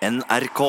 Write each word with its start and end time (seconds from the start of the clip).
NRK. 0.00 0.60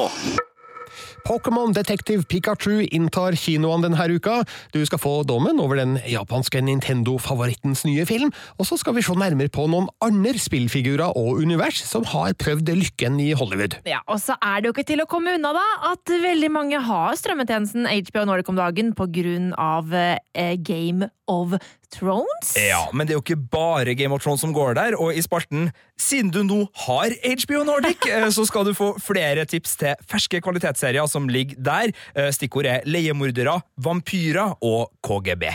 Pokémon 1.23 1.71
Detective 1.71 2.25
Pikachu 2.27 2.81
inntar 2.91 3.37
kinoene 3.39 3.85
denne 3.85 4.07
uka. 4.11 4.41
Du 4.73 4.81
skal 4.83 4.99
få 4.99 5.13
dommen 5.23 5.59
over 5.63 5.79
den 5.79 5.93
japanske 6.09 6.59
Nintendo-favorittens 6.65 7.85
nye 7.87 8.03
film, 8.09 8.33
og 8.59 8.67
så 8.67 8.75
skal 8.81 8.97
vi 8.97 9.03
se 9.05 9.15
nærmere 9.15 9.51
på 9.53 9.69
noen 9.71 9.87
andre 10.03 10.35
spillfigurer 10.41 11.15
og 11.15 11.39
univers 11.45 11.79
som 11.87 12.03
har 12.11 12.35
prøvd 12.35 12.73
lykken 12.75 13.21
i 13.23 13.31
Hollywood. 13.37 13.79
Ja, 13.87 14.01
Og 14.07 14.19
så 14.19 14.35
er 14.41 14.59
det 14.59 14.67
jo 14.67 14.75
ikke 14.75 14.89
til 14.91 15.05
å 15.05 15.07
komme 15.07 15.37
unna 15.37 15.53
da, 15.55 15.65
at 15.93 16.11
veldig 16.11 16.51
mange 16.51 16.81
har 16.83 17.15
strømmetjenesten 17.15 17.87
HBO 17.87 18.25
Nordic 18.27 18.51
om 18.51 18.59
dagen 18.59 18.91
på 18.97 19.07
grunn 19.15 19.53
av 19.55 19.93
eh, 19.95 20.57
Game 20.59 21.07
of 21.31 21.55
Thrones. 21.93 22.53
Ja, 22.57 22.83
men 22.93 23.07
det 23.07 23.13
er 23.15 23.19
jo 23.19 23.23
ikke 23.25 23.39
bare 23.51 23.95
Game 23.99 24.15
of 24.15 24.23
Thrones 24.23 24.43
som 24.43 24.53
går 24.55 24.75
der, 24.79 24.97
og 24.99 25.15
i 25.15 25.23
spalten 25.23 25.69
Siden 26.01 26.31
du 26.33 26.41
nå 26.47 26.63
har 26.87 27.13
HBO 27.43 27.63
Nordic, 27.67 28.07
eh, 28.09 28.27
så 28.33 28.45
skal 28.49 28.65
du 28.65 28.73
få 28.77 28.93
flere 29.03 29.45
tips 29.45 29.75
til 29.83 30.07
ferske 30.09 30.41
kvalitetsserier 30.41 31.05
som 31.11 31.29
ligger 31.29 31.59
der. 31.61 31.93
Eh, 32.15 32.31
Stikkord 32.33 32.65
er 32.65 32.87
leiemordere, 32.89 33.59
vampyrer 33.77 34.57
og 34.65 34.89
KGB. 35.05 35.51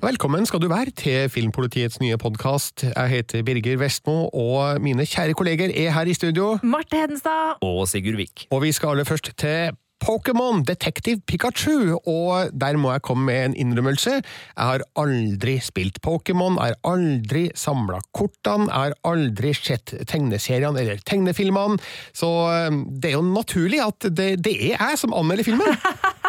Velkommen 0.00 0.46
skal 0.48 0.62
du 0.62 0.70
være 0.70 0.94
til 0.96 1.26
Filmpolitiets 1.28 1.98
nye 2.00 2.16
podkast. 2.16 2.86
Jeg 2.88 3.08
heter 3.10 3.42
Birger 3.44 3.76
Vestmo, 3.82 4.30
og 4.32 4.80
mine 4.80 5.04
kjære 5.04 5.34
kolleger 5.36 5.68
er 5.68 5.90
her 5.92 6.08
i 6.08 6.14
studio. 6.16 6.54
Marte 6.64 6.96
Hedenstad. 6.96 7.60
Og 7.60 7.84
Sigurd 7.88 8.16
Vik. 8.16 8.46
Og 8.48 8.62
vi 8.62 8.72
skal 8.72 8.94
aller 8.94 9.04
først 9.04 9.28
til 9.36 9.76
Pokémon 10.00 10.62
Detective 10.64 11.20
Pikachu, 11.28 11.98
og 12.08 12.48
der 12.60 12.78
må 12.80 12.94
jeg 12.94 13.02
komme 13.04 13.26
med 13.28 13.44
en 13.44 13.56
innrømmelse. 13.56 14.14
Jeg 14.56 14.70
har 14.70 14.86
aldri 14.96 15.58
spilt 15.60 16.00
Pokémon, 16.06 16.56
jeg 16.56 16.72
har 16.72 16.94
aldri 16.94 17.44
samla 17.54 18.00
kortene, 18.16 18.70
jeg 18.70 18.94
har 18.94 18.96
aldri 19.04 19.52
sett 19.52 19.92
tegneseriene 20.08 20.80
eller 20.80 21.04
tegnefilmene, 21.04 21.76
så 22.16 22.32
eh, 22.54 22.80
det 22.96 23.12
er 23.12 23.18
jo 23.18 23.26
naturlig 23.28 23.84
at 23.84 24.08
det, 24.08 24.30
det 24.48 24.56
er 24.56 24.80
jeg 24.80 25.04
som 25.04 25.12
anmelder 25.12 25.44
filmen. 25.52 25.76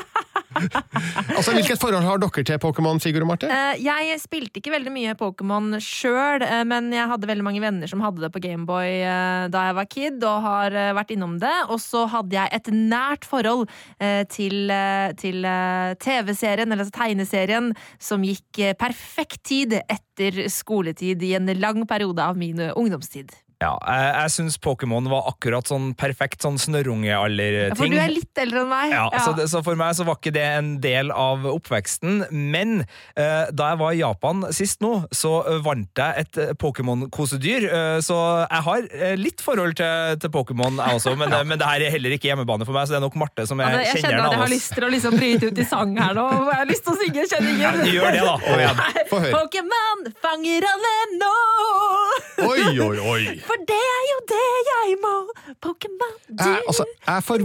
altså, 1.37 1.55
Hvilket 1.55 1.81
forhold 1.81 2.07
har 2.07 2.21
dere 2.21 2.45
til 2.47 2.61
Pokémon, 2.61 3.01
Sigurd 3.03 3.27
og 3.27 3.31
Marte? 3.33 3.51
Uh, 3.51 3.75
Jeg 3.81 4.19
spilte 4.23 4.61
ikke 4.61 4.75
veldig 4.75 4.93
mye 4.93 5.17
Pokémon 5.19 5.77
sjøl, 5.83 6.45
uh, 6.45 6.61
men 6.67 6.91
jeg 6.95 7.09
hadde 7.11 7.29
veldig 7.29 7.47
mange 7.47 7.63
venner 7.63 7.89
som 7.91 8.03
hadde 8.03 8.25
det 8.25 8.33
på 8.33 8.43
Gameboy 8.43 9.01
uh, 9.05 9.47
da 9.51 9.67
jeg 9.67 9.77
var 9.77 9.89
kid, 9.91 10.23
og 10.27 10.45
har 10.45 10.75
eh, 10.77 10.93
vært 10.97 11.13
innom 11.15 11.37
det. 11.41 11.53
Og 11.71 11.79
så 11.83 12.05
hadde 12.11 12.37
jeg 12.37 12.51
et 12.57 12.71
nært 12.75 13.27
forhold 13.29 13.67
eh, 13.99 14.23
til, 14.31 14.71
eh, 14.73 15.11
til 15.19 15.45
eh, 15.47 15.93
TV-serien, 16.01 16.71
eller 16.71 16.85
altså 16.85 16.97
tegneserien, 17.01 17.71
som 18.01 18.25
gikk 18.25 18.61
eh, 18.61 18.75
perfekt 18.79 19.43
tid 19.51 19.77
etter 19.81 20.43
skoletid 20.51 21.23
i 21.25 21.35
en 21.37 21.51
lang 21.59 21.85
periode 21.89 22.23
av 22.23 22.39
min 22.39 22.59
eh, 22.61 22.75
ungdomstid. 22.77 23.33
Ja, 23.61 23.75
jeg, 23.85 24.07
jeg 24.17 24.33
syns 24.35 24.55
Pokémon 24.61 25.05
var 25.11 25.27
akkurat 25.29 25.69
sånn 25.69 25.91
perfekt 25.97 26.41
sånn 26.41 26.57
Ja, 26.57 26.63
snørrungealder-ting. 26.65 27.77
For 27.77 27.91
du 27.91 27.97
er 28.01 28.09
litt 28.11 28.39
eldre 28.41 28.63
enn 28.63 28.71
meg. 28.71 28.93
Ja, 28.95 29.03
Ja. 29.11 29.19
Så, 29.21 29.33
det, 29.37 29.45
så 29.51 29.61
for 29.65 29.77
meg 29.77 29.93
så 29.97 30.05
var 30.07 30.17
ikke 30.17 30.33
det 30.33 30.43
en 30.57 30.71
del 30.81 31.11
av 31.13 31.45
oppveksten. 31.49 32.23
Men 32.31 32.81
eh, 33.15 33.51
da 33.53 33.71
jeg 33.73 33.79
var 33.81 33.93
i 33.93 33.99
Japan 34.01 34.45
sist 34.55 34.81
nå, 34.83 34.91
så 35.13 35.33
eh, 35.45 35.59
vant 35.65 36.01
jeg 36.01 36.25
et 36.25 36.39
eh, 36.41 36.53
Pokémon-kosedyr. 36.61 37.67
Eh, 37.69 37.97
så 38.05 38.17
jeg 38.47 38.65
har 38.67 38.87
eh, 38.97 39.15
litt 39.19 39.43
forhold 39.45 39.77
til, 39.79 40.17
til 40.23 40.33
Pokémon, 40.33 40.79
jeg 40.81 40.99
også, 41.01 41.15
men, 41.19 41.33
men 41.51 41.61
det 41.61 41.67
her 41.69 41.85
er 41.85 41.93
heller 41.95 42.15
ikke 42.17 42.31
hjemmebane 42.31 42.65
for 42.67 42.73
meg, 42.77 42.87
så 42.89 42.95
det 42.95 43.01
er 43.01 43.05
nok 43.05 43.19
Marte 43.21 43.45
som 43.49 43.61
er 43.61 43.71
Altså, 43.71 43.85
jeg 43.93 44.05
kjenner 44.07 44.25
at 44.25 44.35
jeg 44.35 44.41
har 44.41 44.51
lyst 44.55 44.73
til 44.75 44.87
å 44.87 44.91
liksom 44.91 45.17
bryte 45.19 45.51
ut 45.51 45.61
i 45.61 45.67
sang 45.67 45.93
her 46.01 46.17
nå. 46.17 46.25
Jeg 46.49 46.57
har 46.63 46.69
lyst 46.71 46.87
til 46.87 46.95
å 46.95 46.99
synge 47.03 47.21
Ja, 47.21 47.29
kjenningen. 47.35 47.61
Ja, 47.61 47.93
gjør 47.93 48.17
det, 48.17 48.23
da. 48.25 48.89
Få 49.11 49.21
høre. 49.21 49.33
Pokémon 49.37 50.09
fanger 50.23 50.67
alle 50.71 50.93
nå! 51.21 51.33
Oi, 52.41 52.63
oi, 52.81 52.97
oi! 53.13 53.23
For 53.51 53.59
det 53.67 53.75
er 53.75 54.03
jo 54.07 54.17
det 54.31 54.43
jeg 54.63 54.93
må! 55.01 55.09
Pokémon, 55.59 56.11
du 56.29 56.39
Jeg, 56.39 56.61
altså, 56.71 56.85
jeg, 57.03 57.23
for, 57.27 57.41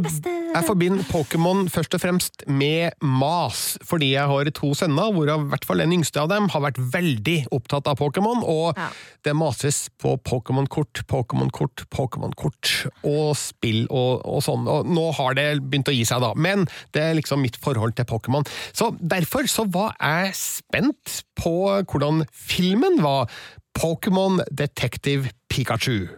jeg 0.55 0.63
forbinder 0.69 1.07
Pokémon 1.11 1.65
først 1.73 1.97
og 1.99 2.03
fremst 2.05 2.45
med 2.47 2.95
mas, 3.03 3.63
fordi 3.83 4.13
jeg 4.13 4.31
har 4.31 4.51
to 4.55 4.71
sønner, 4.79 5.11
hvorav 5.17 5.43
i 5.43 5.51
hvert 5.51 5.67
fall 5.67 5.83
den 5.83 5.97
yngste 5.97 6.23
av 6.23 6.31
dem 6.31 6.47
har 6.53 6.63
vært 6.63 6.79
veldig 6.95 7.35
opptatt 7.57 7.91
av 7.91 7.99
Pokémon, 7.99 8.45
og 8.47 8.79
Ja. 8.79 8.87
det 9.27 9.35
mases 9.35 9.89
på 9.99 10.15
Pokémon-kort, 10.23 11.03
Pokémon-kort, 11.11 11.89
Pokémon-kort, 11.91 12.73
og 13.03 13.35
spill 13.41 13.83
og, 13.91 14.23
og 14.23 14.47
sånn, 14.47 14.71
og 14.71 14.87
nå 14.87 15.09
har 15.19 15.35
det 15.35 15.49
begynt 15.67 15.91
å 15.91 15.97
gi 15.97 16.07
seg 16.07 16.23
da, 16.23 16.31
men 16.39 16.69
det 16.95 17.03
er 17.03 17.19
liksom 17.19 17.43
mitt 17.43 17.59
forhold 17.59 17.99
til 17.99 18.07
Pokémon. 18.07 18.47
Så 18.71 18.93
derfor 19.03 19.51
så 19.51 19.67
var 19.67 19.99
jeg 19.99 20.39
spent 20.39 21.23
på 21.35 21.57
hvordan 21.83 22.23
filmen 22.31 23.03
var 23.03 23.27
Pokémon 23.77 24.41
Detective 24.49 25.29
Pikachu. 25.57 26.11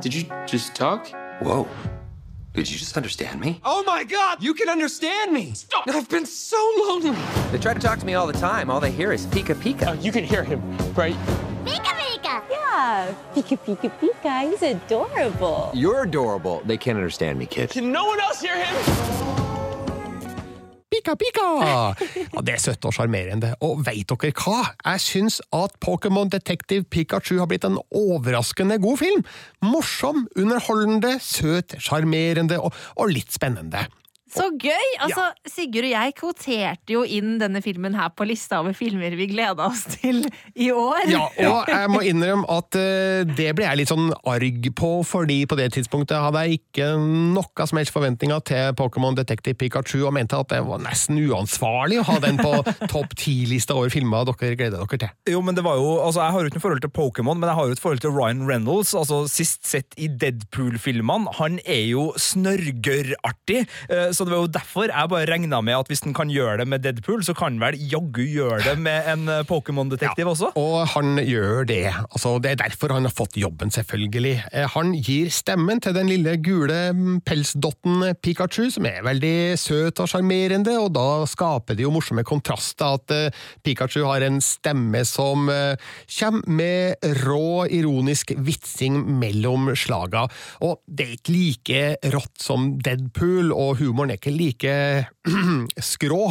Did 0.00 0.12
you 0.12 0.24
just 0.48 0.74
talk? 0.74 1.06
Whoa. 1.40 1.68
Did 2.54 2.68
you 2.68 2.76
just 2.76 2.96
understand 2.96 3.40
me? 3.40 3.60
Oh 3.64 3.84
my 3.84 4.02
god, 4.02 4.42
you 4.42 4.52
can 4.52 4.68
understand 4.68 5.32
me! 5.32 5.52
Stop! 5.52 5.86
I've 5.86 6.08
been 6.08 6.26
so 6.26 6.56
lonely! 6.78 7.16
They 7.52 7.58
try 7.58 7.72
to 7.72 7.78
talk 7.78 8.00
to 8.00 8.06
me 8.06 8.14
all 8.14 8.26
the 8.26 8.32
time. 8.32 8.68
All 8.68 8.80
they 8.80 8.90
hear 8.90 9.12
is 9.12 9.26
Pika 9.26 9.54
Pika. 9.54 9.90
Uh, 9.90 9.92
you 9.92 10.10
can 10.10 10.24
hear 10.24 10.42
him, 10.42 10.60
right? 10.94 11.14
Pika 11.64 11.92
Pika! 12.00 12.42
Yeah, 12.50 13.14
Pika 13.32 13.56
Pika 13.58 13.92
Pika. 14.00 14.50
He's 14.50 14.62
adorable. 14.62 15.70
You're 15.72 16.02
adorable. 16.02 16.62
They 16.64 16.76
can't 16.76 16.96
understand 16.96 17.38
me, 17.38 17.46
kid. 17.46 17.70
Can 17.70 17.92
no 17.92 18.06
one 18.06 18.18
else 18.18 18.40
hear 18.40 18.56
him? 18.56 19.45
Pika, 21.06 21.14
pika! 21.22 21.42
Ja, 22.34 22.40
det 22.42 22.56
er 22.56 22.58
søtt 22.58 22.86
og 22.88 22.94
sjarmerende. 22.96 23.52
Og 23.62 23.84
veit 23.86 24.10
dere 24.10 24.32
hva? 24.34 24.72
Jeg 24.80 25.02
syns 25.04 25.36
at 25.54 25.76
Pokémon 25.78 26.26
Detective 26.32 26.82
Pikachu 26.90 27.36
har 27.38 27.46
blitt 27.46 27.66
en 27.68 27.78
overraskende 27.94 28.80
god 28.82 28.98
film. 29.04 29.22
Morsom, 29.62 30.24
underholdende, 30.34 31.12
søt, 31.22 31.76
sjarmerende 31.78 32.58
og, 32.58 32.74
og 32.98 33.14
litt 33.14 33.30
spennende. 33.30 33.84
Så 34.26 34.48
gøy! 34.58 34.86
Altså, 35.04 35.28
Sigurd 35.46 35.86
og 35.86 35.92
jeg 35.92 36.14
kvoterte 36.18 36.94
jo 36.96 37.04
inn 37.06 37.36
denne 37.38 37.60
filmen 37.62 37.94
her 37.94 38.08
på 38.10 38.26
lista 38.26 38.58
over 38.58 38.74
filmer 38.74 39.14
vi 39.14 39.28
gleda 39.30 39.68
oss 39.68 39.84
til 39.92 40.24
i 40.58 40.66
år. 40.74 41.06
Ja, 41.12 41.20
og 41.46 41.70
jeg 41.70 41.90
må 41.92 42.00
innrømme 42.02 42.42
at 42.50 42.74
eh, 42.80 43.22
det 43.38 43.52
ble 43.56 43.68
jeg 43.68 43.80
litt 43.80 43.92
sånn 43.92 44.10
arg 44.26 44.66
på, 44.76 44.90
fordi 45.06 45.38
på 45.46 45.58
det 45.60 45.68
tidspunktet 45.76 46.18
hadde 46.18 46.42
jeg 46.42 46.58
ikke 46.58 46.88
noe 46.98 47.66
som 47.70 47.78
helst 47.78 47.94
forventninger 47.94 48.42
til 48.50 48.74
Pokémon 48.78 49.14
Detective 49.16 49.54
Pikachu, 49.60 50.00
og 50.08 50.16
mente 50.18 50.38
at 50.42 50.50
det 50.50 50.58
var 50.66 50.82
nesten 50.82 51.22
uansvarlig 51.22 52.00
å 52.02 52.08
ha 52.10 52.18
den 52.26 52.40
på 52.42 52.50
topp 52.92 53.14
ti-lista 53.22 53.78
over 53.78 53.94
filmer 53.94 54.26
dere 54.26 54.58
gleder 54.58 54.82
dere 54.82 55.00
til. 55.06 55.14
Jo, 55.36 55.44
men 55.46 55.54
det 55.56 55.62
var 55.66 55.78
jo, 55.78 56.00
altså 56.02 56.24
Jeg 56.24 56.34
har 56.34 56.42
jo 56.42 56.50
ikke 56.50 56.58
noe 56.58 56.66
forhold 56.66 56.84
til 56.88 56.94
Pokémon, 56.98 57.38
men 57.38 57.52
jeg 57.52 57.60
har 57.60 57.70
jo 57.70 57.78
et 57.78 57.84
forhold 57.84 58.02
til 58.02 58.16
Ryan 58.16 58.42
Reynolds. 58.50 58.90
altså 58.98 59.22
Sist 59.30 59.62
sett 59.70 59.94
i 60.02 60.10
Deadpool-filmene. 60.10 61.30
Han 61.38 61.60
er 61.62 61.84
jo 61.92 62.08
snørgørartig. 62.18 63.62
eh, 63.88 64.10
Så 64.16 64.24
det 64.24 64.32
var 64.32 64.44
jo 64.46 64.52
derfor 64.52 64.88
jeg 64.88 65.10
bare 65.12 65.28
regna 65.28 65.58
med 65.64 65.76
at 65.76 65.90
hvis 65.90 66.02
han 66.06 66.14
kan 66.16 66.30
gjøre 66.32 66.62
det 66.62 66.66
med 66.72 66.84
Deadpool, 66.84 67.20
så 67.26 67.34
kan 67.36 67.58
vel 67.60 67.76
jaggu 67.90 68.22
gjøre 68.24 68.62
det 68.64 68.76
med 68.80 69.08
en 69.12 69.28
eh, 69.32 69.42
Pokémon-detektiv 69.48 70.30
også? 70.32 70.52
Og 70.56 70.76
han 70.94 71.20
gjør 71.20 71.66
det. 71.68 71.82
Altså, 72.06 72.36
det 72.42 72.54
er 72.54 72.62
derfor 72.62 72.94
han 72.96 73.08
har 73.08 73.14
fått 73.14 73.36
jobben, 73.40 73.72
selvfølgelig. 73.74 74.34
Eh, 74.52 74.68
Han 74.76 74.94
gir 74.96 75.28
stemmen 75.32 75.80
til 75.84 75.94
den 75.96 76.08
lille 76.10 76.36
gule 76.40 76.78
mm, 76.96 77.20
pelsdotten 77.26 78.06
Pikachu, 78.22 78.70
som 78.72 78.88
er 78.88 79.04
veldig 79.04 79.34
søt 79.60 80.00
og 80.00 80.08
sjarmerende, 80.10 80.78
og 80.80 80.90
da 80.96 81.26
skaper 81.28 81.76
det 81.76 81.84
jo 81.84 81.92
morsomme 81.94 82.24
kontraster 82.26 82.96
at 82.96 83.14
eh, 83.14 83.44
Pikachu 83.66 84.02
har 84.06 84.24
en 84.24 84.40
stemme 84.44 85.04
som 85.06 85.46
kommer 85.46 86.48
med 86.58 87.06
rå, 87.22 87.66
ironisk 87.72 88.32
vitsing 88.46 88.98
mellom 89.20 89.70
slaga. 89.76 90.26
Og 90.64 90.80
det 90.86 91.06
er 91.06 91.14
ikke 91.18 91.34
like 91.34 92.12
rått 92.14 92.42
som 92.42 92.72
Deadpool, 92.82 93.52
og 93.52 93.80
humoren 93.80 94.05
er 94.12 94.20
ikke 94.20 94.34
like 94.34 94.74
skrå, 95.92 96.22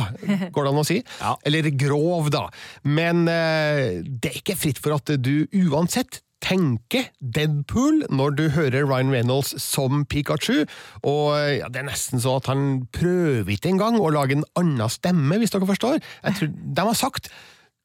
går 0.51 0.67
det 0.67 0.73
an 0.73 0.83
å 0.83 0.87
si? 0.87 1.01
Ja. 1.25 1.35
Eller 1.47 1.71
grov, 1.73 2.29
da. 2.33 2.47
Men 2.83 3.25
eh, 3.31 4.03
det 4.05 4.31
er 4.31 4.39
ikke 4.41 4.57
fritt 4.59 4.81
for 4.81 4.97
at 4.97 5.09
du 5.21 5.47
uansett 5.65 6.21
tenker 6.45 7.07
Deadpool 7.19 8.03
når 8.13 8.35
du 8.37 8.43
hører 8.53 8.85
Ryan 8.85 9.13
Reynolds 9.13 9.55
som 9.63 10.03
Pikachu, 10.09 10.65
og 11.07 11.35
eh, 11.39 11.59
ja, 11.61 11.69
det 11.71 11.81
er 11.81 11.89
nesten 11.89 12.21
så 12.21 12.37
at 12.41 12.49
han 12.51 12.85
prøver 12.93 13.55
ikke 13.55 13.71
engang 13.73 13.97
å 13.99 14.11
lage 14.13 14.37
en 14.37 14.47
annen 14.59 14.91
stemme, 14.93 15.39
hvis 15.41 15.55
dere 15.55 15.69
forstår. 15.69 16.01
Jeg 16.01 16.39
tror, 16.39 16.51
de 16.53 16.89
har 16.91 16.99
sagt 16.99 17.31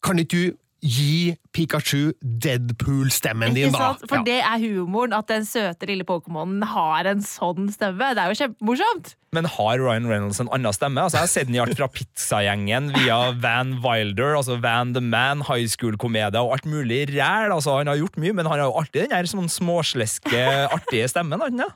kan 0.04 0.20
ikke 0.20 0.36
du 0.36 0.58
gi 0.82 1.36
Pikachu 1.52 2.12
Deadpool-stemmen 2.22 3.54
din, 3.54 3.72
da? 3.72 3.78
sant? 3.78 4.04
For 4.08 4.16
Ja. 4.18 4.22
det 4.24 4.38
er 4.40 4.58
humoren, 4.58 5.12
at 5.12 5.26
den 5.28 5.42
søte 5.44 5.86
lille 5.86 6.04
Pokémonen 6.04 6.62
har 6.64 7.04
en 7.06 7.20
sånn 7.20 7.68
stemme. 7.72 8.14
Det 8.14 8.18
er 8.22 8.32
jo 8.32 8.38
kjempemorsomt! 8.44 9.14
Men 9.32 9.44
har 9.46 9.78
Ryan 9.78 10.08
Reynolds 10.10 10.40
en 10.40 10.48
annen 10.50 10.72
stemme? 10.74 10.98
Altså, 10.98 11.18
jeg 11.18 11.22
har 11.22 11.30
sett 11.30 11.46
den 11.46 11.54
i 11.54 11.60
alt 11.62 11.76
fra 11.78 11.86
Pizzagjengen 11.86 12.90
via 12.96 13.30
Van 13.38 13.76
Wilder, 13.84 14.34
altså 14.34 14.60
Van 14.60 14.92
the 14.92 15.00
Man, 15.00 15.42
high 15.46 15.66
school-komedie 15.70 16.34
og 16.40 16.52
alt 16.56 16.66
mulig 16.66 17.04
ræl. 17.14 17.52
Altså, 17.54 17.76
han 17.78 17.86
har 17.86 17.96
gjort 18.00 18.16
mye, 18.18 18.32
men 18.34 18.46
han 18.46 18.58
har 18.58 18.66
jo 18.66 18.78
alltid 18.80 19.06
den 19.06 19.10
der 19.14 19.30
sånn 19.30 19.46
småsleske, 19.48 20.42
artige 20.74 21.06
stemmen. 21.08 21.38
han 21.40 21.54
ikke? 21.60 21.70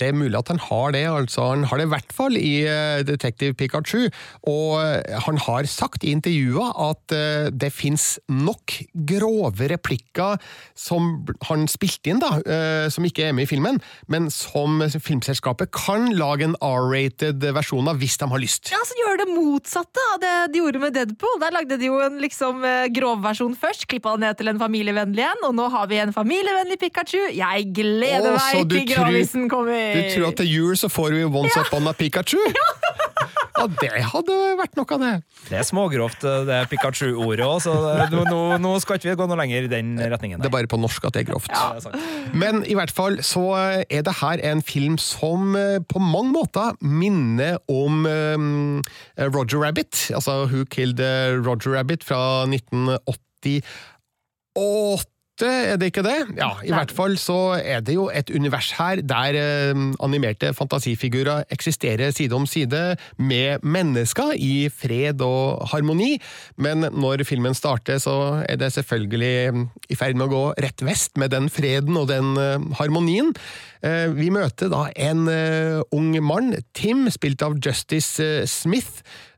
Det 0.00 0.08
er 0.08 0.16
mulig 0.16 0.38
at 0.38 0.50
han 0.52 0.60
har 0.62 0.94
det, 0.94 1.04
altså. 1.08 1.50
Han 1.52 1.66
har 1.68 1.80
det 1.80 1.86
i 1.88 1.92
hvert 1.92 2.14
fall 2.16 2.36
i 2.38 2.54
eh, 2.68 3.02
Detective 3.06 3.56
Pikachu. 3.58 4.08
Og 4.48 4.80
eh, 4.80 5.16
han 5.26 5.40
har 5.44 5.68
sagt 5.70 6.04
i 6.04 6.12
intervjua 6.14 6.70
at 6.90 7.14
eh, 7.16 7.50
det 7.52 7.72
fins 7.74 8.14
nok 8.30 8.78
grove 9.10 9.68
replikker 9.72 10.40
som 10.78 11.26
han 11.48 11.66
spilte 11.70 12.12
inn, 12.12 12.20
da, 12.20 12.30
som 12.92 13.04
ikke 13.04 13.26
er 13.28 13.34
med 13.36 13.44
i 13.44 13.48
filmen, 13.50 13.78
men 14.10 14.28
som 14.32 14.80
filmselskapet 14.80 15.70
kan 15.74 16.08
lage 16.16 16.46
en 16.46 16.56
R-rated 16.64 17.44
versjon 17.54 17.88
av 17.90 18.00
hvis 18.00 18.16
de 18.20 18.28
har 18.30 18.40
lyst. 18.42 18.70
Ja, 18.72 18.80
så 18.86 18.96
gjør 18.98 19.20
det 19.20 19.26
motsatte 19.34 20.04
av 20.14 20.20
det 20.22 20.32
de 20.54 20.62
gjorde 20.62 20.82
med 20.82 20.96
Deadpool. 20.96 21.36
Der 21.42 21.54
lagde 21.54 21.78
de 21.80 21.90
jo 21.90 21.98
en 22.04 22.20
liksom 22.22 22.64
grov 22.96 23.20
versjon 23.24 23.56
først, 23.58 23.86
klippa 23.90 24.14
ned 24.20 24.38
til 24.40 24.52
en 24.52 24.60
familievennlig 24.62 25.26
en, 25.26 25.44
og 25.50 25.56
nå 25.58 25.68
har 25.74 25.90
vi 25.90 26.00
en 26.02 26.14
familievennlig 26.16 26.80
Pikachu. 26.80 27.20
Jeg 27.36 27.68
gleder 27.76 28.38
meg 28.38 28.64
til 28.70 28.88
gravisen 28.94 29.10
grovisen 29.10 29.48
kommer! 29.48 29.89
Du 29.94 30.00
tror 30.14 30.30
at 30.30 30.40
til 30.42 30.50
jul 30.50 30.78
så 30.78 30.90
får 30.92 31.16
vi 31.18 31.24
Once 31.26 31.66
Upon 31.66 31.90
a 31.90 31.96
Pikachu? 31.96 32.40
Ja, 33.60 33.66
det 33.68 34.04
hadde 34.08 34.36
vært 34.56 34.78
noe 34.78 34.94
av 34.96 35.02
det. 35.02 35.10
Det 35.50 35.56
er 35.60 35.66
smågrovt, 35.68 36.22
det 36.48 36.60
Pikachu-ordet 36.70 37.44
òg, 37.44 37.58
så 37.60 37.74
nå, 38.08 38.22
nå, 38.24 38.38
nå 38.62 38.72
skal 38.80 38.96
ikke 38.96 39.10
vi 39.10 39.16
gå 39.20 39.26
noe 39.28 39.36
lenger 39.36 39.66
i 39.66 39.70
den 39.72 39.90
retningen. 40.00 40.40
Det 40.40 40.48
er 40.48 40.54
bare 40.54 40.70
på 40.70 40.78
norsk 40.80 41.10
at 41.10 41.16
det 41.16 41.24
er 41.24 41.28
grovt. 41.28 41.52
Ja, 41.52 41.74
det 41.76 41.92
er. 41.92 42.30
Men 42.40 42.62
i 42.64 42.76
hvert 42.78 42.94
fall 42.94 43.20
så 43.26 43.44
er 43.84 44.06
det 44.06 44.16
her 44.22 44.40
en 44.48 44.64
film 44.64 44.96
som 45.02 45.52
eh, 45.58 45.76
på 45.84 46.00
mange 46.00 46.32
måter 46.38 46.78
minner 46.80 47.58
om 47.68 48.06
um, 48.06 48.80
Roger 49.18 49.60
Rabbit. 49.66 50.06
Altså 50.16 50.46
Who 50.46 50.64
Killed 50.72 51.02
eh, 51.04 51.36
Roger 51.36 51.76
Rabbit 51.76 52.06
fra 52.06 52.46
1988. 52.48 53.60
Er 55.48 55.78
det 55.80 55.90
ikke 55.90 56.04
det? 56.04 56.16
Ja, 56.38 56.50
i 56.62 56.70
Nei. 56.70 56.76
hvert 56.78 56.92
fall 56.94 57.16
så 57.20 57.38
er 57.58 57.80
det 57.84 57.94
jo 57.96 58.08
et 58.12 58.30
univers 58.34 58.72
her 58.78 59.00
der 59.04 59.38
eh, 59.38 59.82
animerte 60.02 60.52
fantasifigurer 60.56 61.46
eksisterer 61.52 62.12
side 62.16 62.36
om 62.36 62.46
side 62.48 62.96
med 63.16 63.64
mennesker 63.64 64.34
i 64.36 64.68
fred 64.72 65.22
og 65.24 65.64
harmoni, 65.72 66.18
men 66.56 66.86
når 66.90 67.24
filmen 67.28 67.56
starter 67.56 68.00
så 68.02 68.44
er 68.48 68.60
det 68.60 68.72
selvfølgelig 68.76 69.34
mm, 69.54 69.66
i 69.90 69.98
ferd 69.98 70.18
med 70.18 70.28
å 70.28 70.32
gå 70.34 70.44
rett 70.66 70.84
vest 70.86 71.16
med 71.20 71.32
den 71.34 71.48
freden 71.52 71.96
og 72.00 72.08
den 72.10 72.34
eh, 72.40 72.70
harmonien. 72.80 73.32
Eh, 73.86 74.10
vi 74.12 74.28
møter 74.34 74.68
da 74.72 74.88
en 74.92 75.26
eh, 75.32 75.80
ung 75.96 76.12
mann, 76.24 76.54
Tim, 76.76 77.06
spilt 77.12 77.42
av 77.46 77.56
Justice 77.64 78.20
eh, 78.20 78.46
Smith, 78.50 79.00
eh, 79.00 79.29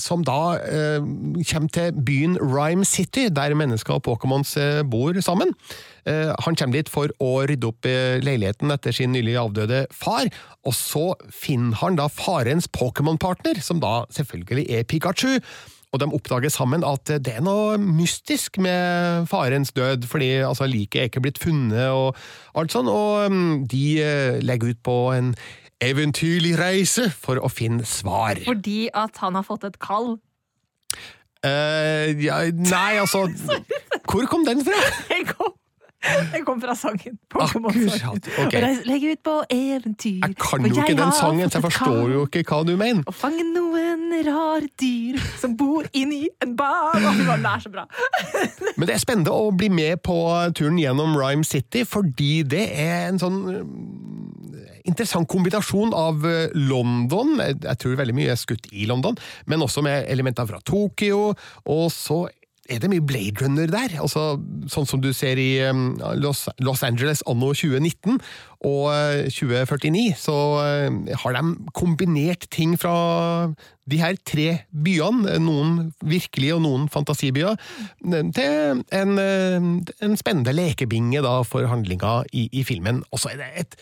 som 0.00 0.22
da 0.24 0.56
eh, 0.64 1.04
kommer 1.50 1.72
til 1.74 1.96
byen 2.06 2.38
Rhyme 2.40 2.86
City, 2.88 3.26
der 3.28 3.54
mennesker 3.58 3.98
og 3.98 4.06
Pokémons 4.06 4.54
eh, 4.56 4.82
bor 4.88 5.18
sammen. 5.20 5.52
Eh, 6.08 6.32
han 6.44 6.56
kommer 6.58 6.78
dit 6.80 6.88
for 6.90 7.12
å 7.22 7.32
rydde 7.46 7.68
opp 7.68 7.86
eh, 7.86 8.18
leiligheten 8.24 8.72
etter 8.74 8.94
sin 8.96 9.12
nylig 9.14 9.36
avdøde 9.38 9.84
far, 9.94 10.30
og 10.66 10.74
så 10.74 11.04
finner 11.30 11.78
han 11.82 12.00
da 12.00 12.08
farens 12.10 12.66
Pokémon-partner, 12.72 13.60
som 13.62 13.82
da 13.82 14.02
selvfølgelig 14.10 14.66
er 14.72 14.88
Pikachu. 14.88 15.38
Og 15.92 16.00
de 16.00 16.08
oppdager 16.16 16.48
sammen 16.48 16.84
at 16.88 17.10
det 17.20 17.34
er 17.36 17.42
noe 17.44 17.76
mystisk 17.76 18.56
med 18.64 19.26
farens 19.28 19.74
død, 19.76 20.08
fordi 20.08 20.30
altså, 20.40 20.64
liket 20.66 21.02
er 21.02 21.10
ikke 21.10 21.20
blitt 21.26 21.40
funnet 21.42 21.92
og 21.92 22.16
alt 22.56 22.72
sånn, 22.72 22.88
og 22.88 23.28
mm, 23.28 23.66
de 23.68 23.84
eh, 24.00 24.38
legger 24.40 24.72
ut 24.72 24.80
på 24.88 24.96
en 25.12 25.34
eventyrlig 25.82 26.54
reise 26.60 27.08
for 27.10 27.40
å 27.42 27.50
finne 27.52 27.86
svar. 27.88 28.40
Fordi 28.46 28.86
at 28.94 29.18
han 29.22 29.38
har 29.38 29.46
fått 29.46 29.66
et 29.68 29.80
kall. 29.82 30.16
Uh, 31.42 32.12
ja, 32.22 32.36
nei, 32.54 33.00
altså 33.02 33.24
Hvor 34.10 34.28
kom 34.30 34.44
den 34.46 34.62
fra? 34.62 34.78
Den 35.10 35.26
kom, 35.26 35.56
den 36.32 36.44
kom 36.44 36.60
fra 36.62 36.74
sangen. 36.74 37.18
Akkurat, 37.30 38.28
okay. 38.42 38.62
Og 38.62 38.86
Legg 38.86 39.04
ut 39.06 39.20
på 39.22 39.34
eventyr. 39.54 40.18
Jeg 40.26 40.36
kan 40.38 40.66
jo 40.66 40.72
ikke 40.82 40.96
den 40.98 41.12
sangen, 41.14 41.50
så 41.50 41.60
jeg 41.60 41.64
forstår 41.68 42.10
jo 42.10 42.24
ikke 42.26 42.42
hva 42.48 42.58
du 42.66 42.72
mener. 42.74 43.04
Å 43.06 43.14
fange 43.14 43.44
noen 43.46 44.10
rare 44.26 44.66
dyr 44.82 45.20
som 45.38 45.54
bor 45.58 45.86
inni 45.94 46.24
en 46.42 46.56
faen, 46.58 47.06
det 47.30 47.38
er 47.38 47.62
så 47.62 47.70
bra. 47.70 47.86
Men 48.76 48.88
det 48.90 48.96
er 48.96 49.02
spennende 49.04 49.34
å 49.34 49.52
bli 49.54 49.70
med 49.70 50.02
på 50.02 50.18
turen 50.58 50.80
gjennom 50.82 51.14
Rhyme 51.18 51.46
City, 51.46 51.86
fordi 51.86 52.32
det 52.50 52.66
er 52.82 53.06
en 53.12 53.22
sånn 53.22 53.38
interessant 54.88 55.28
kombinasjon 55.30 55.94
av 55.96 56.26
eh, 56.28 56.52
London, 56.54 57.36
jeg 57.40 57.78
tror 57.82 57.98
veldig 58.00 58.16
mye 58.16 58.34
er 58.34 58.40
skutt 58.40 58.68
i 58.72 58.86
London, 58.90 59.18
men 59.46 59.64
også 59.64 59.84
med 59.84 60.06
elementer 60.12 60.48
fra 60.48 60.62
Tokyo, 60.66 61.32
og 61.64 61.84
så 61.94 62.24
er 62.70 62.78
det 62.78 62.90
mye 62.92 63.02
Blade 63.04 63.42
Runner 63.42 63.66
der, 63.70 63.96
altså 64.00 64.36
sånn 64.70 64.86
som 64.86 65.00
du 65.02 65.10
ser 65.16 65.40
i 65.40 65.64
um, 65.66 65.96
Los, 66.20 66.44
Los 66.62 66.84
Angeles 66.86 67.24
anno 67.26 67.50
2019 67.56 68.20
og 68.68 68.84
eh, 68.94 69.26
2049, 69.26 70.04
så 70.22 70.36
eh, 70.62 71.14
har 71.24 71.34
de 71.34 71.72
kombinert 71.74 72.46
ting 72.54 72.76
fra 72.78 72.94
de 73.90 73.98
her 73.98 74.14
tre 74.22 74.46
byene, 74.70 75.40
noen 75.42 75.90
virkelige 76.06 76.54
og 76.54 76.62
noen 76.62 76.86
fantasibyer, 76.92 77.58
til 78.06 78.84
en, 78.94 79.18
eh, 79.18 79.58
en 80.06 80.14
spennende 80.20 80.54
lekebinge 80.54 81.24
da 81.26 81.40
for 81.46 81.66
handlinga 81.66 82.20
i, 82.30 82.46
i 82.54 82.62
filmen. 82.66 83.02
Og 83.10 83.24
så 83.24 83.34
er 83.34 83.42
det 83.42 83.50
et 83.64 83.76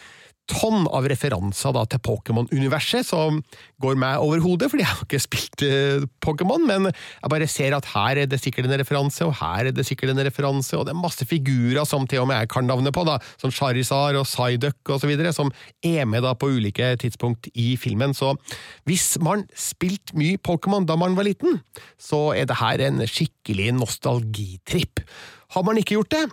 tonn 0.51 0.87
av 0.91 1.07
referanser 1.11 1.75
da 1.77 1.85
til 1.89 2.03
Pokémon-universet, 2.05 3.07
som 3.07 3.41
går 3.83 3.99
meg 4.01 4.23
over 4.23 4.43
hodet, 4.45 4.71
fordi 4.73 4.85
jeg 4.85 4.91
har 4.91 5.07
ikke 5.07 5.23
spilt 5.23 5.65
uh, 5.65 6.07
Pokémon, 6.25 6.67
men 6.67 6.89
jeg 6.91 7.33
bare 7.33 7.49
ser 7.51 7.77
at 7.77 7.89
her 7.93 8.23
er 8.25 8.31
det 8.31 8.41
sikkert 8.43 8.69
en 8.69 8.77
referanse, 8.81 9.25
og 9.27 9.37
her 9.41 9.71
er 9.71 9.77
det 9.77 9.87
sikkert 9.89 10.15
en 10.15 10.23
referanse, 10.27 10.75
og 10.77 10.87
det 10.87 10.95
er 10.95 11.01
masse 11.01 11.27
figurer 11.29 11.87
som 11.89 12.07
til 12.11 12.25
og 12.25 12.31
med 12.31 12.41
jeg 12.43 12.53
kan 12.53 12.69
navnet 12.69 12.95
på, 12.97 13.07
da, 13.09 13.19
som 13.41 13.55
Charizard 13.55 14.19
og 14.21 14.29
Psyduck 14.29 14.95
osv., 14.97 15.15
som 15.37 15.53
er 15.87 16.09
med 16.09 16.27
da 16.27 16.35
på 16.35 16.51
ulike 16.57 16.93
tidspunkt 17.01 17.51
i 17.55 17.75
filmen. 17.81 18.15
Så 18.17 18.35
hvis 18.89 19.15
man 19.23 19.47
spilte 19.57 20.19
mye 20.19 20.41
Pokémon 20.43 20.89
da 20.89 20.99
man 21.01 21.17
var 21.19 21.29
liten, 21.29 21.61
så 22.01 22.31
er 22.37 22.49
det 22.51 22.61
her 22.61 22.83
en 22.89 23.05
skikkelig 23.07 23.73
nostalgitripp. 23.79 25.05
Har 25.55 25.65
man 25.67 25.81
ikke 25.81 25.97
gjort 25.99 26.15
det, 26.15 26.27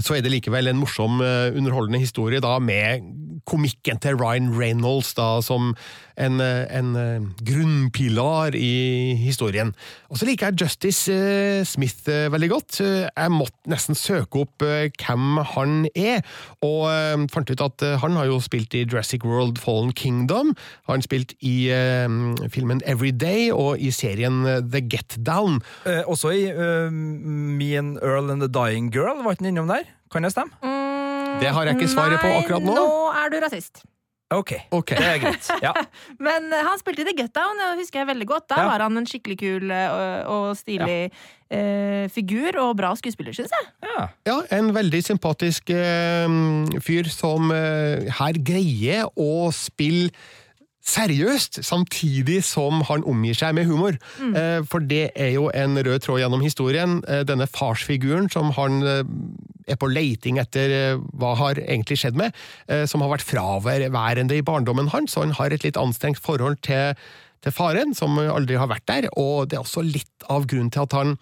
så 0.00 0.16
er 0.16 0.24
det 0.24 0.32
likevel 0.32 0.70
en 0.70 0.80
morsom, 0.80 1.20
eh, 1.20 1.52
underholdende 1.56 2.00
historie 2.00 2.40
da, 2.40 2.58
med 2.58 3.04
komikken 3.44 3.98
til 4.00 4.16
Ryan 4.16 4.52
Reynolds 4.54 5.12
da, 5.18 5.40
som 5.42 5.74
en, 6.16 6.40
eh, 6.40 6.66
en 6.70 6.96
eh, 6.96 7.20
grunnpilar 7.44 8.54
i 8.54 9.14
historien. 9.18 9.74
Og 10.08 10.16
så 10.16 10.28
liker 10.28 10.50
jeg 10.50 10.62
Justice 10.62 11.64
Smith 11.66 12.06
veldig 12.06 12.48
godt. 12.50 12.80
Jeg 12.80 13.32
måtte 13.32 13.68
nesten 13.68 13.96
søke 13.96 14.44
opp 14.44 14.62
hvem 14.62 15.40
han 15.54 15.86
er, 15.96 16.22
og 16.62 17.28
fant 17.32 17.50
ut 17.50 17.64
at 17.64 17.84
han 18.02 18.16
har 18.16 18.28
jo 18.28 18.40
spilt 18.44 18.74
i 18.74 18.84
Jurassic 18.84 19.24
World 19.24 19.58
Fallen 19.58 19.92
Kingdom, 19.92 20.54
har 20.86 20.98
han 20.98 21.04
spilt 21.04 21.32
i 21.40 21.72
filmen 22.52 22.82
Everyday 22.84 23.50
og 23.50 23.80
i 23.80 23.90
serien 23.90 24.44
The 24.70 24.82
Get 24.84 25.16
Down. 25.24 25.60
Eh, 25.86 26.02
også 26.06 26.32
i 26.36 26.44
uh, 26.52 26.92
Me 26.92 27.74
and 27.78 27.98
Earl 28.02 28.30
and 28.30 28.40
the 28.40 28.48
Dying 28.48 28.92
Girl, 28.92 29.24
var 29.24 29.34
ikke 29.34 29.44
den 29.44 29.52
innom 29.54 29.70
der? 29.70 29.81
Kan 30.12 30.26
det 30.26 30.32
stemme? 30.34 30.52
Det 31.40 31.48
har 31.54 31.64
jeg 31.66 31.78
ikke 31.78 31.88
svaret 31.90 32.20
på 32.20 32.28
akkurat 32.42 32.62
nå. 32.64 32.74
Nei, 32.76 32.84
nå 32.84 33.10
er 33.22 33.32
du 33.32 33.38
rasist. 33.42 33.82
Ok, 34.32 34.52
okay. 34.72 34.96
det 34.96 35.08
er 35.10 35.18
greit. 35.20 35.48
Ja. 35.60 35.72
Men 36.24 36.46
eh, 36.52 36.62
han 36.64 36.78
spilte 36.80 37.02
i 37.04 37.08
The 37.10 37.12
Get 37.18 37.34
Down, 37.36 37.58
det 37.60 37.82
husker 37.82 38.00
jeg 38.00 38.08
veldig 38.14 38.26
godt. 38.30 38.46
Da 38.48 38.62
Ja. 38.62 38.68
var 38.70 38.84
han 38.86 38.96
en 38.96 39.08
skikkelig 39.08 39.36
kul 39.42 39.72
eh, 39.74 39.90
og, 39.92 40.36
og 40.48 40.56
stilig 40.56 41.10
eh, 41.52 42.06
figur, 42.12 42.56
og 42.62 42.76
bra 42.80 42.94
skuespiller, 42.96 43.36
syns 43.36 43.52
jeg. 43.52 43.68
Ja. 43.84 44.06
Ja, 44.30 44.36
en 44.56 44.70
veldig 44.76 45.02
sympatisk 45.04 45.68
eh, 45.76 46.24
fyr 46.80 47.10
som 47.12 47.52
eh, 47.52 48.08
her 48.20 48.40
greier 48.40 49.10
å 49.20 49.50
spille 49.52 50.08
seriøst, 50.82 51.60
samtidig 51.62 52.40
som 52.44 52.82
han 52.88 53.04
omgir 53.08 53.36
seg 53.38 53.54
med 53.54 53.68
humor. 53.70 53.96
Eh, 54.18 54.60
for 54.68 54.82
det 54.82 55.12
er 55.14 55.32
jo 55.36 55.48
en 55.54 55.78
rød 55.78 56.02
tråd 56.02 56.22
gjennom 56.22 56.42
historien. 56.42 56.98
Eh, 57.06 57.22
denne 57.28 57.46
farsfiguren 57.46 58.28
som 58.32 58.50
han 58.58 58.82
eh, 58.82 59.02
er 59.70 59.78
på 59.78 59.90
leiting 59.90 60.40
etter 60.42 60.74
eh, 60.76 61.02
hva 61.18 61.34
har 61.38 61.60
egentlig 61.62 62.00
skjedd 62.02 62.18
med, 62.18 62.34
eh, 62.68 62.84
som 62.90 63.04
har 63.04 63.12
vært 63.14 63.26
fraværende 63.26 64.38
i 64.38 64.46
barndommen 64.46 64.90
hans, 64.94 65.16
og 65.16 65.28
han 65.28 65.36
har 65.38 65.54
et 65.54 65.66
litt 65.68 65.80
anstrengt 65.80 66.22
forhold 66.22 66.62
til 66.66 66.96
til 67.42 67.50
faren, 67.50 67.90
som 67.90 68.20
aldri 68.22 68.54
har 68.54 68.68
vært 68.70 68.84
der, 68.86 69.08
og 69.18 69.48
det 69.50 69.56
er 69.56 69.64
også 69.64 69.82
litt 69.82 70.26
av 70.30 70.44
grunnen 70.46 70.70
til 70.70 70.84
at 70.84 70.92
han 70.94 71.16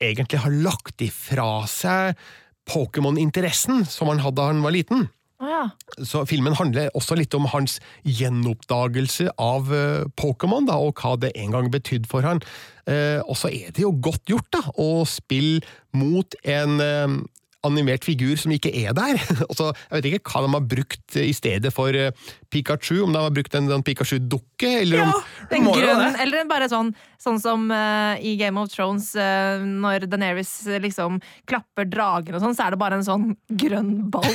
egentlig 0.00 0.40
har 0.40 0.54
lagt 0.64 1.02
ifra 1.04 1.66
seg 1.68 2.16
Pokémon-interessen 2.64 3.84
som 3.84 4.08
han 4.08 4.22
hadde 4.24 4.40
da 4.40 4.46
han 4.48 4.64
var 4.64 4.72
liten. 4.72 5.04
Å 5.36 5.48
ja. 5.50 5.64
Så 6.00 6.22
filmen 6.28 6.56
handler 6.56 6.88
også 6.96 7.16
litt 7.18 7.34
om 7.36 7.48
hans 7.52 7.76
gjenoppdagelse 8.08 9.28
av 9.42 9.68
uh, 9.68 10.06
Pokémon, 10.16 10.68
og 10.72 10.96
hva 11.02 11.16
det 11.20 11.34
en 11.36 11.52
gang 11.52 11.68
betydde 11.72 12.08
for 12.08 12.24
han. 12.24 12.40
Uh, 12.88 13.20
og 13.26 13.36
så 13.36 13.50
er 13.52 13.74
det 13.76 13.84
jo 13.84 13.92
godt 14.00 14.24
gjort 14.32 14.48
da, 14.56 14.62
å 14.80 15.04
spille 15.08 15.60
mot 15.96 16.34
en 16.44 16.80
eh, 16.84 17.14
animert 17.66 18.06
figur 18.06 18.36
som 18.40 18.52
ikke 18.54 18.72
er 18.84 18.94
der. 18.96 19.18
altså, 19.50 19.72
jeg 19.88 19.96
vet 19.96 20.08
ikke 20.10 20.32
hva 20.32 20.44
de 20.44 20.52
har 20.54 20.68
brukt 20.74 21.18
i 21.20 21.32
stedet 21.36 21.72
for 21.74 21.96
eh, 21.96 22.12
Pikachu, 22.52 23.02
om 23.04 23.14
de 23.14 23.22
har 23.22 23.34
brukt 23.34 23.56
en, 23.58 23.70
en 23.74 23.84
Pikachu-dukke, 23.84 24.70
eller 24.82 25.04
om 25.04 25.12
den 25.50 25.66
Må 25.66 25.74
jo 25.76 25.84
grønn, 25.84 26.02
det. 26.04 26.22
eller 26.24 26.46
bare 26.50 26.68
sånn, 26.70 26.92
sånn 27.22 27.40
som 27.42 27.66
uh, 27.72 28.14
i 28.22 28.36
Game 28.40 28.60
of 28.60 28.70
Thrones, 28.72 29.10
uh, 29.18 29.62
når 29.62 30.06
Daenerys 30.10 30.52
liksom 30.82 31.20
klapper 31.48 31.88
dragen 31.90 32.36
og 32.36 32.44
sånn, 32.44 32.56
så 32.56 32.66
er 32.66 32.76
det 32.76 32.80
bare 32.80 33.00
en 33.00 33.06
sånn 33.06 33.28
grønn 33.60 33.92
ball. 34.12 34.30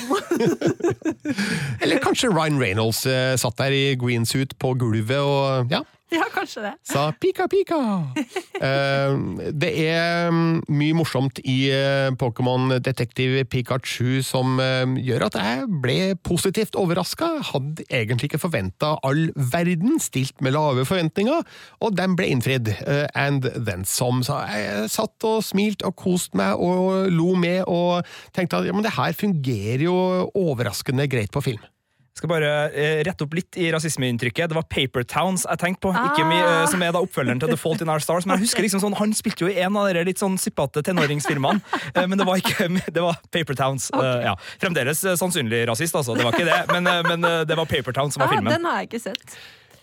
Eller 1.81 2.01
kanskje 2.03 2.31
Ryan 2.33 2.59
Reynolds 2.61 3.05
uh, 3.07 3.33
satt 3.39 3.57
der 3.61 3.75
i 3.75 3.83
greensuit 3.99 4.57
på 4.61 4.75
gulvet 4.79 5.19
og 5.21 5.71
ja, 5.71 5.83
ja, 6.19 6.25
kanskje 6.33 6.65
det. 6.65 6.73
sa 6.83 7.11
pika 7.19 7.47
pika. 7.51 7.79
Eh, 8.61 9.13
det 9.57 9.69
er 9.89 10.27
mm, 10.29 10.67
mye 10.69 10.93
morsomt 10.93 11.39
i 11.49 11.71
eh, 11.73 12.11
Pokémon 12.13 12.75
Detektiv 12.77 13.39
Pikachu 13.49 14.19
som 14.21 14.59
eh, 14.61 14.85
gjør 15.01 15.25
at 15.31 15.37
jeg 15.39 15.79
ble 15.81 15.95
positivt 16.21 16.77
overraska. 16.77 17.31
Hadde 17.49 17.87
egentlig 17.89 18.29
ikke 18.29 18.43
forventa 18.43 18.91
all 19.07 19.31
verden, 19.33 19.97
stilt 19.97 20.45
med 20.45 20.53
lave 20.53 20.85
forventninger, 20.85 21.41
og 21.81 21.97
den 21.97 22.13
ble 22.19 22.29
innfridd. 22.35 22.69
and 23.17 23.49
then 23.65 23.81
some. 23.83 24.21
Så 24.21 24.37
jeg 24.45 24.93
satt 24.93 25.25
og 25.25 25.41
smilt 25.41 25.81
og 25.81 25.97
kost 25.97 26.37
meg 26.37 26.61
og 26.61 27.09
lo 27.09 27.33
med 27.33 27.65
og 27.65 28.05
tenkte 28.35 28.61
at 28.61 28.69
ja, 28.69 28.77
men 28.77 28.85
det 28.85 28.93
her 28.99 29.17
fungerer 29.17 29.87
jo 29.89 29.97
overraskende 30.37 31.09
greit 31.09 31.33
på 31.33 31.41
film. 31.49 31.65
Skal 32.13 32.27
bare 32.27 32.47
eh, 32.75 32.97
rette 33.07 33.23
opp 33.23 33.33
litt 33.37 33.55
i 33.55 33.69
rasismeinntrykket. 33.71 34.49
Det 34.51 34.55
var 34.57 34.65
Paper 34.67 35.05
Towns 35.07 35.45
jeg 35.47 35.61
tenkte 35.61 35.85
på, 35.87 35.93
Ah. 35.95 36.11
eh, 36.19 36.65
som 36.67 36.81
er 36.83 36.91
da 36.91 36.99
oppfølgeren 36.99 37.39
til 37.39 37.47
The 37.53 37.57
Fault 37.57 37.81
in 37.81 37.89
Our 37.89 37.99
Stars. 38.03 38.25
Men 38.27 38.35
jeg 38.37 38.47
husker 38.49 38.65
liksom 38.65 38.81
sånn, 38.83 38.97
Han 38.99 39.13
spilte 39.15 39.45
jo 39.45 39.47
i 39.47 39.55
en 39.63 39.77
av 39.79 39.87
de 39.93 40.03
litt 40.03 40.19
sånn 40.19 40.35
sippete 40.37 40.83
tenåringsfilmene, 40.83 41.61
eh, 41.95 42.05
men 42.07 42.17
det 42.19 42.27
var 42.27 42.35
ikke 42.41 42.67
det 42.97 43.01
var 43.01 43.15
Paper 43.31 43.55
Towns. 43.55 43.89
Okay. 43.95 44.25
ja. 44.27 44.35
Fremdeles 44.59 45.05
eh, 45.07 45.15
sannsynlig 45.15 45.63
rasist, 45.71 45.95
altså. 45.95 46.17
Det 46.19 46.25
var 46.27 46.35
ikke 46.35 46.49
det, 46.51 46.59
men, 46.73 46.87
eh, 46.87 47.01
men 47.07 47.23
eh, 47.23 47.39
det 47.47 47.55
var 47.57 47.65
Paper 47.65 47.95
Towns 47.95 48.13
som 48.19 48.25
var 48.25 48.27
Ah, 48.27 48.35
filmen. 48.35 48.51
den 48.57 48.65
har 48.67 48.81
jeg 48.83 48.91
ikke 48.91 49.03
sett. 49.07 49.37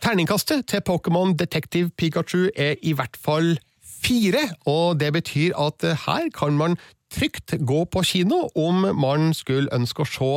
Terningkastet 0.05 0.67
til 0.71 0.81
Pokémon 0.87 1.33
Detective 1.35 1.91
Pikachu 1.97 2.51
er 2.55 2.77
i 2.87 2.93
hvert 2.95 3.17
fall 3.19 3.57
fire, 3.83 4.45
og 4.69 4.99
det 5.01 5.15
betyr 5.17 5.57
at 5.59 5.83
eh, 5.83 5.97
her 6.07 6.29
kan 6.37 6.53
man 6.61 6.77
trygt 7.11 7.57
gå 7.65 7.87
på 7.89 8.05
kino 8.05 8.45
om 8.55 8.85
man 9.01 9.33
skulle 9.35 9.73
ønske 9.73 10.05
å 10.05 10.11
se 10.13 10.33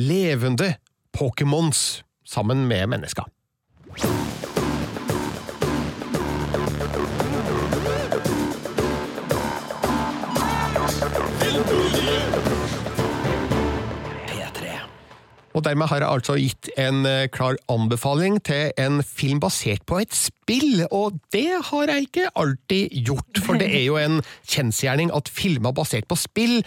levende 0.00 0.72
Pokémons 1.16 2.02
sammen 2.24 2.66
med 2.70 2.86
mennesker. 2.86 3.26
Og 15.50 15.64
dermed 15.66 15.90
har 15.90 16.00
jeg 16.00 16.08
altså 16.08 16.36
gitt 16.38 16.68
en 16.78 17.02
eh, 17.08 17.26
klar 17.32 17.58
anbefaling 17.68 18.38
til 18.46 18.70
en 18.80 19.02
film 19.04 19.42
basert 19.42 19.82
på 19.88 19.98
et 20.00 20.14
spill, 20.14 20.84
og 20.94 21.18
det 21.34 21.58
har 21.68 21.90
jeg 21.90 22.06
ikke 22.06 22.30
alltid 22.38 22.94
gjort, 23.08 23.42
for 23.44 23.58
det 23.60 23.68
er 23.68 23.84
jo 23.88 23.98
en 24.00 24.20
kjensgjerning 24.48 25.10
at 25.16 25.28
filmer 25.28 25.74
basert 25.76 26.06
på 26.08 26.16
spill 26.16 26.60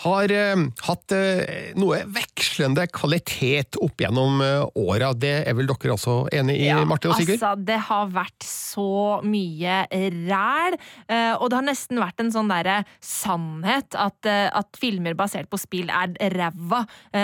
har 0.00 0.32
eh, 0.32 0.62
hatt 0.86 1.14
eh, 1.14 1.72
noe 1.78 2.00
vekslende 2.08 2.86
kvalitet 2.92 3.76
opp 3.82 4.00
gjennom 4.00 4.40
eh, 4.44 4.64
åra. 4.80 5.12
Det 5.12 5.34
er 5.44 5.56
vel 5.58 5.68
dere 5.68 5.94
også 5.94 6.16
enig 6.32 6.56
i, 6.64 6.70
Marte 6.88 7.10
og 7.10 7.18
Sigurd? 7.18 7.36
Altså, 7.36 7.52
det 7.68 7.78
har 7.88 8.12
vært 8.14 8.46
så 8.46 9.20
mye 9.26 9.82
ræl, 9.92 10.76
og 11.12 11.44
det 11.50 11.58
har 11.58 11.66
nesten 11.66 12.00
vært 12.00 12.22
en 12.22 12.32
sånn 12.34 12.50
derre 12.50 12.78
sannhet 13.04 13.96
at, 13.98 14.26
at 14.28 14.78
filmer 14.80 15.16
basert 15.18 15.50
på 15.52 15.60
spill 15.60 15.90
er 15.92 16.14
ræva, 16.32 16.82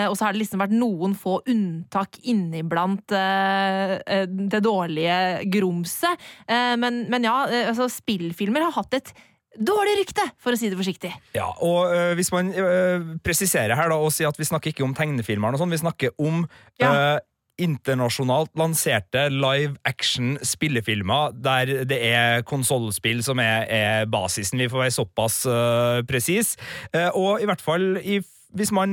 og 0.09 0.17
så 0.17 0.27
har 0.27 0.37
det 0.37 0.43
liksom 0.43 0.63
vært 0.63 0.77
noen 0.77 1.15
få 1.19 1.39
unntak 1.49 2.21
inniblant 2.29 3.07
det 3.09 4.63
dårlige 4.65 5.19
grumset. 5.55 6.29
Men, 6.49 7.05
men 7.11 7.27
ja, 7.27 7.41
altså, 7.71 7.89
spillfilmer 7.93 8.69
har 8.69 8.77
hatt 8.79 8.99
et 9.01 9.15
dårlig 9.57 9.97
rykte, 10.03 10.25
for 10.43 10.55
å 10.55 10.59
si 10.61 10.69
det 10.71 10.79
forsiktig. 10.79 11.13
Ja, 11.37 11.49
og 11.65 11.95
øh, 11.95 12.13
Hvis 12.19 12.31
man 12.35 12.53
øh, 12.53 13.17
presiserer 13.25 13.75
her 13.79 13.89
da, 13.91 13.97
og 13.97 14.13
sier 14.15 14.29
at 14.29 14.39
vi 14.39 14.47
snakker 14.49 14.73
ikke 14.75 14.85
om 14.87 14.95
tegnefilmer, 14.95 15.55
og 15.57 15.63
sånn, 15.63 15.73
vi 15.75 15.81
snakker 15.81 16.15
om 16.19 16.47
Ja. 16.83 16.93
øh, 16.93 17.19
internasjonalt 17.59 18.53
lanserte 18.55 19.25
live 19.35 19.75
action 19.85 20.37
spillefilmer 20.47 21.33
der 21.35 21.73
det 21.91 21.99
er 22.07 22.45
konsollspill 22.47 23.19
som 23.27 23.41
er, 23.43 23.65
er 23.67 24.07
basisen. 24.07 24.63
Vi 24.63 24.69
får 24.71 24.85
være 24.85 24.95
såpass 24.95 25.41
uh, 25.51 25.99
presis. 26.07 26.53
Og 27.19 27.43
i 27.43 27.49
hvert 27.51 27.65
fall 27.65 27.97
i 27.99 28.21
hvis 28.57 28.71
man 28.73 28.91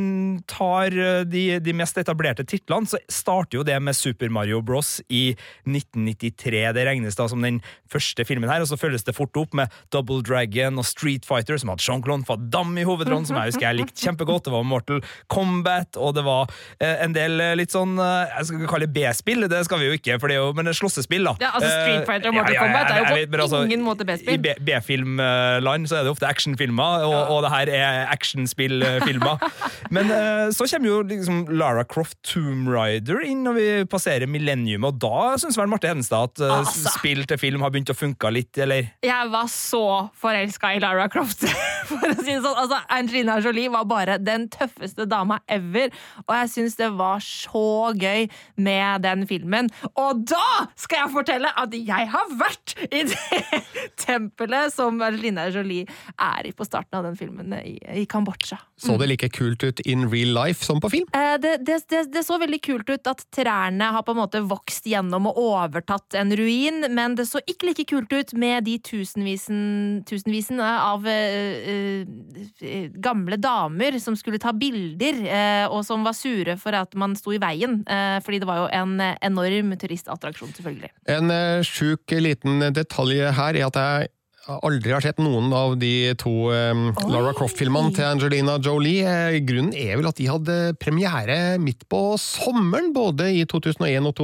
tar 0.52 0.92
øh, 0.92 1.24
de, 1.24 1.60
de 1.64 1.74
mest 1.74 1.98
etablerte 1.98 2.44
titlene, 2.44 2.90
så 2.90 3.00
starter 3.10 3.60
jo 3.60 3.64
det 3.64 3.78
med 3.82 3.96
Super 3.96 4.30
Mario 4.30 4.62
Bros. 4.62 5.00
i 5.10 5.30
1993. 5.64 6.74
Det 6.76 6.84
regnes 6.88 7.16
da 7.16 7.28
som 7.32 7.44
den 7.44 7.62
første 7.92 8.26
filmen 8.28 8.50
her, 8.52 8.64
og 8.64 8.68
så 8.68 8.78
følges 8.80 9.06
det 9.08 9.16
fort 9.16 9.38
opp 9.40 9.56
med 9.56 9.72
Double 9.94 10.22
Dragon 10.26 10.80
og 10.82 10.86
Street 10.88 11.26
Fighter, 11.28 11.58
som 11.62 11.72
hadde 11.72 11.86
Jean-Claude 11.86 12.28
Van 12.28 12.50
Damme 12.52 12.84
i 12.84 12.88
hovedrollen, 12.88 13.28
som 13.28 13.40
jeg 13.40 13.54
husker 13.54 13.68
jeg 13.70 13.80
likte 13.80 14.04
kjempegodt. 14.04 14.46
Det 14.50 14.54
var 14.54 14.68
Mortal 14.68 15.02
Kombat, 15.32 15.96
og 15.96 16.18
det 16.18 16.26
var 16.28 16.52
eh, 16.80 16.98
en 17.06 17.16
del 17.16 17.40
eh, 17.40 17.56
litt 17.58 17.74
sånn 17.74 17.96
eh, 18.02 18.36
Jeg 18.36 18.50
skal 18.50 18.60
ikke 18.60 18.74
kalle 18.74 18.90
det 18.90 18.96
B-spill, 18.98 19.48
det 19.52 19.64
skal 19.68 19.82
vi 19.82 19.90
jo 19.90 19.96
ikke, 19.98 20.20
for 20.20 20.32
det 20.32 20.38
er 20.38 20.44
jo 20.44 20.52
men 20.56 20.68
det 20.68 20.76
er 20.76 20.80
slåssespill, 20.82 21.26
da. 21.32 21.36
Ja, 21.44 21.54
altså 21.58 21.72
Street 21.72 22.06
Fighter 22.10 22.30
og 22.30 22.36
Eh, 22.36 22.40
Mortal 22.42 22.58
Kombat 22.60 22.92
er 22.92 23.00
jo 23.00 23.06
på 23.06 23.16
vet, 23.16 23.42
altså, 23.46 23.64
ingen 23.64 23.86
måte 23.86 24.08
B-spill. 24.08 24.36
I 24.36 24.56
B-filmland 24.68 25.88
så 25.90 26.02
er 26.02 26.08
det 26.08 26.12
ofte 26.12 26.28
actionfilmer, 26.28 27.06
og, 27.08 27.16
og 27.36 27.44
det 27.46 27.52
her 27.56 27.72
er 27.80 28.02
actionspillfilmer. 28.14 29.40
Men 29.94 30.10
uh, 30.12 30.48
så 30.56 30.68
kommer 30.70 30.90
jo 30.90 31.00
liksom 31.08 31.44
Lara 31.56 31.86
Croft 31.88 32.18
Tomb 32.26 32.70
Raider 32.72 33.22
inn 33.26 33.44
når 33.46 33.58
vi 33.58 33.68
passerer 33.92 34.30
millennium, 34.30 34.86
og 34.88 35.00
da 35.02 35.36
syns 35.42 35.58
vel 35.60 35.70
Marte 35.72 35.90
Hedenstad 35.92 36.32
at 36.32 36.44
uh, 36.44 36.54
Altså. 36.66 36.90
spill 36.98 37.26
til 37.30 37.40
film 37.42 37.64
har 37.66 37.74
begynt 37.74 37.92
å 37.94 37.98
funke 37.98 38.32
litt, 38.34 38.58
eller? 38.62 38.90
Jeg 39.06 39.32
var 39.34 39.50
så 39.52 39.84
forelska 40.18 40.74
i 40.76 40.82
Lara 40.84 41.08
Croft. 41.12 41.46
For 41.90 42.02
å 42.02 42.16
si 42.18 42.32
det 42.32 42.40
sånn. 42.42 42.58
Altså, 42.58 42.80
Angelina 42.96 43.38
Jolie 43.44 43.70
var 43.74 43.86
bare 43.90 44.18
den 44.22 44.48
tøffeste 44.54 45.06
dama 45.10 45.38
ever, 45.52 45.94
og 46.26 46.34
jeg 46.40 46.52
syns 46.56 46.78
det 46.80 46.90
var 46.98 47.22
så 47.24 47.92
gøy 47.94 48.26
med 48.66 49.06
den 49.06 49.26
filmen. 49.30 49.70
Og 49.94 50.24
da 50.32 50.66
skal 50.80 51.04
jeg 51.04 51.14
fortelle 51.14 51.52
at 51.62 51.76
jeg 51.78 52.10
har 52.16 52.34
vært 52.40 52.76
i 52.90 53.04
det 53.12 53.52
tempelet 54.06 54.74
som 54.74 54.98
Angelina 55.06 55.48
Jolie 55.54 55.86
er 56.18 56.50
i 56.50 56.54
på 56.56 56.66
starten 56.68 56.98
av 57.00 57.06
den 57.10 57.20
filmen 57.20 57.54
i, 57.60 57.78
i 58.02 58.06
Kambodsja. 58.10 58.58
Så 58.82 58.98
det 59.00 59.08
like 59.12 59.30
kult 59.36 59.66
ut 59.68 59.82
in 59.86 60.08
real 60.12 60.32
life 60.36 60.66
som 60.66 60.82
på 60.82 60.92
film? 60.94 61.10
Eh, 61.14 61.36
Det, 61.42 61.58
det, 61.68 61.82
det, 61.92 62.02
det 62.14 62.24
så 62.24 62.38
veldig 62.40 62.62
kult 62.64 62.90
ut 62.90 63.08
at 63.12 63.24
trærne 63.36 63.92
har 63.92 64.04
på 64.08 64.14
en 64.16 64.22
måte 64.22 64.40
vokst 64.48 64.88
gjennom 64.88 65.28
og 65.30 65.40
overtatt 65.42 66.16
en 66.16 66.32
ruin, 66.38 66.86
men 66.96 67.18
det 67.20 67.28
så 67.30 67.42
ikke 67.44 67.70
like 67.70 67.86
kult 67.90 68.14
ut 68.16 68.34
med 68.40 68.66
de 68.66 68.78
tusenvisen, 68.80 70.04
tusenvisen 70.08 70.62
av 70.64 71.06
eh, 71.12 72.06
eh, 72.62 72.88
gamle 73.04 73.38
damer 73.42 74.00
som 74.00 74.16
skulle 74.16 74.40
ta 74.42 74.54
bilder, 74.56 75.22
eh, 75.28 75.66
og 75.68 75.84
som 75.88 76.06
var 76.08 76.16
sure 76.18 76.58
for 76.62 76.78
at 76.78 76.96
man 76.96 77.16
sto 77.20 77.36
i 77.36 77.42
veien, 77.42 77.82
eh, 77.88 78.18
fordi 78.24 78.42
det 78.42 78.50
var 78.50 78.64
jo 78.64 78.68
en 78.72 78.98
eh, 79.04 79.18
enorm 79.26 79.76
turistattraksjon, 79.82 80.56
selvfølgelig. 80.58 80.94
En 81.12 81.34
eh, 81.34 81.62
sjuk 81.68 82.16
liten 82.16 82.70
detalj 82.76 83.26
her 83.36 83.56
er 83.60 83.68
at 83.68 83.82
jeg 83.82 84.14
aldri 84.46 84.94
har 84.94 85.02
sett 85.02 85.22
noen 85.22 85.50
av 85.56 85.76
de 85.82 86.14
to 86.22 86.52
eh, 86.54 86.84
Lara 87.10 87.34
Croft-filmene 87.38 87.94
til 87.96 88.06
Angelina 88.08 88.58
Jolie. 88.62 89.06
Eh, 89.06 89.40
Grunnen 89.46 89.74
er 89.74 89.98
vel 89.98 90.10
at 90.10 90.20
de 90.20 90.30
hadde 90.30 90.58
premiere 90.82 91.58
midt 91.62 91.88
på 91.90 92.02
sommeren, 92.22 92.92
både 92.96 93.32
i 93.34 93.44
2001 93.50 94.06
og 94.06 94.16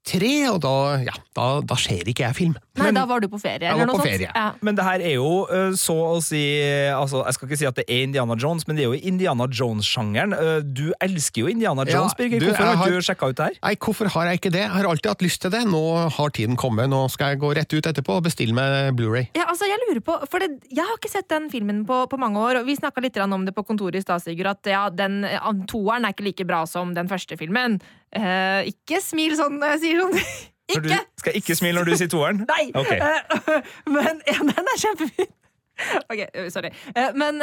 2003, 0.00 0.48
og 0.50 0.60
da, 0.64 0.70
ja, 1.04 1.12
da, 1.36 1.46
da 1.60 1.76
ser 1.78 2.08
ikke 2.08 2.24
jeg 2.24 2.34
film. 2.36 2.54
Nei, 2.80 2.88
da 2.96 3.02
var 3.06 3.20
du 3.20 3.26
på 3.28 3.36
ferie, 3.38 3.60
Jeg 3.66 3.74
eller 3.74 3.84
var 3.84 3.90
noe 3.90 3.98
på 3.98 4.04
sånt? 4.06 4.14
ferie. 4.14 4.30
Ja. 4.32 4.44
Men 4.64 4.74
det 4.78 4.84
her 4.86 5.02
er 5.04 5.12
jo 5.18 5.30
eh, 5.52 5.74
så 5.76 5.92
å 6.16 6.20
si 6.24 6.40
altså, 6.96 7.20
Jeg 7.26 7.36
skal 7.36 7.48
ikke 7.50 7.58
si 7.60 7.66
at 7.68 7.76
det 7.76 7.84
er 7.92 8.06
Indiana 8.06 8.36
Jones, 8.40 8.64
men 8.66 8.78
det 8.78 8.86
er 8.86 8.94
jo 8.94 9.00
Indiana 9.10 9.44
Jones-sjangeren. 9.52 10.32
Eh, 10.32 10.62
Du 10.64 10.86
elsker 11.04 11.44
jo 11.44 11.50
Indiana 11.52 11.84
Ja, 11.84 11.98
Jones, 11.98 12.14
Birger. 12.16 12.40
Hvorfor 12.40 12.64
du, 12.64 12.70
har 12.70 12.76
har- 12.80 12.94
du 12.96 13.04
sjekka 13.04 13.28
ut 13.28 13.36
det 13.36 13.44
her? 13.50 13.58
Nei, 13.62 13.74
hvorfor 13.76 14.08
har 14.14 14.30
jeg 14.30 14.40
ikke 14.40 14.52
det? 14.56 14.62
Jeg 14.64 14.70
har 14.78 14.88
alltid 14.88 15.10
hatt 15.12 15.22
lyst 15.26 15.40
til 15.44 15.50
det. 15.52 15.62
Nå 15.68 15.82
har 16.16 16.30
tiden 16.30 16.56
kommet. 16.56 16.88
Nå 16.88 17.02
skal 17.12 17.34
jeg 17.34 17.42
gå 17.44 17.52
rett 17.60 17.72
ut 17.76 17.90
etterpå 17.92 18.16
og 18.16 18.24
bestille 18.24 18.56
meg 18.56 18.96
Blu-ray. 18.96 19.28
Ja, 19.36 19.44
altså 19.52 19.68
jeg 19.68 19.78
lurer 19.84 20.00
på, 20.00 20.16
for 20.30 20.40
det, 20.40 20.50
jeg 20.72 20.80
har 20.84 20.96
ikke 20.96 21.12
sett 21.12 21.28
den 21.28 21.50
filmen 21.52 21.84
på, 21.86 22.06
på 22.08 22.18
mange 22.18 22.40
år, 22.40 22.62
og 22.62 22.66
vi 22.66 22.76
snakka 22.80 23.04
litt 23.04 23.20
om 23.20 23.44
det 23.44 23.54
på 23.54 23.66
kontoret 23.68 24.00
i 24.00 24.00
stad, 24.00 24.22
Sigurd, 24.24 24.46
at 24.56 24.64
ja, 24.72 24.88
den 24.88 25.20
toeren 25.68 26.04
er 26.08 26.14
ikke 26.16 26.24
like 26.24 26.46
bra 26.48 26.64
som 26.66 26.94
den 26.96 27.06
første 27.10 27.36
filmen. 27.36 27.80
Eh, 28.10 28.70
ikke 28.72 28.98
smil 29.04 29.36
sånn 29.38 29.60
når 29.60 29.76
jeg 29.76 29.82
sier 29.84 30.00
sånn. 30.02 30.16
ikke! 30.70 30.80
du, 30.86 30.94
skal 31.22 31.36
ikke 31.38 31.56
smile 31.58 31.78
når 31.78 31.90
du 31.90 31.98
sier 32.00 32.10
toeren? 32.10 32.42
Nei! 32.50 32.64
Okay. 32.74 32.98
Uh, 32.98 33.60
men 33.94 34.22
eneren 34.24 34.50
den 34.54 34.74
er 34.74 34.82
kjempefin. 34.86 35.30
Ok, 36.12 36.18
eh, 36.20 36.48
sorry. 36.52 36.68
Uh, 36.92 37.08
men 37.16 37.38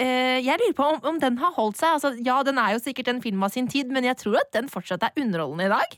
jeg 0.00 0.56
lurer 0.58 0.72
på 0.74 0.86
om, 0.90 0.96
om 1.06 1.18
den 1.22 1.36
har 1.38 1.52
holdt 1.54 1.76
seg. 1.78 1.92
Altså, 1.98 2.10
ja, 2.26 2.40
den 2.46 2.58
er 2.58 2.72
jo 2.74 2.80
sikkert 2.82 3.10
en 3.12 3.20
film 3.22 3.44
av 3.46 3.52
sin 3.54 3.68
tid, 3.70 3.92
men 3.94 4.06
jeg 4.08 4.16
tror 4.18 4.40
at 4.40 4.50
den 4.56 4.70
fortsatt 4.72 5.04
er 5.06 5.14
underholdende 5.20 5.68
i 5.68 5.72
dag. 5.74 5.94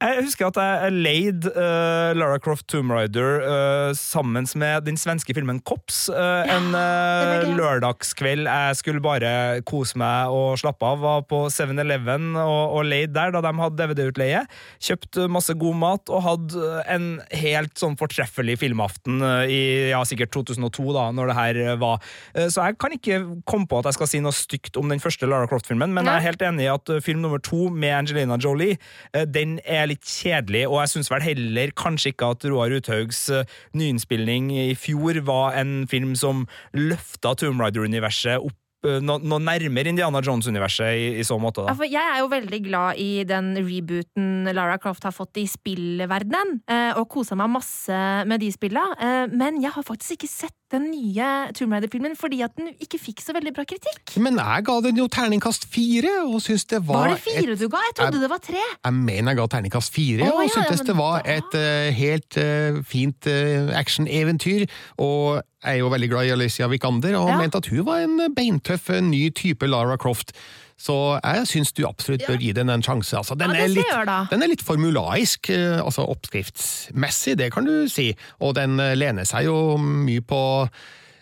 Jeg 0.00 0.22
husker 0.24 0.48
at 0.48 0.56
jeg 0.56 0.92
leide 0.96 1.50
uh, 1.52 2.16
Lara 2.16 2.38
Croft 2.40 2.64
Tomb 2.72 2.88
Raider 2.94 3.42
uh, 3.44 3.90
sammen 3.92 4.46
med 4.56 4.86
den 4.86 4.96
svenske 4.96 5.34
filmen 5.36 5.58
Kops. 5.60 6.06
Uh, 6.08 6.48
en 6.48 6.70
uh, 6.72 7.44
lørdagskveld 7.52 8.48
jeg 8.48 8.78
skulle 8.78 9.02
bare 9.04 9.60
kose 9.68 10.00
meg 10.00 10.32
og 10.32 10.56
slappe 10.62 10.88
av. 10.88 11.02
Var 11.04 11.26
på 11.28 11.42
7-Eleven 11.52 12.30
og, 12.32 12.78
og 12.78 12.88
leide 12.88 13.12
der 13.12 13.34
da 13.34 13.42
de 13.44 13.52
hadde 13.58 13.76
DVD-utleie. 13.76 14.40
Kjøpt 14.80 15.20
masse 15.28 15.52
god 15.60 15.76
mat 15.82 16.08
og 16.08 16.24
hadde 16.24 16.72
en 16.88 17.10
helt 17.42 17.76
sånn 17.76 17.98
fortreffelig 18.00 18.56
filmaften 18.62 19.20
i 19.52 19.60
ja, 19.90 20.00
sikkert 20.08 20.32
2002, 20.32 20.86
da, 20.96 21.10
når 21.12 21.28
det 21.28 21.36
her 21.36 21.60
var. 21.82 22.00
Så 22.48 22.64
jeg 22.64 22.78
kan 22.80 22.96
ikke 22.96 23.20
komme 23.44 23.68
på 23.68 23.82
at 23.82 23.90
jeg 23.90 23.98
skal 23.98 24.12
si 24.14 24.22
noe 24.24 24.32
stygt 24.32 24.80
om 24.80 24.88
den 24.88 25.02
første 25.02 25.28
Lara 25.28 25.50
Croft-filmen, 25.50 25.92
men 25.92 26.08
Nei. 26.08 26.16
jeg 26.16 26.22
er 26.22 26.28
helt 26.30 26.48
enig 26.48 26.64
i 26.64 26.72
at 26.72 26.96
film 27.04 27.20
nummer 27.26 27.42
to 27.44 27.68
med 27.68 27.98
Angelina 27.98 28.40
Jolie, 28.40 28.80
den 29.28 29.58
er 29.68 29.89
litt 29.90 30.06
kjedelig, 30.06 30.64
og 30.68 30.80
jeg 30.82 30.94
syns 30.94 31.10
vel 31.12 31.24
heller 31.24 31.74
kanskje 31.78 32.14
ikke 32.14 32.32
at 32.34 32.46
Roar 32.50 32.72
Uthaugs 32.76 33.26
eh, 33.34 33.58
nyinnspilling 33.76 34.50
i 34.54 34.72
fjor 34.78 35.20
var 35.26 35.58
en 35.60 35.84
film 35.90 36.16
som 36.18 36.46
løfta 36.76 37.34
Tomb 37.38 37.62
Raider-universet 37.62 38.38
opp 38.38 38.86
eh, 38.86 39.00
noe 39.04 39.22
no, 39.22 39.40
nærmere 39.42 39.92
Indiana 39.92 40.22
Jones-universet 40.24 40.94
i, 40.98 41.08
i 41.20 41.26
så 41.26 41.38
måte. 41.42 41.66
Da. 41.66 41.88
jeg 41.88 42.00
er 42.00 42.22
jo 42.22 42.30
veldig 42.32 42.62
glad 42.68 43.02
i 43.02 43.10
den 43.28 43.52
rebooten 43.58 44.50
Lara 44.54 44.78
Croft 44.82 45.08
har 45.08 45.16
fått 45.16 45.42
i 45.42 45.46
spillverdenen, 45.50 46.60
eh, 46.70 46.92
og 46.94 47.08
kosa 47.12 47.38
meg 47.38 47.52
masse 47.58 48.00
med 48.30 48.42
de 48.42 48.52
spilla, 48.54 48.86
men 49.32 49.60
jeg 49.62 49.72
har 49.74 49.86
faktisk 49.86 50.20
ikke 50.20 50.32
sett 50.32 50.59
den 50.70 50.84
nye 50.92 51.28
Tomb 51.56 51.72
Raider-filmen 51.74 52.12
fordi 52.18 52.40
at 52.46 52.52
den 52.56 52.68
ikke 52.82 52.98
fikk 53.02 53.22
så 53.24 53.34
veldig 53.36 53.52
bra 53.56 53.64
kritikk. 53.66 54.12
Men 54.22 54.36
jeg 54.38 54.64
ga 54.68 54.76
den 54.84 54.96
jo 55.00 55.06
terningkast 55.10 55.66
fire, 55.72 56.12
og 56.28 56.38
syns 56.44 56.64
det 56.70 56.80
var, 56.86 57.08
Var 57.08 57.14
det 57.16 57.24
fire 57.24 57.56
du 57.58 57.66
ga? 57.72 57.80
Jeg 57.88 57.96
trodde 57.98 58.20
det 58.22 58.30
var 58.30 58.42
tre. 58.44 58.62
Jeg 58.84 58.94
mener 58.94 59.32
jeg 59.32 59.40
ga 59.40 59.46
terningkast 59.56 59.92
fire, 59.94 60.28
oh, 60.30 60.38
og 60.38 60.46
ja, 60.46 60.54
syntes 60.54 60.84
ja, 60.84 60.88
det 60.92 60.96
var 61.00 61.22
da- 61.26 61.36
et 61.40 61.58
uh, 61.58 61.90
helt 61.98 62.40
uh, 62.40 62.80
fint 62.86 63.26
uh, 63.26 63.74
actioneventyr. 63.80 64.66
Og 65.02 65.40
jeg 65.64 65.74
er 65.74 65.82
jo 65.82 65.90
veldig 65.92 66.08
glad 66.14 66.30
i 66.30 66.34
Alicia 66.36 66.68
Vikander, 66.72 67.16
og 67.18 67.28
Ja. 67.28 67.36
mente 67.42 67.58
at 67.58 67.66
hun 67.68 67.84
var 67.86 68.04
en 68.06 68.34
beintøff, 68.34 68.88
ny 69.02 69.28
type 69.34 69.66
Lara 69.66 69.96
Croft. 70.00 70.32
Så 70.80 70.94
jeg 71.20 71.48
syns 71.50 71.74
du 71.76 71.82
absolutt 71.88 72.24
bør 72.24 72.40
gi 72.40 72.54
den 72.56 72.72
en 72.72 72.84
sjanse. 72.84 73.16
Altså, 73.18 73.36
den, 73.36 73.52
Ja, 73.52 73.66
er 73.66 73.74
litt, 73.74 73.90
jeg 73.90 74.30
den 74.30 74.42
er 74.42 74.48
litt 74.48 74.64
formulaisk, 74.64 75.50
eh, 75.52 75.76
altså 75.82 76.06
oppskriftsmessig, 76.08 77.36
det 77.38 77.50
kan 77.52 77.68
du 77.68 77.84
si, 77.88 78.14
og 78.40 78.56
den 78.56 78.80
eh, 78.80 78.96
lener 78.96 79.28
seg 79.28 79.50
jo 79.50 79.76
mye 79.76 80.24
på 80.24 80.40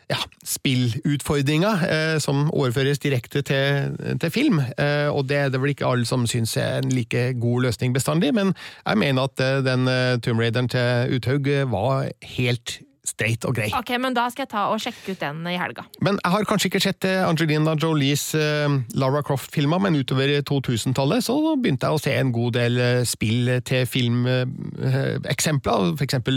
ja, 0.09 0.19
spillutfordringer 0.47 1.83
eh, 1.89 2.17
som 2.23 2.47
overføres 2.55 3.03
direkte 3.03 3.43
til, 3.43 3.97
til 4.21 4.31
film. 4.33 4.61
Eh, 4.79 5.09
og 5.11 5.27
det 5.29 5.37
er 5.43 5.53
det 5.53 5.61
vel 5.61 5.75
ikke 5.75 5.89
alle 5.91 6.09
som 6.09 6.27
syns 6.31 6.57
er 6.57 6.79
en 6.79 6.93
like 6.95 7.33
god 7.41 7.67
løsning 7.69 7.97
bestandig, 7.97 8.33
men 8.35 8.55
jeg 8.87 8.99
mener 9.03 9.29
at 9.29 9.43
eh, 9.45 9.59
den 9.67 9.89
eh, 9.91 10.21
Tomb 10.23 10.41
Raideren 10.41 10.71
til 10.73 11.19
Uthaug 11.19 11.51
var 11.75 12.09
helt 12.39 12.79
streit 13.19 13.45
og 13.49 13.55
grei. 13.59 13.69
Ok, 13.75 13.91
men 14.01 14.15
Da 14.19 14.29
skal 14.33 14.47
jeg 14.47 14.53
ta 14.55 14.63
og 14.73 14.79
sjekke 14.83 15.13
ut 15.15 15.21
den 15.21 15.43
i 15.51 15.59
helga. 15.59 15.83
Men 16.05 16.15
jeg 16.23 16.31
har 16.35 16.45
kanskje 16.49 16.69
ikke 16.71 16.83
sett 16.87 17.05
eh, 17.09 17.27
Angelina 17.27 17.75
Jolies 17.79 18.35
eh, 18.39 18.69
Lara 18.99 19.23
Croft-filmer, 19.27 19.79
men 19.83 19.99
utover 19.99 20.29
2000-tallet 20.47 21.25
så 21.27 21.37
begynte 21.59 21.87
jeg 21.87 21.95
å 21.95 22.03
se 22.03 22.13
en 22.19 22.33
god 22.35 22.53
del 22.59 22.75
eh, 22.83 23.05
spill 23.09 23.51
til 23.69 23.87
filmeksempler, 23.89 25.79
for 25.99 26.05
eksempel 26.07 26.35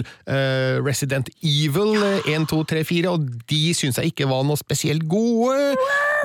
Resident 0.86 1.30
Evil 1.44 1.96
eh, 1.98 2.30
1, 2.36 2.48
2, 2.52 2.62
3, 2.74 2.84
4, 2.88 3.10
og 3.12 3.20
de 3.52 3.64
syns 3.78 3.98
jeg 4.00 4.08
ikke 4.14 4.30
var 4.32 4.42
noe 4.48 4.60
spesielt 4.60 5.04
gode. 5.12 5.76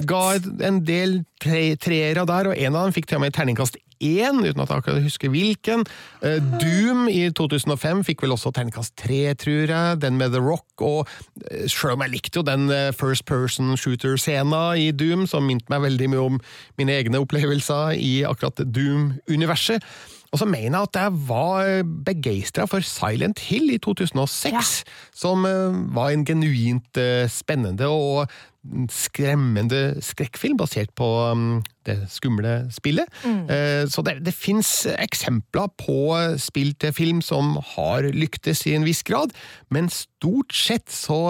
Ga 0.09 0.25
en 0.69 0.83
del 0.87 1.11
tre, 1.43 1.77
treere 1.81 2.27
der, 2.29 2.51
og 2.51 2.57
en 2.57 2.77
av 2.77 2.89
dem 2.89 2.95
fikk 2.97 3.07
til 3.11 3.19
og 3.21 3.25
med 3.27 3.37
terningkast 3.37 3.77
én, 4.00 4.41
uten 4.43 4.62
at 4.62 4.71
jeg 4.71 4.81
akkurat 4.81 5.05
husker 5.05 5.33
hvilken. 5.33 5.85
Eh, 6.23 6.41
Doom 6.61 7.07
i 7.11 7.29
2005 7.31 8.03
fikk 8.07 8.25
vel 8.25 8.35
også 8.37 8.53
terningkast 8.55 8.97
tre, 8.99 9.35
tror 9.38 9.73
jeg. 9.73 10.00
Den 10.03 10.19
med 10.21 10.35
The 10.35 10.43
Rock. 10.43 10.67
Og 10.81 11.07
eh, 11.50 11.67
selv 11.69 11.97
om 11.97 12.05
jeg 12.05 12.15
likte 12.17 12.41
jo 12.41 12.47
den 12.47 12.69
eh, 12.73 12.93
first 12.97 13.26
person 13.29 13.76
shooter-scena 13.76 14.76
i 14.81 14.91
Doom, 14.93 15.26
som 15.31 15.47
minte 15.47 15.71
meg 15.73 15.85
veldig 15.87 16.11
mye 16.12 16.26
om 16.33 16.43
mine 16.81 16.99
egne 16.99 17.23
opplevelser 17.23 17.97
i 17.97 18.21
akkurat 18.29 18.65
Doom-universet. 18.65 19.85
Og 20.35 20.41
så 20.43 20.49
mener 20.50 20.75
jeg 20.75 20.88
at 20.88 20.99
jeg 21.00 21.19
var 21.29 21.69
begeistra 22.05 22.67
for 22.69 22.85
Silent 22.85 23.38
Hill 23.47 23.71
i 23.73 23.79
2006, 23.79 24.83
som 25.17 25.47
eh, 25.49 25.81
var 25.97 26.12
en 26.12 26.26
genuint 26.26 27.03
spennende 27.33 27.88
og 27.88 28.26
skremmende 28.93 29.97
skrekkfilm 30.05 30.59
basert 30.61 30.93
på 30.99 31.07
um, 31.33 31.63
det 31.87 31.97
skumle 32.11 32.67
spillet. 32.75 33.07
Eh, 33.25 33.85
Så 33.91 34.03
det, 34.07 34.17
det 34.27 34.35
fins 34.35 34.87
eksempler 34.91 35.69
på 35.79 35.99
spill 36.43 36.73
til 36.83 36.93
film 36.97 37.21
som 37.23 37.57
har 37.77 38.09
lyktes 38.11 38.65
i 38.67 38.75
en 38.75 38.87
viss 38.87 39.05
grad, 39.07 39.31
men 39.71 39.89
stort 39.93 40.55
sett 40.57 40.91
så 40.91 41.21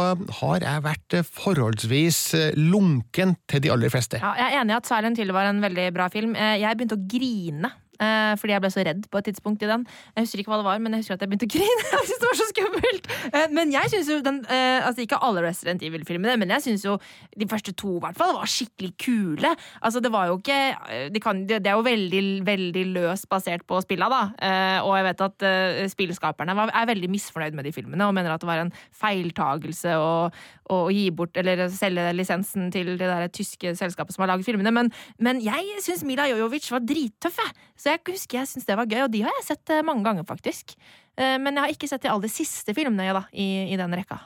har 0.41 0.65
jeg 0.65 0.85
vært 0.87 1.19
forholdsvis 1.29 2.21
eh, 2.39 2.57
lunken 2.57 3.37
til 3.51 3.65
de 3.67 3.73
aller 3.75 3.93
fleste. 3.93 4.21
Ja, 4.23 4.33
jeg 4.41 4.55
er 4.55 4.63
enig 4.63 4.77
i 4.77 4.79
at 4.81 4.89
Silent 4.89 5.21
Hill 5.21 5.35
var 5.37 5.51
en 5.51 5.61
veldig 5.65 5.91
bra 5.97 6.09
film. 6.13 6.35
Eh, 6.37 6.57
Jeg 6.63 6.77
begynte 6.79 6.97
å 6.97 7.05
grine. 7.11 7.73
Eh, 8.01 8.33
Fordi 8.41 8.57
jeg 8.57 8.65
ble 8.65 8.73
så 8.73 8.85
redd 8.87 9.07
på 9.11 9.21
et 9.21 9.29
tidspunkt 9.31 9.63
i 9.63 9.71
den. 9.71 9.87
Jeg 10.17 10.27
husker 10.27 10.43
ikke 10.43 10.53
hva 10.55 10.61
det 10.63 10.69
var, 10.69 10.83
men 10.83 10.97
jeg 10.97 11.05
husker 11.05 11.19
at 11.19 11.25
jeg 11.25 11.33
begynte 11.33 11.49
å 11.49 11.55
grine. 11.57 11.87
Jeg 11.97 12.09
synes 12.11 12.23
det 12.23 12.29
var 12.31 12.39
så 12.39 12.49
skummelt 12.53 13.07
Eh, 13.33 13.49
Men 13.55 13.73
jeg 13.73 13.91
synes 13.93 14.09
jo 14.11 14.19
den 14.25 14.41
eh, 14.53 14.85
Altså 14.87 15.03
ikke 15.05 15.19
alle 15.25 15.43
Resident 15.45 15.83
Evil-filmene, 15.83 16.37
men 16.41 16.53
jeg 16.55 16.63
synes 16.63 16.85
jo 16.85 16.97
de 17.37 17.49
første 17.49 17.73
to 17.77 17.97
i 17.97 18.03
hvert 18.05 18.19
fall 18.19 18.35
var 18.37 18.51
skikkelig 18.51 18.93
kule. 19.03 19.53
Altså 19.83 20.01
Det 20.05 20.13
var 20.13 20.29
jo 20.31 20.39
ikke 20.39 20.59
Det 21.13 21.23
de 21.23 21.59
de 21.67 21.71
er 21.71 21.75
jo 21.75 21.85
veldig, 21.87 22.23
veldig 22.47 22.85
løst 22.95 23.29
basert 23.29 23.65
på 23.67 23.81
spilla, 23.83 24.09
da. 24.13 24.21
Og 24.85 24.93
jeg 24.97 25.07
vet 25.07 25.23
at 25.27 25.45
spillskaperne 25.91 26.55
var, 26.57 26.71
er 26.75 26.87
veldig 26.89 27.11
misfornøyd 27.11 27.57
med 27.57 27.67
de 27.67 27.73
filmene 27.75 28.07
og 28.07 28.15
mener 28.15 28.33
at 28.33 28.43
det 28.43 28.49
var 28.49 28.63
en 28.63 28.73
feiltagelse 28.95 29.97
å, 29.99 30.29
å 30.73 30.79
gi 30.93 31.09
bort 31.15 31.37
eller 31.41 31.67
selge 31.73 32.07
lisensen 32.17 32.71
til 32.75 32.95
det 32.95 33.09
der 33.09 33.27
tyske 33.35 33.75
selskapet 33.79 34.15
som 34.15 34.25
har 34.25 34.33
laget 34.35 34.49
filmene. 34.49 34.73
Men, 34.75 34.93
men 35.23 35.41
jeg 35.45 35.83
syns 35.85 36.05
Mila 36.07 36.29
Jojovic 36.31 36.69
var 36.75 36.85
drittøff, 36.87 37.41
jeg. 37.43 37.57
Så 37.87 37.93
jeg 37.95 38.03
husker 38.11 38.41
jeg 38.41 38.49
syns 38.51 38.65
det 38.67 38.75
var 38.75 38.89
gøy, 38.91 39.05
og 39.05 39.13
de 39.15 39.21
har 39.23 39.35
jeg 39.39 39.45
sett 39.47 39.71
eh, 39.71 39.85
mange 39.87 40.03
ganger, 40.03 40.27
faktisk. 40.27 40.75
Eh, 41.15 41.37
Men 41.39 41.55
jeg 41.55 41.63
har 41.63 41.75
ikke 41.77 41.87
sett 41.87 42.03
de 42.03 42.11
aller 42.11 42.33
siste 42.33 42.75
filmene 42.75 43.13
da, 43.15 43.23
i, 43.31 43.71
i 43.71 43.79
den 43.79 43.95
rekka. 43.95 44.19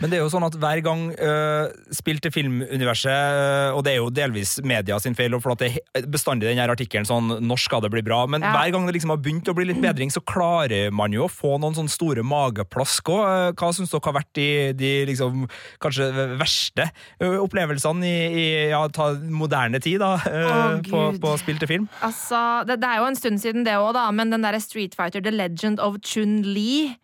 Men 0.00 0.10
det 0.10 0.18
er 0.18 0.22
jo 0.22 0.30
sånn 0.32 0.46
at 0.46 0.56
hver 0.58 0.80
gang 0.84 1.08
uh, 1.18 1.68
spill 1.94 2.20
til 2.22 2.32
filmuniverset, 2.34 3.10
uh, 3.10 3.76
og 3.76 3.82
det 3.86 3.94
er 3.94 4.00
jo 4.00 4.10
delvis 4.14 4.56
media 4.62 4.98
sin 5.02 5.16
feil, 5.18 5.34
for 5.42 5.54
at 5.54 5.64
det 5.64 6.06
bestandig 6.10 6.48
den 6.48 6.60
her 6.60 6.70
artikkelen 6.72 7.06
sånn 7.08 7.38
'Når 7.42 7.58
skal 7.64 7.82
det 7.84 7.90
bli 7.92 8.02
bra?' 8.06 8.26
Men 8.28 8.42
Ja. 8.42 8.52
hver 8.54 8.72
gang 8.72 8.86
det 8.86 8.94
liksom 8.94 9.10
har 9.10 9.18
begynt 9.18 9.48
å 9.50 9.54
bli 9.54 9.66
litt 9.68 9.80
bedring, 9.82 10.10
så 10.10 10.22
klarer 10.24 10.92
man 10.92 11.12
jo 11.12 11.26
å 11.26 11.30
få 11.30 11.58
noen 11.58 11.74
sånne 11.74 11.90
store 11.90 12.22
mageplask 12.22 13.10
òg. 13.10 13.54
Hva 13.58 13.72
syns 13.74 13.90
dere 13.90 14.04
har 14.04 14.16
vært 14.20 14.32
de, 14.34 14.72
de 14.72 14.92
liksom 15.06 15.48
kanskje 15.80 16.38
verste 16.38 16.90
opplevelsene 17.20 18.04
i, 18.06 18.18
i 18.38 18.46
ja, 18.70 18.86
ta 18.88 19.14
moderne 19.14 19.80
tid, 19.80 20.00
da, 20.00 20.16
Å, 20.18 20.82
på, 20.86 21.20
på 21.20 21.34
spill 21.38 21.58
til 21.58 21.68
film? 21.68 21.88
Altså, 22.02 22.64
det, 22.66 22.78
det 22.80 22.88
er 22.88 23.02
jo 23.02 23.08
en 23.10 23.18
stund 23.18 23.42
siden 23.42 23.64
det 23.66 23.76
òg, 23.78 23.92
da, 23.94 24.10
men 24.14 24.30
den 24.30 24.42
derre 24.46 24.60
Street 24.62 24.94
Fighter 24.94 25.22
The 25.24 25.34
Legend 25.34 25.80
of 25.80 25.98
Chun-Li, 26.04 26.96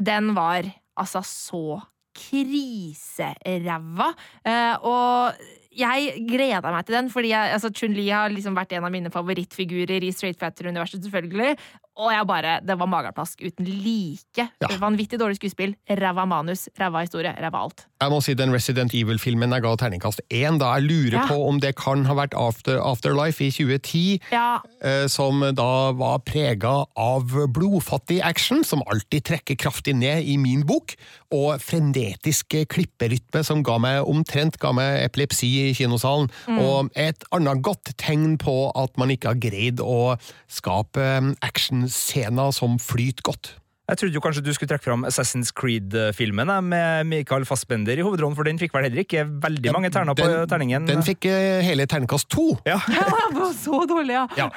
den 0.00 0.34
var 0.36 0.68
altså 0.98 1.22
så 1.24 1.82
kriseræva. 2.14 4.08
Eh, 4.46 4.74
og 4.80 5.32
jeg 5.76 6.26
gleda 6.28 6.72
meg 6.72 6.86
til 6.86 6.96
den, 6.98 7.10
fordi 7.12 7.32
jeg, 7.34 7.54
altså, 7.56 7.70
Chun-Li 7.74 8.08
har 8.10 8.30
liksom 8.34 8.54
vært 8.56 8.72
en 8.76 8.84
av 8.88 8.92
mine 8.94 9.10
favorittfigurer 9.14 10.04
i 10.06 10.12
Street 10.14 10.38
Fighter-universet, 10.40 11.02
selvfølgelig. 11.06 11.56
Og 11.94 12.08
jeg 12.10 12.26
bare, 12.26 12.52
det 12.66 12.74
var 12.74 12.88
mageplask 12.90 13.38
uten 13.46 13.68
like. 13.70 14.48
Ja. 14.58 14.68
Vanvittig 14.82 15.14
dårlig 15.20 15.36
skuespill, 15.38 15.76
ræva 15.86 16.24
manus, 16.26 16.64
ræva 16.80 17.04
historie, 17.04 17.30
ræva 17.38 17.60
alt. 17.68 17.84
Jeg 18.02 18.10
må 18.10 18.18
si 18.20 18.34
den 18.34 18.50
Resident 18.52 18.92
Evil-filmen 18.98 19.54
jeg 19.54 19.62
ga 19.62 19.74
terningkast 19.78 20.20
én, 20.34 20.58
da 20.58 20.72
jeg 20.74 20.88
lurer 20.88 21.20
Ja. 21.20 21.26
på 21.30 21.38
om 21.46 21.60
det 21.62 21.76
kan 21.78 22.02
ha 22.04 22.16
vært 22.18 22.34
After, 22.34 22.80
Afterlife 22.82 23.40
i 23.46 23.50
2010, 23.54 24.20
Ja, 24.32 24.58
eh, 24.82 25.06
som 25.06 25.38
da 25.54 25.92
var 25.92 26.18
prega 26.26 26.84
av 26.98 27.30
blodfattig 27.54 28.20
action, 28.26 28.64
som 28.64 28.82
alltid 28.90 29.22
trekker 29.30 29.54
kraftig 29.56 29.94
ned 29.94 30.24
i 30.26 30.36
min 30.36 30.66
bok, 30.66 30.96
og 31.30 31.60
frenetisk 31.62 32.58
klipperytme 32.68 33.44
som 33.44 33.62
ga 33.62 33.78
meg 33.78 34.02
omtrent 34.04 34.58
ga 34.58 34.72
meg 34.72 34.98
epilepsi 35.04 35.63
i 35.70 35.74
kinosalen. 35.76 36.30
Og 36.60 36.90
et 36.98 37.26
annet 37.34 37.62
godt 37.64 37.94
tegn 38.00 38.38
på 38.40 38.70
at 38.78 38.96
man 39.00 39.12
ikke 39.14 39.32
har 39.32 39.42
greid 39.42 39.82
å 39.84 40.16
skape 40.50 41.02
eh, 41.02 41.32
actionscener 41.44 42.54
som 42.54 42.78
flyter 42.82 43.26
godt. 43.26 43.54
Jeg 43.84 43.98
trodde 44.00 44.16
jo 44.16 44.20
kanskje 44.24 44.40
du 44.46 44.52
skulle 44.56 44.70
trekke 44.70 44.86
fram 44.86 45.02
Assassin's 45.04 45.50
Creed-filmen 45.52 46.48
med 46.70 47.04
Michael 47.10 47.44
Fassbender 47.44 47.98
i 48.00 48.04
hovedrollen, 48.06 48.36
for 48.38 48.48
den 48.48 48.56
fikk 48.60 48.72
vel 48.72 48.86
heller 48.88 49.02
ikke 49.04 49.26
veldig 49.28 49.74
mange 49.76 49.90
terner 49.92 50.16
på 50.16 50.24
Den- 50.24 50.48
terningen. 50.48 50.86
Den 50.88 51.04
fikk 51.04 51.28
eh, 51.28 51.60
hele 51.66 51.84
terningkast 51.86 52.30
to. 52.32 52.54
ja. 52.64 52.78
ja, 52.96 53.04
var 53.36 53.52
så 53.52 53.84
dårlig, 53.90 54.16
ja. 54.16 54.26
Ja. 54.40 54.48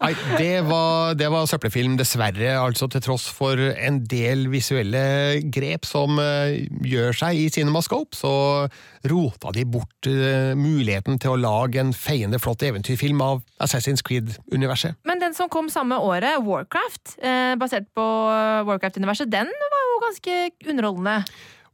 Nei, 0.00 0.14
det 0.40 0.62
var, 0.64 1.12
det 1.14 1.28
var 1.28 1.44
søppelfilm, 1.46 1.98
dessverre. 2.00 2.54
Altså 2.56 2.88
til 2.90 3.02
tross 3.04 3.26
for 3.36 3.60
en 3.60 3.98
del 4.08 4.46
visuelle 4.52 5.02
grep 5.52 5.84
som 5.86 6.16
eh, 6.18 6.64
gjør 6.88 7.12
seg 7.20 7.36
i 7.36 7.48
Cinemascope, 7.52 8.16
så 8.16 8.32
rota 9.08 9.52
de 9.56 9.62
bort 9.64 10.08
uh, 10.10 10.52
muligheten 10.58 11.16
til 11.20 11.32
å 11.32 11.38
lage 11.40 11.80
en 11.80 11.92
feiende 11.96 12.36
flott 12.40 12.60
eventyrfilm 12.68 13.20
av 13.24 13.38
Assassin's 13.64 14.02
Creed-universet. 14.04 14.98
Men 15.08 15.22
den 15.22 15.32
som 15.36 15.48
kom 15.52 15.70
samme 15.72 15.96
året, 16.04 16.36
Warcraft, 16.44 17.14
eh, 17.24 17.54
basert 17.60 17.88
på 17.96 18.04
Warcraft-universet, 18.68 19.30
den 19.32 19.50
var 19.50 19.86
jo 19.86 20.02
ganske 20.06 20.36
underholdende. 20.68 21.20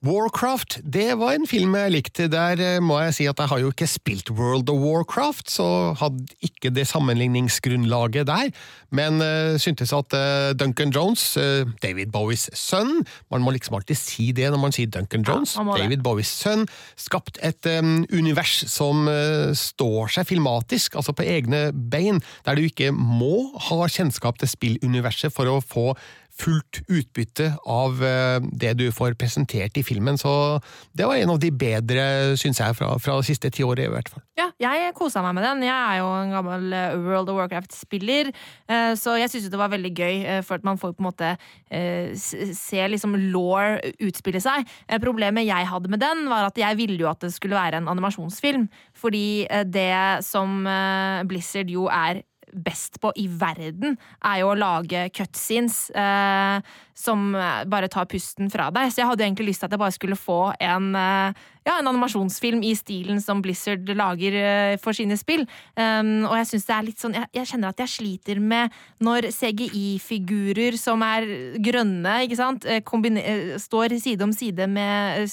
Warcraft, 0.04 0.82
det 0.85 1.14
var 1.16 1.32
en 1.32 1.46
film 1.48 1.72
jeg 1.78 1.92
likte. 1.94 2.26
Der 2.28 2.61
eh, 2.61 2.82
må 2.85 2.98
jeg 3.00 3.14
si 3.16 3.26
at 3.30 3.38
jeg 3.40 3.48
har 3.48 3.61
jo 3.62 3.70
ikke 3.72 3.88
spilt 3.88 4.28
World 4.30 4.68
of 4.68 4.82
Warcraft, 4.82 5.48
så 5.50 5.68
hadde 5.96 6.37
ikke 6.44 6.70
det 6.70 6.85
sammenligningsgrunnlaget 6.90 8.26
der, 8.28 8.50
men 8.92 9.22
uh, 9.24 9.56
syntes 9.59 9.92
at 9.96 10.12
uh, 10.14 10.52
Duncan 10.54 10.92
Jones, 10.94 11.24
uh, 11.40 11.64
David 11.82 12.12
Bowies 12.14 12.46
sønn 12.54 13.02
Man 13.32 13.42
må 13.42 13.50
liksom 13.50 13.74
alltid 13.74 13.98
si 13.98 14.28
det 14.37 14.46
når 14.52 14.61
man 14.62 14.74
sier 14.76 14.90
Duncan 14.92 15.24
Jones. 15.26 15.56
Ja. 15.56 15.64
David 15.80 16.04
Bowies 16.04 16.30
sønn 16.30 16.66
skapt 17.00 17.40
et 17.42 17.66
um, 17.80 18.04
univers 18.12 18.62
som 18.70 19.09
står 19.56 20.12
seg 20.12 20.28
filmatisk, 20.28 20.96
altså 20.98 21.14
på 21.16 21.24
egne 21.26 21.70
bein, 21.72 22.20
der 22.46 22.56
du 22.56 22.66
ikke 22.68 22.92
må 22.92 23.48
ha 23.68 23.88
kjennskap 23.90 24.38
til 24.40 24.50
spilluniverset 24.50 25.35
for 25.35 25.50
å 25.50 25.59
få 25.64 25.90
fullt 26.37 26.83
utbytte 26.88 27.51
av 27.64 28.01
uh, 28.03 28.38
det 28.53 28.75
du 28.81 28.87
får 28.94 29.16
presentert 29.18 29.77
i 29.81 29.85
filmen, 29.87 30.18
så 30.20 30.59
det 30.96 31.09
var 31.09 31.16
en 31.16 31.33
av 31.33 31.40
de 31.42 31.51
bedre, 31.51 32.37
syns 32.40 32.61
jeg, 32.61 32.77
fra, 32.77 32.92
fra 33.03 33.16
de 33.20 33.29
siste 33.31 33.51
ti 33.53 33.64
årene 33.64 33.88
i 33.88 33.94
hvert 33.94 34.11
fall. 34.12 34.22
Ja, 34.37 34.51
jeg 34.61 34.92
kosa 34.96 35.22
meg 35.25 35.37
med 35.38 35.46
den. 35.46 35.64
Jeg 35.64 35.72
er 35.72 36.01
jo 36.03 36.11
en 36.12 36.35
gammel 36.35 36.72
eh, 36.77 36.96
World 37.01 37.31
of 37.33 37.38
Warcraft-spiller, 37.40 38.29
eh, 38.68 38.92
så 38.99 39.16
jeg 39.20 39.33
syns 39.33 39.49
det 39.53 39.61
var 39.61 39.72
veldig 39.72 39.92
gøy, 39.96 40.16
eh, 40.25 40.42
for 40.44 40.61
at 40.61 40.66
man 40.66 40.81
får 40.81 40.92
på 40.96 41.03
en 41.05 41.09
måte 41.09 41.33
eh, 41.72 42.12
se 42.16 42.85
liksom 42.92 43.16
law 43.33 43.77
utspille 44.05 44.42
seg. 44.44 44.68
Eh, 44.88 45.01
Problemet 45.03 45.49
jeg 45.49 45.68
hadde 45.72 45.92
med 45.92 46.05
den, 46.05 46.27
var 46.33 46.51
at 46.51 46.61
jeg 46.61 46.77
ville 46.79 47.01
jo 47.01 47.11
at 47.11 47.25
det 47.25 47.33
skulle 47.35 47.57
være 47.57 47.81
en 47.81 47.88
animasjonsfilm, 47.92 48.68
fordi 48.96 49.46
eh, 49.49 49.64
det 49.64 50.25
som 50.27 50.62
eh, 50.68 51.25
Blizzard 51.29 51.72
jo 51.72 51.88
er 51.92 52.22
best 52.56 53.00
på 53.02 53.12
i 53.20 53.26
verden, 53.28 53.96
er 54.24 54.40
jo 54.40 54.50
å 54.52 54.58
lage 54.58 55.06
cutscenes 55.14 55.86
eh, 55.90 56.74
som 56.96 57.28
eh, 57.36 57.64
bare 57.68 57.90
tar 57.92 58.08
pusten 58.10 58.50
fra 58.52 58.70
deg. 58.74 58.90
Så 58.90 59.02
jeg 59.02 59.10
hadde 59.10 59.26
egentlig 59.26 59.50
lyst 59.50 59.62
til 59.62 59.68
at 59.68 59.76
jeg 59.76 59.82
bare 59.82 59.94
skulle 59.94 60.18
få 60.18 60.40
en, 60.64 60.88
eh, 60.96 61.44
ja, 61.68 61.76
en 61.76 61.90
animasjonsfilm 61.92 62.64
i 62.66 62.72
stilen 62.78 63.20
som 63.22 63.42
Blizzard 63.44 63.88
lager 63.98 64.38
eh, 64.40 64.76
for 64.82 64.96
sine 64.96 65.18
spill. 65.20 65.44
Um, 65.76 66.26
og 66.28 66.36
jeg 66.40 66.50
synes 66.52 66.68
det 66.68 66.76
er 66.76 66.86
litt 66.88 67.02
sånn 67.02 67.16
jeg, 67.18 67.30
jeg 67.36 67.50
kjenner 67.52 67.74
at 67.74 67.82
jeg 67.84 67.94
sliter 67.96 68.40
med 68.40 68.76
når 69.04 69.30
CGI-figurer 69.36 70.78
som 70.80 71.04
er 71.04 71.28
grønne, 71.62 72.20
ikke 72.26 72.40
sant, 72.40 72.68
eh, 72.68 72.80
eh, 72.80 73.56
står 73.60 73.98
side 74.00 74.24
om 74.24 74.36
side 74.36 74.70
med 74.70 75.26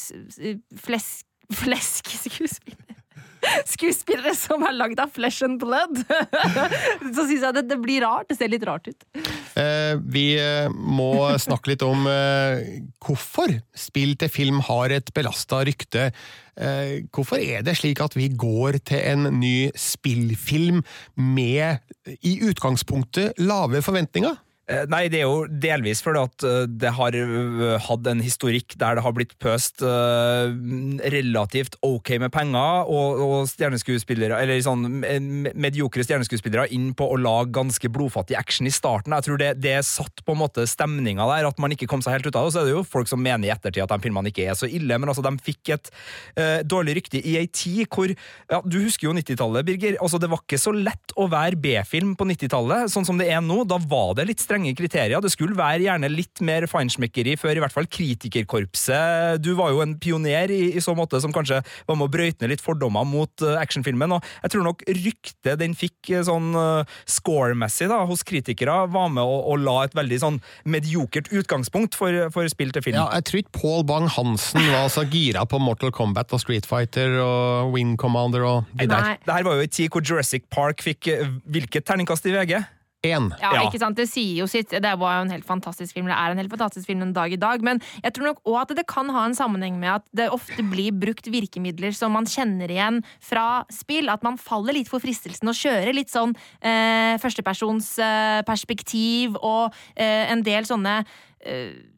flesk... 0.84 1.28
Fleskskuespillere. 1.64 2.93
Skuespillere 3.74 4.34
som 4.38 4.64
er 4.68 4.76
lagd 4.76 5.02
av 5.04 5.12
flesh 5.14 5.46
and 5.46 5.60
blood. 5.62 6.00
Så 7.16 7.26
syns 7.28 7.42
jeg 7.42 7.56
det, 7.58 7.66
det 7.72 7.80
blir 7.82 8.04
rart. 8.06 8.30
Det 8.30 8.38
ser 8.40 8.52
litt 8.52 8.66
rart 8.68 8.88
ut. 8.90 9.06
Eh, 9.60 9.96
vi 10.14 10.28
eh, 10.40 10.70
må 10.72 11.12
snakke 11.42 11.74
litt 11.74 11.84
om 11.86 12.08
eh, 12.10 12.80
hvorfor 13.04 13.58
spill 13.78 14.16
til 14.20 14.32
film 14.32 14.64
har 14.70 14.94
et 14.96 15.12
belasta 15.16 15.64
rykte. 15.68 16.10
Eh, 16.54 17.04
hvorfor 17.14 17.42
er 17.42 17.66
det 17.66 17.78
slik 17.80 18.02
at 18.04 18.18
vi 18.18 18.30
går 18.30 18.80
til 18.86 19.02
en 19.02 19.30
ny 19.40 19.70
spillfilm 19.80 20.84
med 21.18 21.96
i 22.22 22.38
utgangspunktet 22.46 23.40
lave 23.42 23.82
forventninger? 23.86 24.38
Eh, 24.72 24.86
Nei, 24.88 25.10
det 25.12 25.20
er 25.20 25.28
jo 25.28 25.44
delvis 25.48 26.00
fordi 26.04 26.22
at 26.24 26.44
eh, 26.48 26.62
det 26.72 26.94
har 26.96 27.16
eh, 27.18 27.74
hatt 27.84 28.06
en 28.08 28.22
historikk 28.24 28.78
der 28.80 28.96
det 28.96 29.04
har 29.04 29.16
blitt 29.16 29.34
pøst 29.44 29.84
relativt 29.84 31.76
ok 31.84 32.14
med 32.22 32.32
penger, 32.32 32.88
og, 32.88 33.20
og 33.24 33.50
stjerneskuespillere, 33.50 34.38
eller 34.40 34.62
sånn 34.64 34.86
mediokre 35.02 36.06
stjerneskuespillere 36.06 36.70
inn 36.76 36.92
på 36.98 37.08
å 37.10 37.18
lage 37.20 37.52
ganske 37.58 37.90
blodfattig 37.92 38.38
action 38.40 38.70
i 38.70 38.74
starten. 38.74 39.16
Jeg 39.18 39.28
tror 39.28 39.42
det, 39.42 39.50
det 39.64 39.76
satt 39.88 40.24
på 40.24 40.36
en 40.36 40.42
måte 40.44 40.66
stemninga 40.70 41.26
der, 41.30 41.50
at 41.50 41.60
man 41.62 41.74
ikke 41.76 41.90
kom 41.92 42.04
seg 42.06 42.18
helt 42.18 42.30
ut 42.30 42.38
av 42.38 42.46
det. 42.46 42.52
Og 42.52 42.56
så 42.56 42.62
er 42.62 42.70
det 42.70 42.76
jo 42.76 42.86
folk 42.88 43.12
som 43.12 43.22
mener 43.24 43.50
i 43.50 43.54
ettertid 43.54 43.84
at 43.84 43.92
de 43.92 44.06
filmene 44.06 44.32
ikke 44.32 44.48
er 44.48 44.58
så 44.60 44.70
ille, 44.70 45.00
men 45.00 45.12
altså, 45.12 45.26
de 45.26 45.34
fikk 45.44 45.74
et 45.76 45.92
uh, 46.40 46.62
dårlig 46.68 46.98
rykte 47.00 47.20
i 47.20 47.36
ei 47.42 47.50
tid 47.52 47.84
hvor 47.92 48.12
ja, 48.12 48.62
Du 48.64 48.80
husker 48.80 49.10
jo 49.10 49.16
90-tallet, 49.18 49.68
Birger. 49.68 50.00
Altså, 50.04 50.22
det 50.22 50.32
var 50.32 50.44
ikke 50.44 50.62
så 50.62 50.76
lett 50.76 51.16
å 51.20 51.28
være 51.32 51.60
B-film 51.60 52.16
på 52.20 52.28
90-tallet, 52.30 52.92
sånn 52.94 53.08
som 53.08 53.20
det 53.20 53.30
er 53.34 53.44
nå. 53.44 53.64
Da 53.70 53.80
var 53.82 54.16
det 54.20 54.30
litt 54.30 54.44
strenge 54.64 54.76
kriterier. 54.78 55.22
Det 55.22 55.32
skulle 55.32 55.58
være 55.58 55.84
gjerne 55.84 56.10
litt 56.12 56.42
mer 56.42 56.66
feinschmeckeri 56.70 57.36
før 57.40 57.58
i 57.58 57.64
hvert 57.64 57.74
fall 57.74 57.88
kritikerkorpset. 57.88 59.42
Du 59.44 59.54
var 59.58 59.72
jo 59.74 59.82
en 59.84 59.98
pioner 60.00 60.52
i, 60.52 60.76
i 60.78 60.82
så 60.82 60.96
måte, 60.96 61.20
som 61.22 61.34
kanskje 61.34 61.62
var 61.88 61.98
med 61.98 62.08
å 62.08 62.12
brøyte 62.12 62.44
ned 62.44 62.54
litt 62.54 62.64
fordommer 62.64 63.06
mot 63.08 63.44
eh, 63.44 63.60
actionfilmen. 63.60 64.16
Og 64.16 64.24
jeg 64.44 64.54
tror 64.54 64.66
nok 64.68 64.84
ryktet 64.88 65.60
den 65.60 65.76
fikk 65.76 66.14
eh, 66.14 66.24
sånn 66.26 66.54
eh, 66.56 66.96
score-messig 67.10 67.90
da, 67.92 68.04
hos 68.08 68.24
kritikere, 68.24 68.86
var 68.94 69.12
med 69.14 69.24
å, 69.24 69.40
å 69.54 69.58
la 69.60 69.84
et 69.88 69.98
veldig 69.98 70.22
sånn 70.22 70.40
mediokert 70.66 71.32
utgangspunkt 71.34 71.98
for, 71.98 72.30
for 72.34 72.48
spill 72.52 72.74
til 72.76 72.86
film. 72.86 73.00
Ja, 73.00 73.10
jeg 73.20 73.28
tror 73.30 73.44
ikke 73.44 73.58
Paul 73.60 73.88
Bang-Hansen 73.90 74.64
var 74.72 74.90
så 74.94 75.06
gira 75.08 75.46
på 75.50 75.60
Mortal 75.62 75.94
Kombat 75.96 76.34
og 76.36 76.44
Street 76.44 76.68
Fighter 76.70 77.20
og 77.24 77.74
Wing 77.76 77.98
Commander 78.00 78.48
og 78.48 78.72
de 78.74 78.88
der. 78.88 79.18
Det 79.24 79.36
her 79.36 79.48
var 79.48 79.60
jo 79.60 79.68
en 79.68 79.74
tid 79.74 79.92
hvor 79.94 80.04
Jurassic 80.06 80.48
Park 80.54 80.84
fikk 80.84 81.10
hvilket 81.50 81.86
terningkast 81.88 82.26
i 82.30 82.34
VG? 82.36 82.64
Én. 83.04 83.36
Ja, 83.42 83.52
Ja. 83.54 83.62
ikke 83.68 83.80
sant? 83.80 83.98
Det 83.98 84.08
sier 84.08 84.38
jo 84.40 84.48
sitt. 84.48 84.70
Det 84.70 84.82
var 84.82 85.18
jo 85.18 85.22
en 85.26 85.30
helt 85.30 85.46
fantastisk 85.46 85.94
film. 85.94 86.06
Det 86.08 86.16
er 86.16 86.32
en 86.32 86.38
helt 86.38 86.50
fantastisk 86.50 86.86
film 86.88 87.02
en 87.02 87.12
dag 87.12 87.34
i 87.34 87.36
dag. 87.36 87.62
Men 87.62 87.82
jeg 88.02 88.14
tror 88.14 88.24
nok 88.24 88.40
òg 88.48 88.62
at 88.62 88.76
det 88.78 88.88
kan 88.88 89.10
ha 89.10 89.26
en 89.26 89.36
sammenheng 89.36 89.78
med 89.78 89.90
at 89.96 90.04
det 90.16 90.30
ofte 90.32 90.64
blir 90.64 90.92
brukt 90.92 91.26
virkemidler 91.28 91.92
som 91.94 92.12
man 92.14 92.24
kjenner 92.26 92.70
igjen 92.72 93.04
fra 93.20 93.66
spill. 93.70 94.10
At 94.10 94.24
man 94.24 94.38
faller 94.38 94.72
litt 94.74 94.88
for 94.88 95.00
fristelsen 95.00 95.50
å 95.50 95.54
kjøre 95.54 95.94
litt 95.94 96.10
sånn 96.10 96.34
eh, 96.62 97.18
førstepersonsperspektiv 97.20 99.36
eh, 99.36 99.40
og 99.44 99.74
eh, 99.98 100.32
en 100.32 100.42
del 100.42 100.64
sånne 100.64 101.04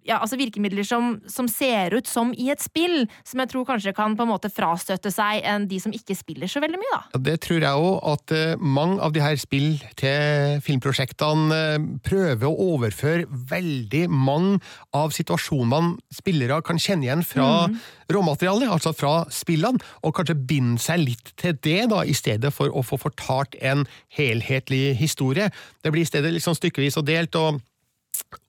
ja, 0.05 0.19
altså 0.19 0.37
virkemidler 0.37 0.85
som, 0.85 1.17
som 1.29 1.47
ser 1.49 1.95
ut 1.97 2.07
som 2.09 2.31
i 2.37 2.51
et 2.53 2.61
spill, 2.61 3.05
som 3.25 3.41
jeg 3.41 3.51
tror 3.51 3.65
kanskje 3.67 3.93
kan 3.97 4.15
på 4.17 4.25
en 4.25 4.31
måte 4.31 4.51
frastøtte 4.53 5.11
seg 5.13 5.41
enn 5.47 5.65
de 5.69 5.79
som 5.81 5.93
ikke 5.95 6.17
spiller 6.17 6.49
så 6.51 6.61
veldig 6.63 6.79
mye, 6.81 6.91
da. 6.93 7.01
Ja, 7.15 7.21
Det 7.29 7.35
tror 7.45 7.65
jeg 7.65 7.85
òg, 7.87 7.97
at 8.13 8.35
eh, 8.35 8.61
mange 8.61 8.99
av 9.01 9.15
de 9.15 9.23
her 9.23 9.37
spill 9.41 9.79
til 9.97 10.61
filmprosjektene 10.65 11.57
eh, 11.57 11.89
prøver 12.05 12.47
å 12.47 12.69
overføre 12.75 13.25
veldig 13.49 14.05
mange 14.13 14.59
av 14.95 15.13
situasjonene 15.15 15.95
spillere 16.13 16.61
kan 16.65 16.79
kjenne 16.81 17.09
igjen 17.09 17.25
fra 17.25 17.67
råmaterialet, 18.13 18.69
altså 18.69 18.93
fra 18.95 19.15
spillene, 19.33 19.81
og 20.05 20.15
kanskje 20.17 20.37
binde 20.37 20.81
seg 20.81 21.01
litt 21.01 21.33
til 21.41 21.57
det, 21.65 21.85
da, 21.93 22.03
i 22.05 22.13
stedet 22.17 22.53
for 22.53 22.69
å 22.69 22.85
få 22.85 23.01
fortalt 23.01 23.57
en 23.61 23.87
helhetlig 24.13 24.95
historie. 24.99 25.49
Det 25.81 25.93
blir 25.93 26.05
i 26.05 26.09
stedet 26.09 26.35
sånn 26.43 26.57
stykkevis 26.57 27.01
og 27.01 27.09
delt. 27.09 27.35
og 27.41 27.63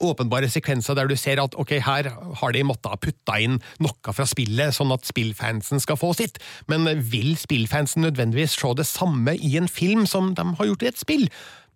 åpenbare 0.02 0.50
sekvenser 0.52 0.96
der 0.98 1.10
du 1.10 1.16
ser 1.18 1.40
at 1.42 1.56
ok, 1.58 1.76
her 1.84 2.10
har 2.40 2.56
de 2.56 2.64
måttet 2.66 3.02
putta 3.02 3.38
inn 3.42 3.60
noe 3.82 4.16
fra 4.16 4.26
spillet, 4.28 4.74
sånn 4.76 4.94
at 4.94 5.06
spillfansen 5.08 5.82
skal 5.82 6.00
få 6.00 6.12
sitt. 6.18 6.40
Men 6.70 6.88
vil 7.12 7.34
spillfansen 7.40 8.06
nødvendigvis 8.06 8.58
se 8.58 8.74
det 8.76 8.88
samme 8.88 9.36
i 9.36 9.56
en 9.60 9.70
film 9.70 10.06
som 10.10 10.34
de 10.36 10.46
har 10.58 10.72
gjort 10.72 10.86
i 10.86 10.92
et 10.92 11.00
spill? 11.00 11.26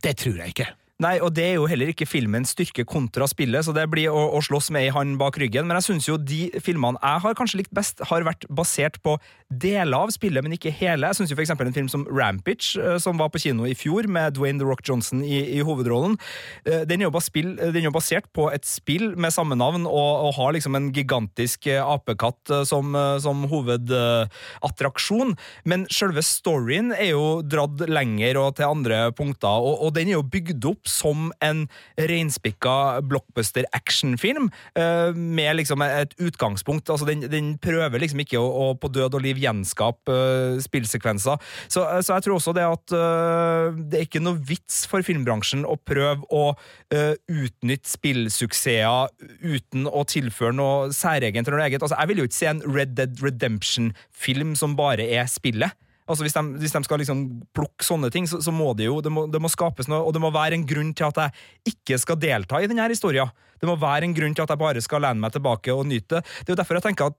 Det 0.04 0.16
tror 0.22 0.40
jeg 0.40 0.54
ikke. 0.54 0.70
Nei, 1.00 1.14
og 1.24 1.32
det 1.32 1.46
er 1.46 1.54
jo 1.56 1.68
heller 1.70 1.88
ikke 1.94 2.08
filmens 2.08 2.52
styrke 2.52 2.84
kontra 2.84 3.24
spillet, 3.30 3.64
så 3.64 3.72
det 3.72 3.86
blir 3.88 4.12
å, 4.12 4.26
å 4.36 4.40
slåss 4.44 4.68
med 4.74 4.84
ei 4.84 4.92
hand 4.92 5.16
bak 5.20 5.38
ryggen. 5.40 5.64
Men 5.68 5.78
jeg 5.78 5.86
syns 5.86 6.08
jo 6.10 6.18
de 6.20 6.50
filmene 6.60 7.00
jeg 7.00 7.24
har 7.24 7.36
kanskje 7.38 7.62
likt 7.62 7.72
best, 7.76 8.02
har 8.10 8.26
vært 8.26 8.44
basert 8.52 8.98
på 9.00 9.16
deler 9.48 10.04
av 10.04 10.12
spillet, 10.12 10.44
men 10.44 10.54
ikke 10.54 10.72
hele. 10.76 11.08
Jeg 11.08 11.16
syns 11.18 11.32
jo 11.32 11.38
eksempel 11.40 11.70
en 11.70 11.74
film 11.74 11.88
som 11.90 12.04
Rampage, 12.04 12.74
eh, 12.76 12.98
som 13.02 13.16
var 13.20 13.32
på 13.32 13.40
kino 13.40 13.64
i 13.64 13.72
fjor, 13.78 14.10
med 14.12 14.36
Dwayne 14.36 14.60
The 14.60 14.68
Rock 14.68 14.84
Johnson 14.86 15.24
i, 15.24 15.40
i 15.56 15.62
hovedrollen, 15.64 16.18
eh, 16.68 16.84
den 16.88 17.00
er, 17.00 17.16
spill, 17.24 17.54
den 17.56 17.80
er 17.80 17.88
jo 17.88 17.94
basert 17.96 18.28
på 18.36 18.50
et 18.52 18.68
spill 18.68 19.14
med 19.16 19.32
samme 19.34 19.56
navn, 19.58 19.88
og, 19.88 20.28
og 20.28 20.36
har 20.36 20.54
liksom 20.58 20.76
en 20.76 20.90
gigantisk 20.94 21.70
eh, 21.70 21.80
apekatt 21.80 22.52
eh, 22.52 22.66
som, 22.68 22.92
eh, 22.92 23.16
som 23.24 23.46
hovedattraksjon. 23.50 25.34
Men 25.64 25.88
selve 25.88 26.22
storyen 26.26 26.92
er 26.92 27.14
jo 27.14 27.40
dratt 27.40 27.88
lenger 27.88 28.42
og 28.44 28.60
til 28.60 28.68
andre 28.68 29.02
punkter, 29.16 29.64
og, 29.64 29.80
og 29.86 29.96
den 29.96 30.12
er 30.12 30.18
jo 30.18 30.28
bygd 30.28 30.70
opp 30.70 30.89
som 30.90 31.30
en 31.44 31.64
reinspikka 31.98 33.00
blockbuster 33.06 33.66
actionfilm, 33.76 34.50
eh, 34.78 35.14
med 35.14 35.60
liksom 35.60 35.82
et 35.86 36.14
utgangspunkt. 36.20 36.90
Altså 36.90 37.08
den, 37.08 37.24
den 37.30 37.54
prøver 37.62 38.02
liksom 38.02 38.22
ikke 38.24 38.40
å, 38.40 38.48
å 38.48 38.66
på 38.80 38.90
død 38.92 39.18
og 39.18 39.24
liv 39.24 39.40
gjenskape 39.40 40.10
uh, 40.10 40.60
spillsekvenser. 40.62 41.40
Så, 41.70 41.84
så 42.04 42.16
jeg 42.16 42.26
tror 42.26 42.38
også 42.38 42.54
det 42.56 42.66
at 42.66 42.94
uh, 42.96 43.76
det 43.76 44.00
er 44.00 44.06
ikke 44.08 44.22
noe 44.22 44.40
vits 44.50 44.82
for 44.90 45.04
filmbransjen 45.06 45.66
å 45.68 45.76
prøve 45.78 46.26
å 46.34 46.44
uh, 46.54 47.14
utnytte 47.30 47.90
spillsuksesser 47.90 48.80
uten 49.40 49.86
å 49.88 50.04
tilføre 50.08 50.56
noe 50.56 50.90
særegent 50.94 51.48
eller 51.48 51.60
noe 51.60 51.68
eget. 51.68 51.84
Altså, 51.84 51.98
jeg 51.98 52.10
vil 52.10 52.22
jo 52.22 52.28
ikke 52.28 52.40
se 52.40 52.50
en 52.50 52.64
Red 52.66 52.96
Dead 52.98 53.22
Redemption-film 53.24 54.56
som 54.58 54.76
bare 54.78 55.06
er 55.06 55.30
spillet. 55.30 55.76
Altså 56.10 56.26
Hvis 56.26 56.34
de, 56.34 56.42
hvis 56.58 56.74
de 56.74 56.82
skal 56.86 57.00
liksom 57.02 57.20
plukke 57.56 57.86
sånne 57.86 58.10
ting, 58.10 58.26
så, 58.26 58.40
så 58.42 58.54
må 58.54 58.72
det 58.78 58.88
jo 58.90 58.98
det 59.04 59.12
må, 59.14 59.28
det 59.30 59.40
må 59.42 59.50
skapes 59.52 59.88
noe, 59.90 60.02
og 60.02 60.16
det 60.16 60.22
må 60.22 60.32
være 60.34 60.58
en 60.58 60.66
grunn 60.66 60.90
til 60.96 61.06
at 61.06 61.22
jeg 61.22 61.74
ikke 61.74 62.00
skal 62.02 62.18
delta 62.20 62.58
i 62.60 62.68
denne 62.70 62.88
historien. 62.90 63.30
Det 63.60 63.68
må 63.68 63.74
være 63.76 64.06
en 64.08 64.14
grunn 64.16 64.32
til 64.32 64.42
at 64.42 64.50
jeg 64.54 64.60
bare 64.60 64.80
skal 64.80 65.02
lene 65.04 65.20
meg 65.20 65.34
tilbake 65.34 65.72
og 65.74 65.84
nyte 65.84 66.16
det. 66.16 66.22
Det 66.24 66.48
er 66.48 66.54
jo 66.54 66.58
derfor 66.62 66.78
jeg 66.78 66.86
tenker 66.88 67.10
at 67.12 67.18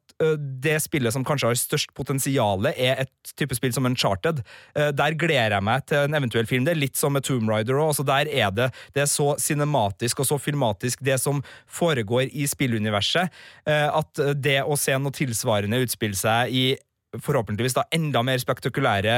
det 0.65 0.75
spillet 0.81 1.13
som 1.13 1.25
kanskje 1.25 1.51
har 1.51 1.59
størst 1.59 1.93
potensial, 1.97 2.65
er 2.71 3.03
et 3.05 3.33
type 3.37 3.55
spill 3.57 3.73
som 3.75 3.85
Uncharted. 3.89 4.41
Der 4.73 5.17
gleder 5.21 5.55
jeg 5.59 5.65
meg 5.65 5.85
til 5.89 6.07
en 6.07 6.17
eventuell 6.17 6.49
film. 6.49 6.65
Det 6.65 6.73
er 6.73 6.81
litt 6.81 6.97
som 6.97 7.13
med 7.13 7.25
Tomb 7.27 7.49
Raider 7.49 7.77
òg. 7.77 7.93
Altså 7.93 8.05
der 8.09 8.29
er 8.29 8.53
det, 8.57 8.71
det 8.97 9.05
er 9.05 9.09
så 9.09 9.35
cinematisk 9.41 10.23
og 10.23 10.31
så 10.31 10.41
filmatisk, 10.41 11.05
det 11.05 11.19
som 11.21 11.43
foregår 11.69 12.33
i 12.33 12.49
spilluniverset, 12.49 13.29
at 13.69 14.25
det 14.41 14.63
å 14.65 14.77
se 14.79 14.97
noe 14.97 15.13
tilsvarende 15.13 15.81
utspille 15.85 16.17
seg 16.17 16.57
i 16.57 16.65
forhåpentligvis 17.19 17.75
da 17.75 17.83
enda 17.91 18.21
mer 18.23 18.39
spektakulære 18.39 19.15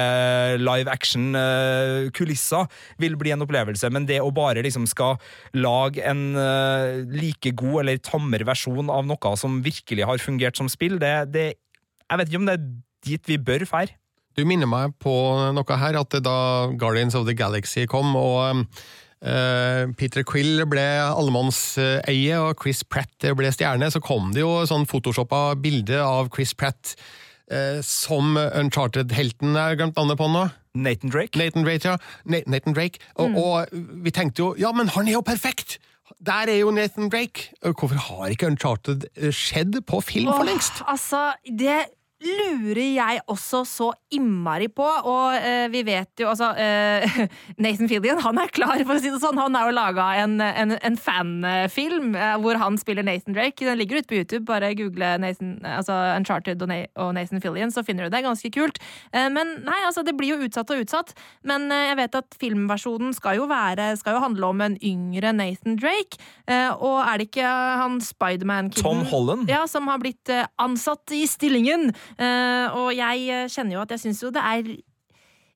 live 0.58 0.90
action-kulisser 0.90 2.66
vil 3.02 3.18
bli 3.20 3.34
en 3.36 3.46
opplevelse, 3.46 3.90
men 3.94 4.08
det 4.10 4.18
å 4.24 4.32
bare 4.34 4.64
liksom 4.66 4.88
skal 4.90 5.20
lage 5.54 6.02
en 6.02 6.24
uh, 6.34 7.04
like 7.14 7.54
god 7.60 7.84
eller 7.84 8.02
tammere 8.02 8.48
versjon 8.50 8.90
av 8.90 9.06
noe 9.06 9.36
som 9.38 9.62
virkelig 9.66 10.08
har 10.10 10.24
fungert 10.24 10.58
som 10.58 10.72
spill, 10.72 10.98
det, 11.02 11.14
det 11.34 11.48
Jeg 12.10 12.20
vet 12.20 12.30
ikke 12.30 12.42
om 12.42 12.50
det 12.50 12.58
er 12.58 12.66
dit 13.06 13.30
vi 13.30 13.38
bør 13.38 13.68
fære. 13.70 13.96
Du 14.34 14.42
minner 14.50 14.70
meg 14.70 14.98
på 15.02 15.14
noe 15.54 15.78
her, 15.78 15.98
at 16.00 16.18
da 16.26 16.38
Guardians 16.74 17.14
of 17.16 17.28
the 17.28 17.36
Galaxy 17.38 17.86
kom, 17.86 18.16
og 18.18 18.66
Peter 19.96 20.26
Quill 20.28 20.66
ble 20.68 20.84
allemannseie, 21.06 22.40
og 22.42 22.58
Chris 22.60 22.82
Pratt 22.84 23.30
ble 23.38 23.52
stjerne, 23.56 23.88
så 23.94 24.02
kom 24.04 24.34
det 24.36 24.42
jo 24.42 24.66
sånn 24.68 24.88
photoshoppa 24.90 25.54
bilde 25.62 26.02
av 26.02 26.34
Chris 26.34 26.52
Pratt 26.58 26.96
uh, 27.52 27.80
som 27.84 28.38
Uncharted-helten. 28.38 29.56
Jeg 29.56 29.74
har 29.74 29.80
glemt 29.80 29.98
navnet 30.00 30.20
på 30.20 30.30
nå. 30.32 30.46
Nathan 30.74 31.12
Drake. 31.14 31.38
Nathan 31.38 31.66
Drake, 31.66 31.88
ja. 31.88 31.98
Nathan 32.26 32.74
Drake. 32.74 33.02
Og, 33.16 33.36
og 33.38 33.74
vi 34.06 34.14
tenkte 34.14 34.42
jo 34.42 34.54
ja, 34.58 34.72
men 34.74 34.90
han 34.96 35.10
er 35.10 35.20
jo 35.20 35.26
perfekt! 35.26 35.80
Der 36.24 36.50
er 36.50 36.60
jo 36.62 36.72
Nathan 36.72 37.10
Drake! 37.10 37.52
Hvorfor 37.62 38.00
har 38.00 38.32
ikke 38.34 38.48
Uncharted 38.48 39.06
skjedd 39.34 39.82
på 39.88 40.02
film 40.02 40.32
for 40.32 40.48
lengst? 40.48 40.82
Åh, 40.82 40.96
altså, 40.96 41.22
det 41.46 41.84
lurer 42.24 42.94
jeg 42.96 43.22
også 43.28 43.64
så 43.68 43.92
innmari 44.18 44.70
på, 44.72 44.86
og 44.86 45.36
eh, 45.38 45.68
vi 45.74 45.84
vet 45.88 46.22
jo 46.22 46.30
altså 46.32 46.52
eh, 46.60 47.24
Nathan 47.64 47.90
Fillion 47.92 48.22
han 48.24 48.40
er 48.42 48.52
klar, 48.54 48.82
for 48.86 48.98
å 48.98 49.02
si 49.02 49.12
det 49.12 49.22
sånn. 49.24 49.40
Han 49.42 49.56
har 49.58 49.70
jo 49.70 49.76
laga 49.76 50.08
en, 50.24 50.38
en, 50.44 50.76
en 50.78 50.98
fanfilm 51.00 52.14
eh, 52.16 52.36
hvor 52.44 52.60
han 52.62 52.78
spiller 52.82 53.06
Nathan 53.06 53.36
Drake. 53.36 53.66
Den 53.66 53.80
ligger 53.82 54.02
ute 54.02 54.10
på 54.12 54.20
YouTube. 54.20 54.44
Bare 54.50 54.74
google 54.78 55.16
Nathan, 55.22 55.58
altså 55.66 55.96
Uncharted 56.18 56.62
og, 56.64 56.74
og 57.00 57.14
Nathan 57.18 57.42
Fillion, 57.44 57.74
så 57.74 57.84
finner 57.86 58.08
du 58.08 58.14
det. 58.14 58.24
Ganske 58.26 58.52
kult. 58.54 58.80
Eh, 59.12 59.30
men 59.34 59.58
nei, 59.66 59.80
altså, 59.88 60.04
det 60.06 60.16
blir 60.20 60.36
jo 60.36 60.48
utsatt 60.48 60.72
og 60.74 60.84
utsatt. 60.84 61.14
Men 61.48 61.70
eh, 61.74 61.90
jeg 61.92 62.00
vet 62.04 62.20
at 62.22 62.38
filmversjonen 62.42 63.14
skal 63.16 63.40
jo 63.42 63.48
være 63.50 63.94
Skal 64.00 64.18
jo 64.18 64.24
handle 64.24 64.50
om 64.54 64.62
en 64.64 64.78
yngre 64.84 65.34
Nathan 65.36 65.78
Drake. 65.80 66.20
Eh, 66.48 66.72
og 66.74 67.02
er 67.04 67.20
det 67.20 67.30
ikke 67.30 67.54
han 67.84 68.00
Spiderman-kiden 68.04 68.84
Tom 68.84 69.04
Holland. 69.10 69.50
ja, 69.52 69.64
som 69.70 69.90
har 69.92 70.02
blitt 70.02 70.32
ansatt 70.62 71.12
i 71.16 71.24
stillingen. 71.30 71.92
Og 72.24 72.90
jeg 72.96 73.50
kjenner 73.52 73.78
jo 73.78 73.84
at 73.84 73.92
jeg 73.94 74.03
syns 74.04 74.22
jo 74.24 74.32
det 74.36 74.44
er 74.44 74.74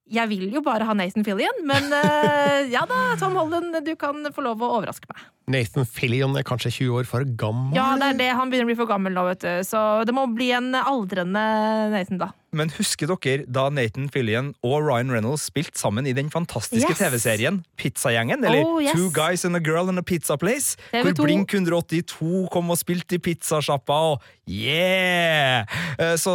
Jeg 0.08 0.30
vil 0.32 0.46
jo 0.56 0.62
bare 0.64 0.86
ha 0.88 0.94
Nathan 0.96 1.26
Fillion, 1.28 1.58
men 1.68 1.90
uh, 1.92 2.62
ja 2.72 2.86
da, 2.88 3.00
Tom 3.20 3.34
Holland, 3.36 3.76
du 3.84 3.90
kan 4.00 4.22
få 4.32 4.40
lov 4.46 4.62
å 4.64 4.70
overraske 4.78 5.04
meg. 5.12 5.26
Nathan 5.52 5.84
Fillion 5.84 6.32
er 6.40 6.46
kanskje 6.48 6.72
20 6.78 6.94
år 7.02 7.08
for 7.10 7.26
gammel? 7.40 7.76
Ja, 7.76 7.90
det 8.00 8.08
er 8.14 8.18
det. 8.22 8.30
Han 8.40 8.48
begynner 8.52 8.68
å 8.68 8.70
bli 8.72 8.78
for 8.80 8.88
gammel 8.88 9.12
nå, 9.16 9.26
vet 9.28 9.44
du. 9.44 9.52
Så 9.68 9.82
det 10.08 10.16
må 10.16 10.24
bli 10.32 10.48
en 10.56 10.70
aldrende 10.80 11.44
Nathan, 11.92 12.22
da. 12.24 12.30
Men 12.56 12.72
husker 12.78 13.12
dere 13.12 13.44
da 13.52 13.66
Nathan 13.70 14.08
Fillion 14.12 14.54
og 14.64 14.78
Ryan 14.88 15.12
Reynolds 15.12 15.50
spilte 15.52 15.76
sammen 15.80 16.08
i 16.08 16.16
den 16.16 16.32
fantastiske 16.32 16.88
Yes. 16.96 17.04
TV-serien 17.04 17.60
Pizzagjengen? 17.76 18.48
Eller 18.48 18.64
Oh, 18.64 18.80
yes. 18.80 18.96
Two 18.96 19.12
Guys 19.12 19.44
and 19.44 19.60
a 19.60 19.64
Girl 19.64 19.92
in 19.92 20.00
a 20.00 20.04
Pizza 20.08 20.40
Place? 20.40 20.78
TV2. 20.96 21.04
Hvor 21.04 21.28
Blink 21.28 21.52
182 21.52 22.48
kom 22.56 22.72
og 22.72 22.80
spilte 22.80 23.20
i 23.20 23.24
pizzasjappa, 23.28 24.00
og 24.16 24.24
yeah! 24.48 25.68
Eh, 26.00 26.16
Så 26.16 26.32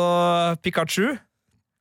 Pikachu, 0.62 1.14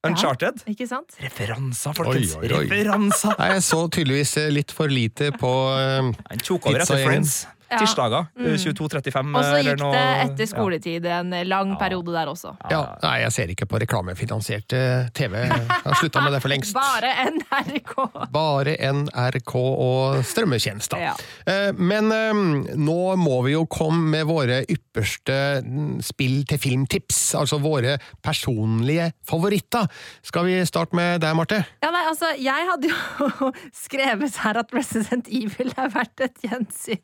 Uncharted 0.07 0.63
Ikke 0.71 0.87
sant? 0.89 1.13
Referanser, 1.21 1.93
folkens! 1.93 2.35
Oi, 2.39 2.47
oi, 2.47 2.53
oi. 2.57 2.65
Referanser! 2.65 3.35
Jeg 3.37 3.65
så 3.67 3.81
tydeligvis 3.93 4.35
litt 4.49 4.73
for 4.73 4.89
lite 4.89 5.29
på 5.37 5.51
uh, 5.69 6.09
Pizza. 6.33 6.97
Friends. 6.97 7.35
Tirsdager. 7.79 8.27
mm. 8.35 8.47
22.35 8.61 9.35
Og 9.37 9.43
så 9.47 9.61
gikk 9.63 9.79
det 9.79 10.03
etter 10.25 10.43
Ja. 10.45 10.49
skoletid 10.51 11.05
en 11.05 11.29
lang 11.47 11.75
periode 11.79 12.11
der 12.11 12.27
også. 12.31 12.55
Ja, 12.71 12.81
nei, 13.03 13.19
jeg 13.23 13.31
ser 13.31 13.47
ikke 13.53 13.65
på 13.69 13.79
reklamefinansiert 13.81 14.73
eh, 14.75 15.07
TV. 15.15 15.37
Jeg 15.47 15.67
har 15.85 15.95
slutta 15.99 16.21
med 16.25 16.33
det 16.35 16.41
for 16.43 16.51
lengst. 16.51 16.73
Bare 16.75 17.11
NRK! 17.31 17.93
Bare 18.33 18.75
NRK 18.91 19.55
og 19.55 20.21
strømmetjenester. 20.27 20.99
Ja. 21.01 21.13
Eh, 21.45 21.71
Men 21.77 22.11
eh, 22.11 22.75
nå 22.77 22.99
må 23.19 23.41
vi 23.45 23.53
jo 23.55 23.65
komme 23.71 24.09
med 24.17 24.25
våre 24.29 24.61
ypperste 24.69 25.61
mm, 25.65 26.01
spill 26.05 26.41
til 26.49 26.59
filmtips. 26.61 27.21
Altså 27.39 27.59
våre 27.63 27.97
personlige 28.25 29.11
favoritter. 29.27 29.87
Skal 30.25 30.45
vi 30.49 30.59
starte 30.67 30.95
med 30.97 31.21
deg, 31.23 31.35
Marte? 31.37 31.61
Ja, 31.83 31.91
nei, 31.93 32.03
altså, 32.09 32.31
jeg 32.39 32.67
hadde 32.69 32.91
jo 32.91 33.51
skrevet 33.85 34.35
her 34.43 34.59
at 34.61 34.73
Resident 34.75 35.27
Evil 35.31 35.71
er 35.77 35.89
verdt 35.93 36.25
et 36.27 36.43
gjensyn. 36.45 37.01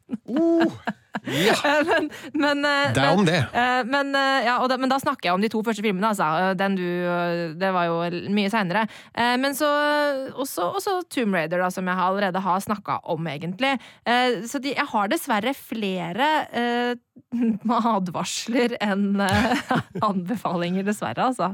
Ja, 1.27 1.55
men, 1.83 2.05
men, 2.39 2.61
eh, 2.63 2.91
Det 2.95 3.01
er 3.03 3.17
om 3.17 3.25
det. 3.27 3.39
eh, 3.51 3.81
Men, 3.89 4.13
eh, 4.15 4.45
ja, 4.45 4.53
da, 4.69 4.77
men 4.79 4.87
da 4.91 4.99
snakker 5.01 5.27
jeg 5.27 5.33
om 5.35 5.41
de 5.43 5.49
to 5.51 5.59
første 5.65 5.83
filmene. 5.83 6.11
Altså. 6.13 6.27
Eh, 6.39 6.53
Den 6.59 6.75
du, 6.77 6.83
eh, 6.85 7.53
det 7.57 7.71
var 7.75 7.87
jo 7.89 7.97
mye 8.31 8.51
seinere. 8.53 8.85
Men 9.41 9.55
så 9.57 9.67
også, 10.37 10.69
også 10.77 10.93
Tomb 11.11 11.35
Raider, 11.35 11.59
da, 11.65 11.69
som 11.73 11.89
jeg 11.89 11.97
allerede 11.99 12.39
har 12.45 12.61
snakka 12.63 12.99
om, 13.03 13.27
egentlig. 13.27 13.73
Eh, 14.05 14.37
Så 14.47 14.61
de, 14.63 14.75
jeg 14.77 14.87
har 14.93 15.07
dessverre 15.11 15.53
flere 15.57 16.29
eh, 16.53 16.95
advarsler 17.97 18.77
enn 18.79 19.19
eh, 19.19 19.75
anbefalinger, 20.09 20.85
dessverre, 20.87 21.27
altså. 21.33 21.51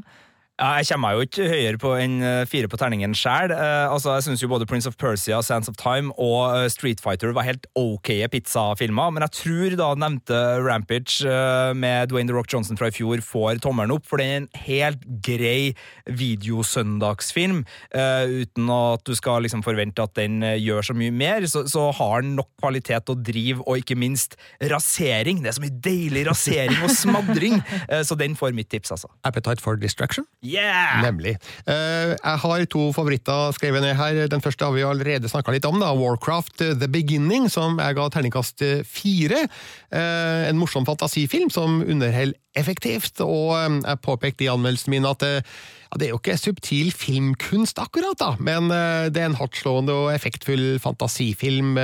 Ja, 0.61 0.75
jeg 0.77 0.91
kommer 0.91 1.07
meg 1.07 1.17
jo 1.17 1.27
ikke 1.27 1.49
høyere 1.49 1.79
på 1.81 1.95
enn 1.97 2.19
eh, 2.21 2.43
fire 2.45 2.69
på 2.69 2.77
terningen 2.77 3.15
sjæl. 3.17 3.51
altså, 3.53 4.13
jeg 4.17 4.27
syns 4.27 4.43
jo 4.43 4.51
både 4.51 4.67
Prince 4.69 4.87
of 4.87 4.97
Persia, 5.01 5.41
Sands 5.41 5.69
of 5.71 5.79
Time 5.81 6.13
og 6.21 6.53
eh, 6.53 6.67
Street 6.69 7.01
Fighter 7.01 7.33
var 7.33 7.47
helt 7.47 7.65
ok 7.79 8.11
pizzafilmer, 8.31 9.11
men 9.13 9.25
jeg 9.25 9.35
tror 9.39 9.75
da 9.79 9.89
nevnte 9.97 10.39
Rampage 10.63 11.25
uh, 11.25 11.73
med 11.75 12.11
Dwayne 12.11 12.29
The 12.29 12.35
Rock 12.35 12.51
Johnson 12.53 12.77
fra 12.79 12.89
i 12.89 12.95
fjor 12.95 13.21
får 13.25 13.61
tommelen 13.63 13.93
opp, 13.95 14.05
for 14.07 14.21
det 14.21 14.27
er 14.27 14.39
en 14.41 14.49
helt 14.65 15.03
grei 15.25 15.73
videosøndagsfilm. 16.05 17.63
Uh, 17.93 18.43
uten 18.43 18.69
at 18.73 19.03
du 19.07 19.13
skal 19.17 19.43
liksom 19.45 19.63
forvente 19.65 20.03
at 20.03 20.15
den 20.17 20.41
eh, 20.45 20.59
gjør 20.61 20.89
så 20.89 20.95
mye 20.97 21.13
mer, 21.13 21.45
så, 21.49 21.65
så 21.69 21.87
har 21.97 22.23
den 22.23 22.35
nok 22.39 22.49
kvalitet 22.61 23.11
og 23.11 23.23
driv, 23.25 23.61
og 23.65 23.81
ikke 23.81 23.97
minst 23.99 24.37
rasering. 24.71 25.43
Det 25.43 25.51
er 25.51 25.57
så 25.57 25.65
mye 25.65 25.81
deilig 25.83 26.25
rasering 26.29 26.79
og 26.83 26.93
smadring, 26.93 27.59
eh, 27.91 28.03
så 28.05 28.17
den 28.19 28.37
får 28.39 28.55
mitt 28.55 28.71
tips, 28.73 28.93
altså. 28.95 29.11
Appetite 29.27 29.63
for 29.63 29.79
Distraction. 29.79 30.27
Yeah! 30.43 30.99
Nemlig. 31.03 31.38
Eh, 31.63 32.13
jeg 32.17 32.39
har 32.43 32.65
to 32.67 32.89
favoritter 32.95 33.53
skrevet 33.56 33.84
ned 33.86 33.95
her. 33.95 34.25
Den 34.27 34.43
første 34.43 34.67
har 34.67 34.75
vi 34.75 34.84
allerede 34.84 35.32
snakka 35.32 35.56
litt 35.56 35.67
om. 35.67 35.79
da, 35.79 35.93
Warcraft 35.95 36.65
eh, 36.65 36.73
The 36.75 36.89
Beginning, 36.91 37.47
som 37.51 37.79
jeg 37.79 37.95
ga 37.95 38.10
terningkast 38.12 38.63
eh, 38.65 38.82
fire. 38.84 39.45
En 39.93 40.58
morsom 40.60 40.88
fantasifilm 40.88 41.51
som 41.53 41.79
underholder 41.82 42.36
effektivt, 42.53 43.17
og 43.21 43.56
jeg 43.56 44.01
påpekte 44.06 44.45
i 44.45 44.49
anmeldelsen 44.51 44.93
min 44.93 45.08
at 45.10 45.23
ja, 45.25 45.97
det 45.97 46.06
er 46.06 46.12
jo 46.12 46.19
ikke 46.19 46.36
subtil 46.38 46.91
filmkunst 46.93 47.79
akkurat, 47.82 48.17
da, 48.17 48.36
men 48.38 48.69
det 49.13 49.21
er 49.21 49.32
en 49.32 49.38
hardtslående 49.38 49.95
og 50.03 50.12
effektfull 50.13 50.77
fantasifilm 50.82 51.77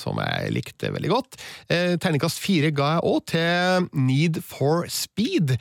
som 0.00 0.20
jeg 0.24 0.54
likte 0.56 0.92
veldig 0.94 1.12
godt. 1.12 1.36
Terningkast 1.68 2.40
fire 2.40 2.72
ga 2.76 2.94
jeg 2.94 3.04
òg 3.12 3.20
til 3.32 3.90
Need 4.08 4.40
for 4.44 4.88
Speed 4.92 5.56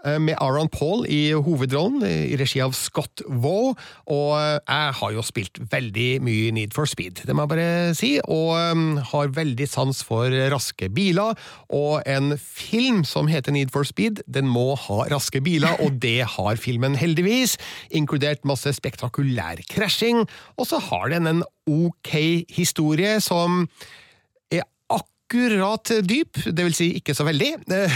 med 0.00 0.36
Aaron 0.40 0.70
Paul 0.72 1.04
i 1.10 1.32
hovedrollen, 1.36 2.02
eh, 2.06 2.32
i 2.32 2.36
regi 2.40 2.60
av 2.64 2.72
Scott 2.76 3.22
Waugh. 3.28 3.76
Og 4.08 4.30
eh, 4.38 4.56
jeg 4.64 4.96
har 5.00 5.12
jo 5.12 5.24
spilt 5.26 5.60
veldig 5.72 6.08
mye 6.24 6.54
Need 6.56 6.74
for 6.76 6.88
Speed, 6.88 7.22
det 7.26 7.36
må 7.36 7.44
jeg 7.44 7.52
bare 7.52 7.94
si, 7.98 8.12
og 8.24 8.54
eh, 8.56 9.02
har 9.12 9.34
veldig 9.36 9.68
sans 9.68 10.02
for 10.06 10.32
raske 10.52 10.90
biler. 10.96 11.36
Og 11.68 12.00
en 12.08 12.34
film 12.40 13.04
som 13.08 13.30
heter 13.30 13.54
Need 13.56 13.74
for 13.74 13.88
Speed, 13.88 14.24
den 14.26 14.48
må 14.50 14.74
ha 14.88 15.04
raske 15.12 15.42
biler, 15.44 15.76
og 15.84 16.00
det 16.02 16.24
har 16.36 16.60
filmen 16.60 16.96
heldigvis, 16.98 17.58
inkludert 17.90 18.46
masse 18.48 18.72
spektakulær 18.76 19.60
krasjing. 19.70 20.24
Og 20.56 20.70
så 20.70 20.80
har 20.90 21.10
den 21.12 21.28
en 21.30 21.42
ok 21.70 22.14
historie 22.50 23.18
som 23.22 23.66
akkurat 25.30 25.92
dyp, 26.02 26.40
det 26.44 26.64
vil 26.66 26.74
si 26.74 26.88
ikke 26.98 27.14
så 27.14 27.24
veldig, 27.28 27.52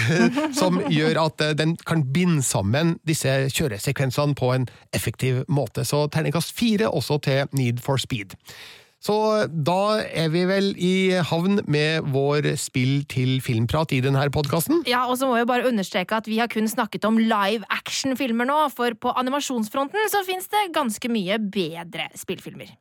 som 0.60 0.78
gjør 0.90 1.18
at 1.24 1.42
eh, 1.42 1.56
den 1.58 1.74
kan 1.86 2.04
binde 2.14 2.44
sammen 2.46 2.94
disse 3.06 3.50
kjøresekvensene 3.50 4.36
på 4.38 4.52
en 4.54 4.68
effektiv 4.94 5.42
måte. 5.48 5.84
Så 5.84 6.06
terningkast 6.14 6.54
fire 6.54 6.92
også 6.94 7.18
til 7.26 7.50
Need 7.52 7.82
for 7.82 7.98
Speed. 7.98 8.36
Så 9.04 9.16
da 9.50 10.00
er 10.00 10.30
vi 10.32 10.46
vel 10.48 10.70
i 10.80 11.12
havn 11.28 11.58
med 11.68 12.06
vår 12.14 12.54
spill 12.56 13.02
til 13.10 13.42
filmprat 13.44 13.92
i 13.92 14.00
denne 14.00 14.22
podkasten. 14.32 14.80
Ja, 14.88 15.02
og 15.10 15.18
så 15.20 15.28
må 15.28 15.36
jeg 15.36 15.50
bare 15.50 15.68
understreke 15.68 16.22
at 16.22 16.30
vi 16.30 16.38
har 16.40 16.48
kun 16.48 16.70
snakket 16.70 17.04
om 17.04 17.18
live 17.20 17.66
action-filmer 17.68 18.48
nå, 18.48 18.62
for 18.72 18.96
på 18.96 19.12
animasjonsfronten 19.12 20.08
så 20.08 20.24
fins 20.24 20.48
det 20.54 20.70
ganske 20.72 21.12
mye 21.12 21.42
bedre 21.42 22.08
spillfilmer. 22.16 22.72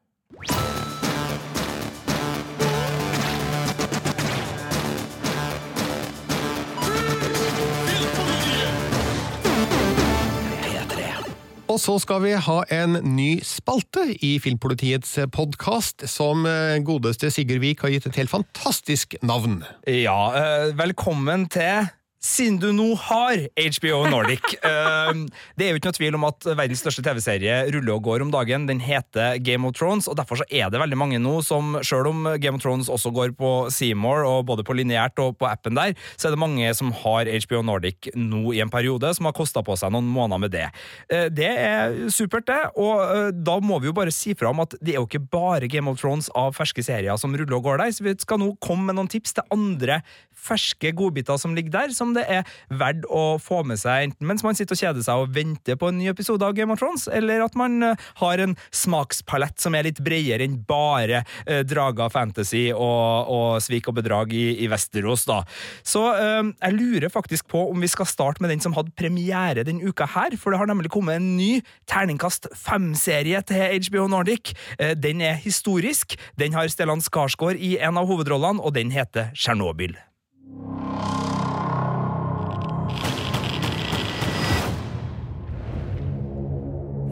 Og 11.73 11.79
så 11.81 11.95
skal 11.97 12.19
vi 12.21 12.35
ha 12.37 12.59
en 12.75 12.99
ny 13.15 13.39
spalte 13.41 14.03
i 14.21 14.35
Filmpolitiets 14.43 15.15
podkast, 15.33 16.03
som 16.11 16.45
eh, 16.45 16.77
godeste 16.85 17.31
Sigurd 17.33 17.63
Vik 17.63 17.81
har 17.81 17.95
gitt 17.95 18.05
et 18.11 18.19
helt 18.21 18.29
fantastisk 18.29 19.15
navn. 19.25 19.63
Ja, 19.89 20.19
eh, 20.37 20.67
velkommen 20.77 21.47
til 21.49 21.89
siden 22.23 22.57
du 22.61 22.69
nå 22.75 22.93
har 23.09 23.41
HBO 23.59 24.03
Nordic. 24.07 24.55
uh, 24.63 25.11
det 25.57 25.65
er 25.65 25.73
jo 25.73 25.79
ikke 25.79 25.91
noe 25.91 25.97
tvil 25.97 26.17
om 26.17 26.27
at 26.29 26.47
verdens 26.55 26.83
største 26.83 27.03
TV-serie 27.05 27.57
ruller 27.75 27.97
og 27.97 28.05
går 28.07 28.23
om 28.23 28.31
dagen. 28.33 28.67
Den 28.69 28.81
heter 28.83 29.37
Game 29.43 29.67
of 29.67 29.75
Thrones, 29.77 30.07
og 30.07 30.17
derfor 30.19 30.39
så 30.39 30.47
er 30.49 30.71
det 30.71 30.81
veldig 30.81 30.99
mange 30.99 31.19
nå 31.21 31.35
som, 31.45 31.77
selv 31.83 32.11
om 32.13 32.27
Game 32.41 32.59
of 32.59 32.63
Thrones 32.63 32.91
også 32.91 33.11
går 33.13 33.35
på 33.39 33.51
Seymour, 33.73 34.23
og 34.27 34.47
både 34.49 34.65
på 34.65 34.75
lineært 34.77 35.19
og 35.23 35.35
på 35.39 35.49
appen 35.49 35.77
der, 35.77 35.97
så 36.15 36.29
er 36.29 36.35
det 36.35 36.41
mange 36.41 36.71
som 36.77 36.93
har 37.03 37.29
HBO 37.45 37.63
Nordic 37.65 38.11
nå 38.15 38.55
i 38.55 38.63
en 38.63 38.71
periode, 38.71 39.11
som 39.17 39.27
har 39.27 39.35
kosta 39.35 39.63
på 39.65 39.75
seg 39.79 39.91
noen 39.93 40.07
måneder 40.07 40.43
med 40.45 40.55
det. 40.55 40.69
Uh, 41.11 41.27
det 41.33 41.51
er 41.51 41.97
supert, 42.13 42.47
det, 42.47 42.61
og 42.79 43.03
uh, 43.03 43.29
da 43.35 43.59
må 43.63 43.79
vi 43.83 43.91
jo 43.91 43.97
bare 43.97 44.13
si 44.15 44.35
fra 44.37 44.53
om 44.53 44.63
at 44.63 44.77
det 44.79 44.95
er 44.95 45.01
jo 45.01 45.07
ikke 45.09 45.25
bare 45.33 45.69
Game 45.71 45.91
of 45.91 45.99
Thrones 45.99 46.31
av 46.39 46.55
ferske 46.55 46.83
serier 46.85 47.19
som 47.19 47.35
ruller 47.35 47.59
og 47.59 47.67
går 47.67 47.83
der, 47.83 47.95
så 47.95 48.07
vi 48.07 48.15
skal 48.23 48.39
nå 48.39 48.53
komme 48.63 48.87
med 48.87 48.99
noen 48.99 49.11
tips 49.11 49.35
til 49.35 49.47
andre 49.53 50.01
ferske 50.43 50.91
godbiter 50.97 51.37
som 51.39 51.55
ligger 51.55 51.73
der, 51.77 51.93
som 51.95 52.12
det 52.17 52.25
er 52.31 52.47
verdt 52.73 53.07
å 53.11 53.37
få 53.41 53.61
med 53.67 53.79
seg 53.81 54.09
enten 54.09 54.27
mens 54.29 54.43
man 54.45 54.57
sitter 54.57 54.75
og 54.75 54.81
kjeder 54.81 55.05
seg 55.05 55.23
og 55.23 55.33
venter 55.35 55.77
på 55.79 55.89
en 55.89 55.99
ny 55.99 56.09
episode 56.11 56.45
av 56.45 56.55
Game 56.57 56.73
of 56.73 56.81
Thrones, 56.81 57.07
eller 57.11 57.43
at 57.45 57.57
man 57.59 57.79
uh, 57.83 58.07
har 58.21 58.41
en 58.43 58.55
smakspalett 58.75 59.61
som 59.61 59.75
er 59.77 59.87
litt 59.87 60.01
bredere 60.03 60.45
enn 60.45 60.59
bare 60.67 61.23
uh, 61.47 61.61
Draga 61.67 62.09
fantasy 62.13 62.65
og, 62.73 63.31
og, 63.31 63.47
svik 63.63 63.89
og 63.91 63.97
bedrag 63.99 64.33
i, 64.35 64.45
i 64.63 64.69
Vesterås, 64.71 65.25
da. 65.29 65.41
Så 65.85 66.03
uh, 66.13 66.41
jeg 66.51 66.77
lurer 66.77 67.13
faktisk 67.13 67.49
på 67.53 67.65
om 67.71 67.83
vi 67.83 67.91
skal 67.91 68.09
starte 68.09 68.43
med 68.43 68.53
den 68.53 68.63
som 68.63 68.75
hadde 68.77 68.95
premiere 68.99 69.65
den 69.67 69.81
uka 69.83 70.07
her, 70.15 70.37
for 70.39 70.53
det 70.53 70.61
har 70.61 70.71
nemlig 70.71 70.91
kommet 70.93 71.19
en 71.19 71.33
ny 71.37 71.51
terningkast 71.89 72.49
fem-serie 72.57 73.41
til 73.47 73.79
HBO 73.87 74.07
Nordic. 74.11 74.53
den 74.99 75.21
er 75.21 75.39
historisk, 75.41 76.15
den 76.39 76.55
har 76.57 76.69
Stellan 76.71 77.03
Skarsgård 77.03 77.59
i 77.59 77.75
en 77.79 77.99
av 77.99 78.09
hovedrollene, 78.09 78.61
og 78.63 78.75
den 78.77 78.93
heter 78.93 79.31
Tsjernobyl. 79.37 79.97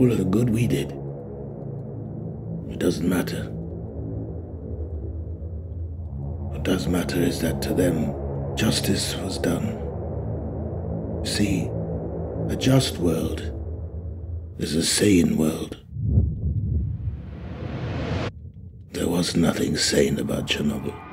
All 0.02 0.12
of 0.12 0.18
the 0.18 0.26
good 0.26 0.50
we 0.50 0.66
did. 0.66 0.90
It 2.74 2.80
doesn't 2.80 3.08
matter. 3.08 3.44
What 6.50 6.64
does 6.64 6.88
matter 6.88 7.22
is 7.22 7.40
that 7.42 7.62
to 7.62 7.76
them, 7.76 8.12
justice 8.58 9.16
was 9.18 9.38
done. 9.38 9.78
See, 11.24 11.70
a 12.50 12.56
just 12.56 12.98
world 12.98 13.42
is 14.58 14.74
a 14.74 14.82
sane 14.82 15.38
world. 15.38 15.78
There 18.94 19.08
was 19.08 19.36
nothing 19.36 19.78
sane 19.78 20.18
about 20.18 20.48
Chernobyl. 20.48 21.11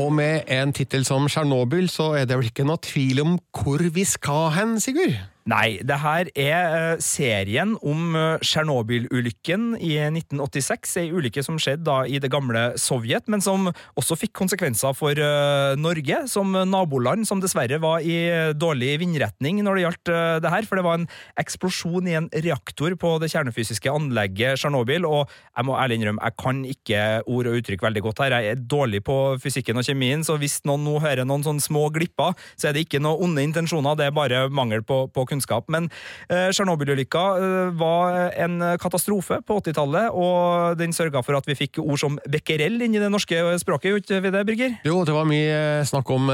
Og 0.00 0.12
med 0.14 0.48
en 0.48 0.72
tittel 0.72 1.04
som 1.04 1.26
Tsjernobyl, 1.28 1.88
så 1.92 2.14
er 2.16 2.24
det 2.24 2.38
vel 2.38 2.48
ikke 2.48 2.64
noe 2.64 2.80
tvil 2.80 3.20
om 3.24 3.36
hvor 3.52 3.82
vi 3.92 4.06
skal 4.08 4.52
hen, 4.56 4.78
Sigurd? 4.80 5.18
Nei, 5.50 5.80
det 5.82 5.96
her 5.98 6.28
er 6.38 6.74
eh, 6.76 7.00
serien 7.02 7.72
om 7.82 8.14
eh, 8.14 8.42
Tsjernobyl-ulykken 8.46 9.72
i 9.74 9.96
1986. 10.04 10.92
Ei 11.02 11.08
ulykke 11.10 11.42
som 11.42 11.56
skjedde 11.58 11.82
da 11.88 11.96
i 12.06 12.20
det 12.22 12.30
gamle 12.30 12.76
Sovjet, 12.78 13.26
men 13.26 13.42
som 13.42 13.66
også 13.98 14.14
fikk 14.20 14.36
konsekvenser 14.38 14.94
for 14.94 15.18
uh, 15.18 15.74
Norge, 15.78 16.20
som 16.30 16.54
naboland, 16.70 17.26
som 17.26 17.40
dessverre 17.42 17.80
var 17.82 18.04
i 18.06 18.52
dårlig 18.54 18.94
vindretning 19.02 19.58
når 19.64 19.78
det 19.78 19.84
gjaldt 19.84 20.12
det 20.44 20.52
her. 20.52 20.68
For 20.68 20.78
det 20.78 20.84
var 20.86 21.00
en 21.00 21.08
eksplosjon 21.40 22.06
i 22.10 22.16
en 22.20 22.28
reaktor 22.32 22.94
på 23.00 23.12
det 23.22 23.32
kjernefysiske 23.34 23.90
anlegget 23.90 24.60
Tsjernobyl, 24.60 25.06
og 25.08 25.26
jeg 25.26 25.66
må 25.68 25.76
ærlig 25.78 25.98
innrømme, 25.98 26.22
jeg 26.22 26.38
kan 26.38 26.62
ikke 26.68 27.02
ord 27.26 27.50
og 27.50 27.58
uttrykk 27.58 27.86
veldig 27.88 28.04
godt 28.06 28.24
her. 28.24 28.38
Jeg 28.38 28.54
er 28.54 28.64
dårlig 28.76 29.02
på 29.06 29.18
fysikken 29.42 29.82
og 29.82 29.86
kjemien, 29.88 30.22
så 30.26 30.38
hvis 30.40 30.60
noen 30.68 30.86
nå 30.86 30.96
hører 31.02 31.26
noen 31.26 31.44
sånne 31.46 31.66
små 31.66 31.88
glipper, 31.94 32.38
så 32.54 32.70
er 32.70 32.76
det 32.76 32.86
ikke 32.86 33.02
noen 33.02 33.32
onde 33.32 33.46
intensjoner, 33.50 33.98
det 33.98 34.08
er 34.08 34.16
bare 34.16 34.46
mangel 34.54 34.86
på, 34.86 35.04
på 35.12 35.26
kunnskap. 35.32 35.68
Men 35.72 35.88
Tsjernobyl-ulykka 36.28 37.24
uh, 37.40 37.72
var 37.80 38.18
en 38.44 38.60
katastrofe 38.80 39.40
på 39.46 39.58
80-tallet, 39.62 40.12
og 40.12 40.78
den 40.80 40.94
sørga 40.96 41.24
for 41.24 41.38
at 41.38 41.48
vi 41.48 41.58
fikk 41.58 41.80
ord 41.82 42.00
som 42.00 42.18
becquerel 42.30 42.78
inn 42.84 42.96
i 42.96 43.02
det 43.02 43.10
norske 43.12 43.40
språket, 43.62 43.92
gjorde 43.92 44.22
vi 44.24 44.34
det, 44.34 44.44
Birger? 44.48 44.76
Jo, 44.86 45.02
det 45.08 45.16
var 45.16 45.28
mye 45.28 45.82
snakk 45.88 46.10
om 46.14 46.30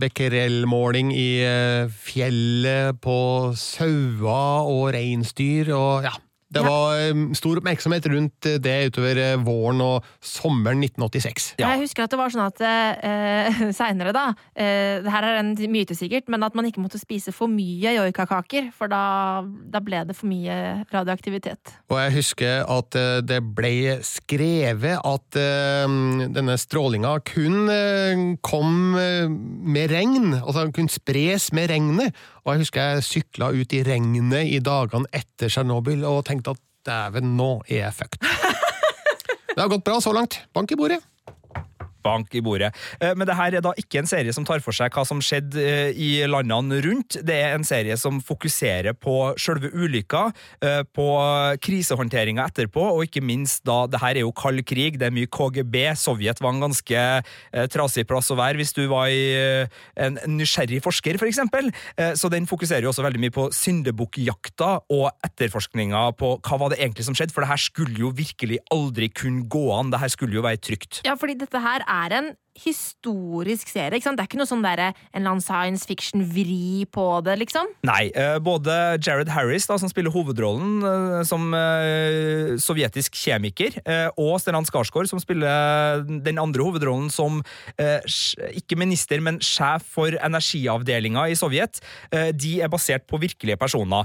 becquerel-måling 0.00 1.12
i 1.16 1.30
fjellet, 2.02 3.00
på 3.02 3.16
sauer 3.58 4.68
og 4.68 4.92
reinsdyr, 4.94 5.72
og 5.76 6.06
ja. 6.08 6.14
Det 6.52 6.62
var 6.64 7.34
stor 7.38 7.60
oppmerksomhet 7.60 8.06
rundt 8.12 8.48
det 8.64 8.76
utover 8.90 9.20
våren 9.42 9.80
og 9.84 10.08
sommeren 10.20 10.82
1986. 10.84 11.52
Ja. 11.60 11.72
Jeg 11.72 11.86
husker 11.86 12.04
at 12.04 12.12
det 12.12 12.20
var 12.20 12.32
sånn 12.32 12.44
at 12.44 12.62
uh, 12.66 13.62
seinere, 13.74 14.12
da 14.14 14.24
uh, 14.32 15.10
Her 15.12 15.26
er 15.28 15.40
en 15.40 15.52
myte, 15.72 15.96
sikkert, 15.98 16.28
men 16.32 16.44
at 16.44 16.56
man 16.58 16.68
ikke 16.68 16.82
måtte 16.82 17.00
spise 17.00 17.34
for 17.34 17.50
mye 17.50 17.94
joikakaker, 17.96 18.70
for 18.76 18.90
da, 18.92 19.42
da, 19.42 19.82
ble 19.84 20.02
det 20.08 20.16
for 20.18 20.30
mye 20.30 20.84
radioaktivitet. 20.92 21.74
Og 21.92 21.98
jeg 22.00 22.14
husker 22.18 22.66
at 22.70 22.98
det 23.26 23.40
ble 23.56 23.98
skrevet 24.06 24.98
at 24.98 25.40
uh, 25.40 25.96
denne 26.36 26.58
strålinga 26.60 27.16
kun 27.28 27.66
uh, 27.70 28.24
kom 28.44 28.70
med 28.92 29.92
regn, 29.92 30.32
altså 30.38 30.68
kunne 30.74 30.92
spres 30.92 31.50
med 31.56 31.70
regnet. 31.72 32.16
Og 32.42 32.54
jeg 32.54 32.64
husker 32.64 32.82
jeg 32.82 33.06
sykla 33.06 33.52
ut 33.54 33.74
i 33.76 33.84
regnet 33.86 34.50
i 34.50 34.58
dagene 34.64 35.06
etter 35.14 35.50
Tsjernobyl 35.52 36.02
og 36.08 36.24
tenkte 36.26 36.56
at 36.56 36.62
dæven, 36.86 37.36
nå 37.38 37.52
er 37.68 37.84
jeg 37.84 37.94
fucked. 38.00 38.26
Det 39.52 39.60
har 39.60 39.70
gått 39.70 39.84
bra 39.86 40.00
så 40.00 40.14
langt. 40.16 40.40
Bank 40.56 40.72
i 40.72 40.78
bordet. 40.80 40.98
Bank 42.04 42.34
i 42.34 42.42
bordet. 42.44 42.72
Men 43.02 43.26
det 43.28 43.36
her 43.38 43.56
er 43.58 43.64
da 43.64 43.72
ikke 43.78 44.02
en 44.02 44.10
serie 44.10 44.32
som 44.34 44.46
tar 44.48 44.62
for 44.64 44.74
seg 44.76 44.92
hva 44.92 45.04
som 45.08 45.20
skjedde 45.22 45.92
i 45.96 46.10
landene 46.28 46.80
rundt. 46.84 47.18
Det 47.22 47.36
er 47.38 47.56
en 47.56 47.66
serie 47.66 47.96
som 48.00 48.20
fokuserer 48.24 48.94
på 48.98 49.16
selve 49.40 49.70
ulykka, 49.72 50.24
på 50.94 51.08
krisehåndteringa 51.62 52.46
etterpå, 52.50 52.82
og 52.92 53.06
ikke 53.06 53.24
minst 53.24 53.64
da 53.68 53.84
Det 53.92 54.00
her 54.00 54.16
er 54.16 54.24
jo 54.24 54.32
kald 54.32 54.62
krig, 54.68 54.98
det 54.98 55.08
er 55.08 55.14
mye 55.14 55.28
KGB. 55.30 55.76
Sovjet 55.98 56.40
var 56.42 56.54
en 56.54 56.62
ganske 56.64 57.00
trasig 57.72 58.06
plass 58.08 58.30
å 58.32 58.38
være 58.38 58.58
hvis 58.60 58.74
du 58.76 58.84
var 58.90 59.10
i 59.12 59.22
en 60.00 60.18
nysgjerrig 60.38 60.82
forsker, 60.84 61.18
for 61.20 61.28
eksempel. 61.30 61.70
Så 62.18 62.30
den 62.32 62.48
fokuserer 62.50 62.86
jo 62.86 62.92
også 62.92 63.04
veldig 63.06 63.22
mye 63.22 63.34
på 63.34 63.48
syndebukkjakta 63.54 64.70
og 64.92 65.10
etterforskninga 65.26 66.04
på 66.18 66.34
hva 66.42 66.58
var 66.60 66.72
det 66.72 66.80
egentlig 66.80 67.06
som 67.06 67.16
skjedde, 67.16 67.34
for 67.34 67.44
det 67.44 67.52
her 67.52 67.62
skulle 67.62 67.98
jo 68.00 68.12
virkelig 68.16 68.58
aldri 68.74 69.10
kunne 69.12 69.46
gå 69.50 69.64
an. 69.76 69.92
Det 69.92 70.00
her 70.02 70.12
skulle 70.12 70.38
jo 70.38 70.44
være 70.44 70.60
trygt. 70.62 71.02
Ja, 71.06 71.16
fordi 71.18 71.36
dette 71.40 71.60
her 71.62 71.84
er 71.92 72.16
en 72.18 72.30
historisk 72.58 73.70
serie. 73.70 73.96
ikke 73.96 74.04
sant? 74.04 74.18
Det 74.20 74.24
er 74.26 74.28
ikke 74.28 74.40
noe 74.40 74.50
sånn 74.50 74.64
der, 74.64 74.92
en 75.12 75.22
eller 75.22 75.40
science 75.40 75.86
fiction-vri 75.88 76.84
på 76.92 77.04
det, 77.24 77.38
liksom? 77.40 77.70
Nei. 77.88 78.10
Både 78.44 78.98
Jared 79.00 79.30
Harris, 79.32 79.64
da, 79.70 79.78
som 79.80 79.88
spiller 79.88 80.12
hovedrollen 80.12 81.24
som 81.24 81.48
sovjetisk 82.60 83.16
kjemiker, 83.16 83.78
og 84.20 84.36
Stellan 84.42 84.68
Skarsgård, 84.68 85.08
som 85.08 85.22
spiller 85.22 86.04
den 86.04 86.40
andre 86.42 86.66
hovedrollen 86.66 87.08
som 87.12 87.40
ikke 87.78 88.76
minister, 88.80 89.22
men 89.24 89.40
sjef 89.42 89.86
for 89.94 90.12
energiavdelinga 90.20 91.24
i 91.32 91.38
Sovjet, 91.38 91.80
de 92.12 92.52
er 92.60 92.72
basert 92.72 93.08
på 93.08 93.20
virkelige 93.22 93.56
personer. 93.60 94.04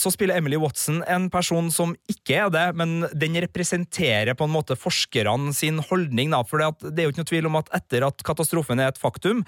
Så 0.00 0.14
spiller 0.14 0.40
Emily 0.40 0.56
Watson 0.60 1.02
en 1.04 1.28
person 1.32 1.68
som 1.74 1.92
ikke 2.10 2.40
er 2.46 2.54
det, 2.54 2.66
men 2.80 3.04
den 3.12 3.36
representerer 3.44 4.32
på 4.38 4.48
en 4.48 4.56
måte 4.56 4.78
forskerne 4.78 5.52
sin 5.56 5.84
holdning, 5.90 6.32
da, 6.32 6.40
for 6.48 6.64
det 6.80 6.96
er 6.96 7.10
jo 7.10 7.12
ikke 7.12 7.24
noe 7.24 7.32
tvil 7.34 7.52
om 7.52 7.60
at 7.60 7.72
etter 7.76 8.06
at 8.06 8.24
katastrofen 8.26 8.80
er 8.80 8.92
et 8.92 9.00
faktum, 9.00 9.42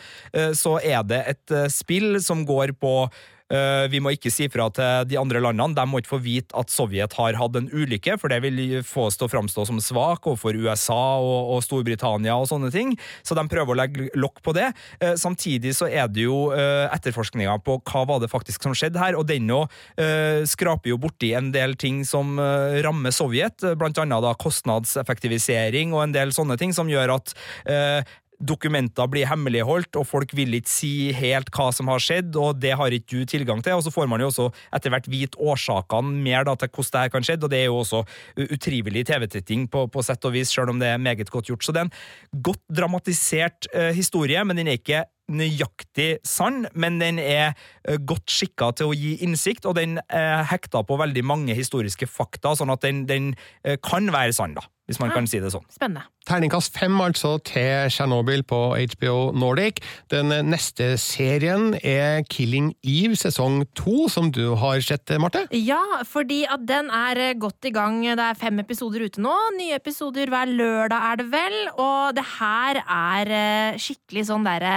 så 0.57 0.77
er 0.83 1.03
det 1.07 1.23
et 1.31 1.55
spill 1.73 2.19
som 2.23 2.45
går 2.49 2.75
på 2.81 2.93
eh, 3.07 3.36
vi 3.47 4.01
må 4.03 4.11
ikke 4.15 4.31
si 4.33 4.49
fra 4.51 4.67
til 4.75 5.07
de 5.11 5.19
andre 5.21 5.39
landene. 5.43 5.77
De 5.77 5.85
må 5.87 6.01
ikke 6.01 6.17
få 6.17 6.19
vite 6.23 6.57
at 6.59 6.73
Sovjet 6.73 7.15
har 7.15 7.39
hatt 7.39 7.59
en 7.59 7.69
ulykke, 7.71 8.17
for 8.19 8.33
det 8.33 8.41
vil 8.43 8.81
få 8.87 9.07
oss 9.07 9.19
til 9.19 9.29
å 9.29 9.31
framstå 9.31 9.67
som 9.69 9.79
svak 9.83 10.27
overfor 10.27 10.59
USA 10.59 10.99
og, 11.23 11.53
og 11.55 11.63
Storbritannia 11.65 12.35
og 12.35 12.49
sånne 12.51 12.73
ting. 12.75 12.95
Så 13.27 13.37
de 13.39 13.45
prøver 13.51 13.75
å 13.75 13.79
legge 13.79 14.09
lokk 14.19 14.43
på 14.45 14.55
det. 14.57 14.71
Eh, 15.01 15.15
samtidig 15.21 15.77
så 15.79 15.89
er 15.89 16.11
det 16.11 16.27
jo 16.27 16.51
eh, 16.55 16.87
etterforskninga 16.95 17.57
på 17.67 17.79
hva 17.87 18.05
var 18.09 18.23
det 18.23 18.31
faktisk 18.33 18.67
som 18.67 18.75
skjedde 18.77 19.01
her, 19.01 19.19
og 19.19 19.29
den 19.31 19.51
òg 19.55 19.71
eh, 20.01 20.43
skraper 20.49 20.93
jo 20.93 21.01
borti 21.01 21.33
en 21.39 21.53
del 21.55 21.77
ting 21.81 22.03
som 22.09 22.37
eh, 22.43 22.81
rammer 22.87 23.15
Sovjet, 23.15 23.65
blant 23.79 23.99
annet 24.03 24.27
kostnadseffektivisering 24.43 25.95
og 25.95 26.07
en 26.07 26.17
del 26.17 26.35
sånne 26.35 26.59
ting 26.61 26.75
som 26.77 26.91
gjør 26.91 27.17
at 27.19 27.35
eh, 27.71 28.17
dokumenter 28.39 29.09
blir 29.11 29.29
hemmeligholdt, 29.31 29.97
og 29.97 30.07
folk 30.09 30.35
vil 30.37 30.57
ikke 30.59 30.71
si 30.71 30.93
helt 31.17 31.51
hva 31.55 31.71
som 31.75 31.91
har 31.93 32.03
skjedd, 32.03 32.37
og 32.41 32.61
det 32.61 32.75
har 32.79 32.93
ikke 32.93 33.23
du 33.23 33.29
tilgang 33.29 33.63
til. 33.65 33.79
Og 33.79 33.85
så 33.87 33.93
får 33.95 34.09
man 34.11 34.23
jo 34.23 34.31
også 34.31 34.49
etter 34.77 34.93
hvert 34.93 35.09
vite 35.11 35.41
årsakene 35.41 36.23
mer 36.27 36.47
da, 36.49 36.57
til 36.59 36.71
hvordan 36.71 36.93
det 36.93 37.05
her 37.05 37.15
kan 37.15 37.27
skje, 37.27 37.39
og 37.41 37.53
det 37.53 37.61
er 37.63 37.69
jo 37.71 37.81
også 37.81 38.03
utrivelig 38.47 39.07
TV-titting 39.09 39.67
på, 39.73 39.87
på, 39.93 40.05
sett 40.05 40.25
og 40.29 40.37
vis, 40.37 40.53
selv 40.53 40.73
om 40.73 40.81
det 40.83 40.93
er 40.93 41.03
meget 41.03 41.31
godt 41.31 41.51
gjort. 41.51 41.65
Så 41.65 41.75
det 41.75 41.85
er 41.85 41.91
en 41.91 42.43
godt 42.47 42.63
dramatisert 42.73 43.71
uh, 43.75 43.91
historie, 43.97 44.45
men 44.45 44.61
den 44.61 44.71
er 44.71 44.81
ikke 44.81 45.05
nøyaktig 45.33 46.21
sann, 46.27 46.67
men 46.75 47.01
den 47.03 47.19
er 47.23 47.55
eh, 47.85 47.99
godt 47.99 48.31
skikka 48.31 48.73
til 48.79 48.93
å 48.93 48.97
gi 48.97 49.17
innsikt, 49.27 49.67
og 49.67 49.77
den 49.79 49.99
er 50.07 50.47
hekta 50.51 50.85
på 50.87 50.99
veldig 51.01 51.25
mange 51.27 51.57
historiske 51.59 52.09
fakta, 52.11 52.55
sånn 52.59 52.73
at 52.75 52.87
den, 52.87 53.05
den 53.11 53.35
eh, 53.65 53.79
kan 53.83 54.13
være 54.15 54.37
sann, 54.37 54.57
da 54.59 54.67
hvis 54.87 55.01
man 55.03 55.11
ja. 55.11 55.17
kan 55.19 55.27
si 55.27 55.41
det 55.43 55.51
sånn. 55.51 55.65
Spennende. 55.73 56.07
Terningkast 56.27 56.75
fem 56.79 56.95
altså 57.03 57.37
til 57.47 57.91
Tsjernobyl 57.91 58.43
på 58.47 58.59
HBO 58.95 59.17
Nordic. 59.35 59.81
Den 60.11 60.31
neste 60.47 60.93
serien 61.03 61.75
er 61.83 62.23
Killing 62.31 62.73
Eve 62.87 63.19
sesong 63.19 63.65
to, 63.79 64.07
som 64.11 64.31
du 64.35 64.55
har 64.59 64.83
sett, 64.87 65.11
Marte? 65.23 65.45
Ja, 65.55 65.81
fordi 66.07 66.45
at 66.51 66.67
den 66.67 66.91
er 66.95 67.35
godt 67.39 67.67
i 67.67 67.75
gang. 67.75 68.01
Det 68.07 68.23
er 68.23 68.39
fem 68.39 68.63
episoder 68.63 69.07
ute 69.07 69.23
nå. 69.23 69.35
Nye 69.59 69.79
episoder 69.79 70.31
hver 70.31 70.51
lørdag 70.55 71.11
er 71.11 71.23
det 71.23 71.29
vel. 71.35 71.59
Og 71.75 72.17
det 72.19 72.27
her 72.39 72.83
er 72.83 73.37
eh, 73.43 73.83
skikkelig 73.83 74.27
sånn 74.31 74.47
derre 74.47 74.77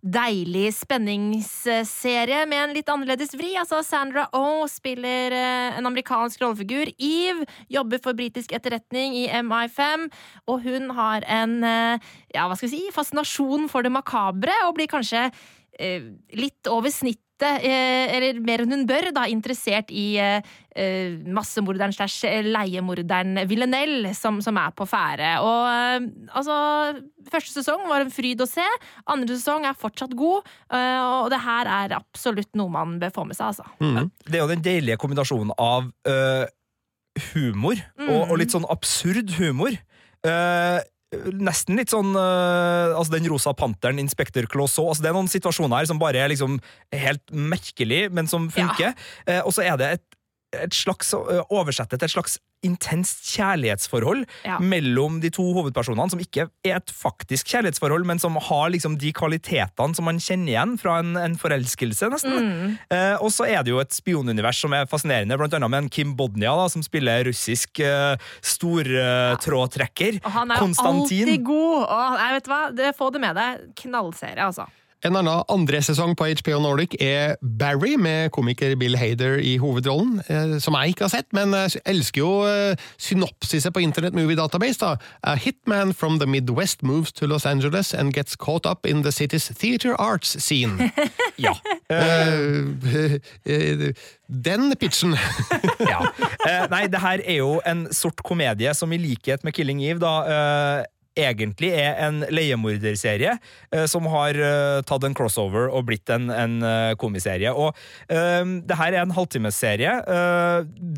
deilig 0.00 0.70
spenningsserie 0.78 2.44
med 2.48 2.62
en 2.62 2.74
litt 2.76 2.88
annerledes 2.88 3.34
vri. 3.36 3.52
Altså, 3.60 3.82
Sandra 3.84 4.26
Oh 4.36 4.64
spiller 4.70 5.34
eh, 5.36 5.78
en 5.78 5.88
amerikansk 5.90 6.40
rollefigur. 6.42 6.92
Eve 6.96 7.46
jobber 7.72 8.00
for 8.02 8.16
britisk 8.16 8.54
etterretning 8.56 9.16
i 9.20 9.26
MI5, 9.28 10.08
og 10.48 10.64
hun 10.64 10.90
har 10.96 11.26
en 11.28 11.58
eh, 11.66 12.12
ja, 12.34 12.46
hva 12.46 12.56
skal 12.58 12.72
si, 12.72 12.84
fascinasjon 12.94 13.68
for 13.72 13.84
det 13.86 13.92
makabre, 13.94 14.54
og 14.68 14.76
blir 14.78 14.90
kanskje 14.90 15.28
eh, 15.78 16.12
litt 16.36 16.70
over 16.70 16.92
snittet 16.92 17.24
eller 17.46 18.40
mer 18.44 18.64
enn 18.64 18.74
hun 18.74 18.86
bør, 18.88 19.10
da, 19.16 19.26
interessert 19.30 19.90
i 19.94 20.06
uh, 20.20 20.40
massemorderen 21.36 21.94
slash 21.94 22.28
leiemorderen 22.46 23.42
Villanelle, 23.50 24.12
som, 24.16 24.40
som, 24.44 24.58
er 24.60 24.74
på 24.76 24.86
ferde. 24.90 25.32
Og 25.44 25.64
uh, 25.70 26.28
altså 26.36 26.60
Første 27.30 27.60
sesong 27.60 27.84
var 27.86 28.02
en 28.02 28.10
fryd 28.10 28.40
å 28.42 28.48
se. 28.48 28.64
Andre 29.12 29.36
sesong 29.36 29.66
er 29.68 29.76
fortsatt 29.78 30.16
god, 30.18 30.46
uh, 30.72 31.20
og 31.22 31.28
det 31.32 31.42
her 31.44 31.68
er 31.70 31.98
absolutt 31.98 32.50
noe 32.58 32.72
man 32.72 32.96
bør 33.02 33.12
få 33.20 33.26
med 33.28 33.38
seg, 33.38 33.52
altså. 33.52 33.66
Mm. 33.78 34.08
Det 34.26 34.38
er 34.38 34.42
jo 34.42 34.50
den 34.50 34.64
deilige 34.64 34.98
kombinasjonen 35.00 35.52
av 35.60 35.90
humor, 37.34 37.78
mm. 37.98 38.08
og, 38.08 38.20
og, 38.30 38.34
litt 38.40 38.54
sånn 38.54 38.68
absurd 38.70 39.36
humor. 39.38 39.76
Uh, 40.26 40.80
nesten 41.10 41.78
litt 41.80 41.90
sånn 41.90 42.12
uh, 42.14 42.94
altså 42.94 43.16
Den 43.16 43.26
rosa 43.32 43.50
panteren, 43.58 43.98
Inspektør 43.98 44.46
Clauseau 44.50 44.92
Altså 44.92 45.02
det 45.02 45.10
er 45.10 45.16
noen 45.16 45.30
situasjoner 45.30 45.80
her 45.80 45.88
som 45.90 45.98
bare 45.98 46.22
er 46.22 46.30
liksom 46.30 46.60
helt 46.94 47.34
merkelig, 47.34 48.04
men 48.14 48.30
som 48.30 48.46
funker. 48.54 48.92
Ja. 48.92 49.40
Uh, 49.40 49.40
og 49.48 49.54
så 49.56 49.66
er 49.66 49.78
det 49.80 49.92
et 49.98 50.06
et 50.50 50.74
slags, 50.74 51.12
oversettet, 51.14 52.00
til 52.00 52.08
et 52.08 52.12
slags 52.12 52.32
intenst 52.66 53.24
kjærlighetsforhold 53.34 54.24
ja. 54.44 54.58
mellom 54.60 55.20
de 55.22 55.30
to 55.32 55.44
hovedpersonene, 55.56 56.12
som 56.12 56.22
ikke 56.22 56.48
er 56.66 56.78
et 56.78 56.92
faktisk 56.94 57.48
kjærlighetsforhold, 57.52 58.04
men 58.08 58.20
som 58.22 58.36
har 58.50 58.70
liksom 58.74 58.98
de 59.00 59.12
kvalitetene 59.16 59.96
som 59.96 60.08
man 60.08 60.20
kjenner 60.22 60.54
igjen 60.54 60.76
fra 60.80 60.98
en, 61.02 61.14
en 61.20 61.36
forelskelse, 61.40 62.10
nesten. 62.12 62.36
Mm. 62.40 62.74
Eh, 62.92 63.16
og 63.20 63.32
så 63.34 63.48
er 63.48 63.64
det 63.64 63.74
jo 63.74 63.80
et 63.82 63.94
spionunivers 63.94 64.60
som 64.60 64.74
er 64.76 64.88
fascinerende, 64.90 65.38
blant 65.40 65.56
annet 65.56 65.72
med 65.72 65.84
en 65.84 65.92
Kim 65.92 66.14
Bodnia, 66.18 66.52
da, 66.58 66.68
som 66.72 66.84
spiller 66.84 67.24
russisk 67.30 67.82
eh, 67.84 68.14
stortrådtrekker. 68.54 70.20
Konstantin 70.24 70.30
han 70.30 70.54
er 70.56 70.60
jo 70.60 70.90
alltid 71.00 71.48
god! 71.48 71.80
Og, 71.86 72.20
jeg 72.20 72.38
vet 72.38 72.52
hva, 72.52 72.62
det 72.76 72.96
Få 73.00 73.08
det 73.14 73.20
med 73.22 73.38
deg. 73.38 73.60
Knallserie, 73.78 74.44
altså. 74.44 74.66
En 75.00 75.16
annen 75.16 75.44
andre 75.48 75.78
sesong 75.80 76.12
på 76.18 76.26
HBO 76.42 76.58
Nordic 76.60 76.92
er 77.00 77.38
Barry, 77.40 77.94
med 77.96 78.28
komiker 78.36 78.74
Bill 78.76 78.98
Hader 79.00 79.38
i 79.40 79.54
hovedrollen, 79.56 80.18
eh, 80.28 80.58
som 80.60 80.76
jeg 80.76 80.92
ikke 80.92 81.06
har 81.06 81.12
sett, 81.14 81.28
men 81.32 81.54
jeg 81.56 81.80
eh, 81.80 81.86
elsker 81.94 82.20
jo 82.20 82.32
eh, 82.44 82.76
synopsiset 83.00 83.72
på 83.72 83.80
Internet 83.80 84.14
Movie 84.14 84.36
Database. 84.36 84.76
da. 84.80 84.96
A 85.24 85.38
hitman 85.40 85.94
from 85.94 86.18
the 86.20 86.26
Midwest 86.28 86.82
moves 86.82 87.12
to 87.12 87.26
Los 87.26 87.46
Angeles 87.46 87.94
and 87.94 88.12
gets 88.12 88.36
caught 88.36 88.66
up 88.66 88.86
in 88.86 89.02
the 89.02 89.12
city's 89.12 89.48
theater 89.48 89.96
arts 89.96 90.36
scene. 90.44 90.92
ja. 91.36 91.54
Den 94.28 94.76
pitchen! 94.76 95.16
ja. 95.80 96.04
Nei, 96.70 96.86
det 96.92 97.00
her 97.00 97.24
er 97.24 97.40
jo 97.40 97.60
en 97.66 97.88
sort 97.92 98.20
komedie 98.22 98.74
som 98.76 98.92
i 98.92 99.00
likhet 99.00 99.44
med 99.44 99.56
Killing 99.56 99.80
Eve 99.82 100.04
da 100.04 100.84
egentlig 101.20 101.70
er 101.76 101.98
en 102.06 102.22
leiemorderserie 102.32 103.36
uh, 103.74 103.86
som 103.90 104.06
har 104.12 104.38
uh, 104.38 104.80
tatt 104.86 105.06
en 105.06 105.16
crossover 105.16 105.68
og 105.70 105.86
blitt 105.90 106.10
en, 106.12 106.30
en 106.32 106.56
uh, 106.64 106.92
komiserie. 107.00 107.52
Og 107.52 107.76
det 108.10 108.76
her 108.76 108.94
er 108.94 109.02
en 109.02 109.12
halvtimesserie, 109.14 109.90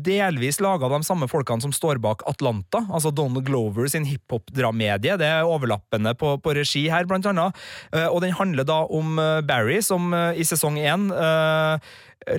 delvis 0.05 0.59
laga 0.63 0.87
av 0.87 0.95
de 0.95 1.07
samme 1.07 1.27
folkene 1.29 1.63
som 1.63 1.73
står 1.75 1.99
bak 2.03 2.23
Atlanta, 2.29 2.81
altså 2.89 3.11
Donald 3.15 3.45
Glover 3.47 3.87
sin 3.91 4.07
hiphop-dramedie. 4.07 5.15
Det 5.21 5.27
er 5.27 5.47
overlappende 5.47 6.15
på, 6.19 6.35
på, 6.43 6.55
regi 6.57 6.85
her, 6.91 7.07
blant 7.09 7.27
annet. 7.29 7.59
og 8.09 8.19
den 8.25 8.35
handler 8.37 8.67
da 8.67 8.79
om 8.89 9.19
Barry, 9.47 9.79
som 9.85 10.13
i 10.13 10.45
sesong 10.47 10.79
én 10.81 11.07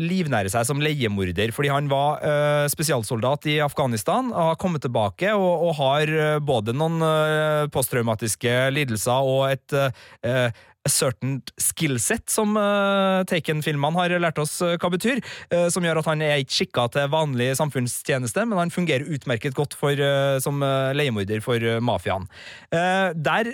livnære 0.00 0.52
seg 0.52 0.66
som 0.68 0.82
leiemorder, 0.82 1.52
fordi 1.54 1.72
han 1.72 1.88
var 1.90 2.20
uh, 2.22 2.66
spesialsoldat 2.72 3.48
i 3.52 3.58
Afghanistan, 3.64 4.30
har 4.34 4.58
kommet 4.60 4.84
tilbake 4.84 5.32
og, 5.36 5.68
og 5.68 5.74
har 5.80 6.14
både 6.44 6.74
noen 6.76 7.02
uh, 7.04 7.64
posttraumatiske 7.74 8.54
lidelser 8.74 9.32
og 9.34 9.50
et 9.52 9.76
uh, 9.76 10.48
a 10.84 10.90
certain 10.92 11.38
skillset, 11.56 12.28
som 12.28 12.58
uh, 12.58 13.24
Taken-filmene 13.28 13.96
har 13.96 14.14
lært 14.20 14.40
oss 14.42 14.58
uh, 14.60 14.74
hva 14.76 14.90
betyr, 14.92 15.22
uh, 15.52 15.68
som 15.72 15.84
gjør 15.84 16.02
at 16.02 16.10
han 16.10 16.24
er 16.24 16.42
ikke 16.42 16.58
skikka 16.58 16.86
til 16.92 17.08
vanlig 17.12 17.50
samfunnstjeneste, 17.56 18.44
men 18.50 18.60
han 18.60 18.72
fungerer 18.74 19.08
utmerket 19.16 19.56
godt 19.56 19.76
for, 19.78 19.98
som 20.42 20.60
leiemorder 20.96 21.40
for 21.44 21.60
mafiaen. 21.84 22.26
der 22.70 23.48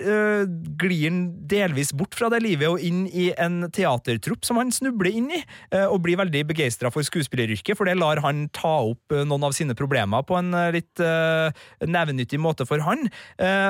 glir 0.79 1.03
han 1.05 1.19
delvis 1.49 1.91
bort 1.97 2.15
fra 2.17 2.29
det 2.31 2.41
livet 2.43 2.69
og 2.69 2.83
inn 2.83 3.03
i 3.07 3.29
en 3.39 3.67
teatertrupp 3.73 4.45
som 4.47 4.59
han 4.59 4.71
snubler 4.73 5.11
inn 5.11 5.29
i, 5.33 5.41
og 5.85 6.01
blir 6.05 6.19
veldig 6.19 6.43
begeistra 6.51 6.91
for 6.93 7.05
skuespilleryrket, 7.05 7.77
for 7.77 7.89
det 7.89 7.97
lar 7.99 8.21
han 8.25 8.47
ta 8.55 8.73
opp 8.91 9.15
noen 9.15 9.47
av 9.47 9.55
sine 9.57 9.75
problemer 9.77 10.25
på 10.27 10.37
en 10.39 10.51
litt 10.75 11.03
nevenyttig 11.85 12.41
måte 12.41 12.67
for 12.69 12.83
han. 12.85 13.07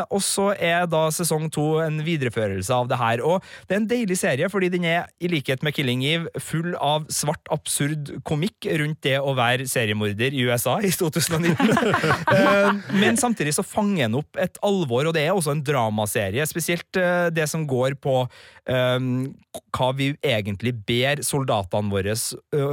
og 0.10 0.22
så 0.26 0.52
er 0.56 0.88
da 0.92 1.08
sesong 1.14 1.50
to 1.54 1.68
en 1.84 2.02
videreførelse 2.06 2.82
av 2.82 2.92
det 2.92 3.02
her. 3.02 3.26
og 3.26 3.51
det 3.68 3.76
er 3.76 3.82
en 3.82 3.90
deilig 3.90 4.18
serie, 4.22 4.50
fordi 4.52 4.72
den 4.74 4.86
er, 4.88 5.10
i 5.22 5.30
likhet 5.32 5.64
med 5.66 5.76
Killing 5.76 6.04
Eve, 6.08 6.32
full 6.42 6.76
av 6.76 7.08
svart, 7.14 7.44
absurd 7.54 8.14
komikk 8.28 8.68
rundt 8.82 9.02
det 9.06 9.18
å 9.20 9.36
være 9.38 9.68
seriemorder 9.70 10.36
i 10.36 10.46
USA 10.48 10.80
i 10.82 10.92
2019. 10.92 11.72
Eh, 12.32 12.78
men 12.96 13.18
samtidig 13.20 13.54
så 13.56 13.64
fanger 13.66 14.06
den 14.06 14.16
opp 14.20 14.38
et 14.40 14.58
alvor, 14.66 15.08
og 15.08 15.14
det 15.16 15.24
er 15.26 15.34
også 15.36 15.54
en 15.54 15.64
dramaserie. 15.66 16.46
Spesielt 16.48 16.98
eh, 17.00 17.28
det 17.34 17.48
som 17.50 17.66
går 17.68 17.98
på 18.02 18.16
um, 18.70 19.32
hva 19.76 19.90
vi 19.98 20.12
egentlig 20.26 20.74
ber 20.88 21.22
soldatene 21.26 21.92
våre 21.92 22.16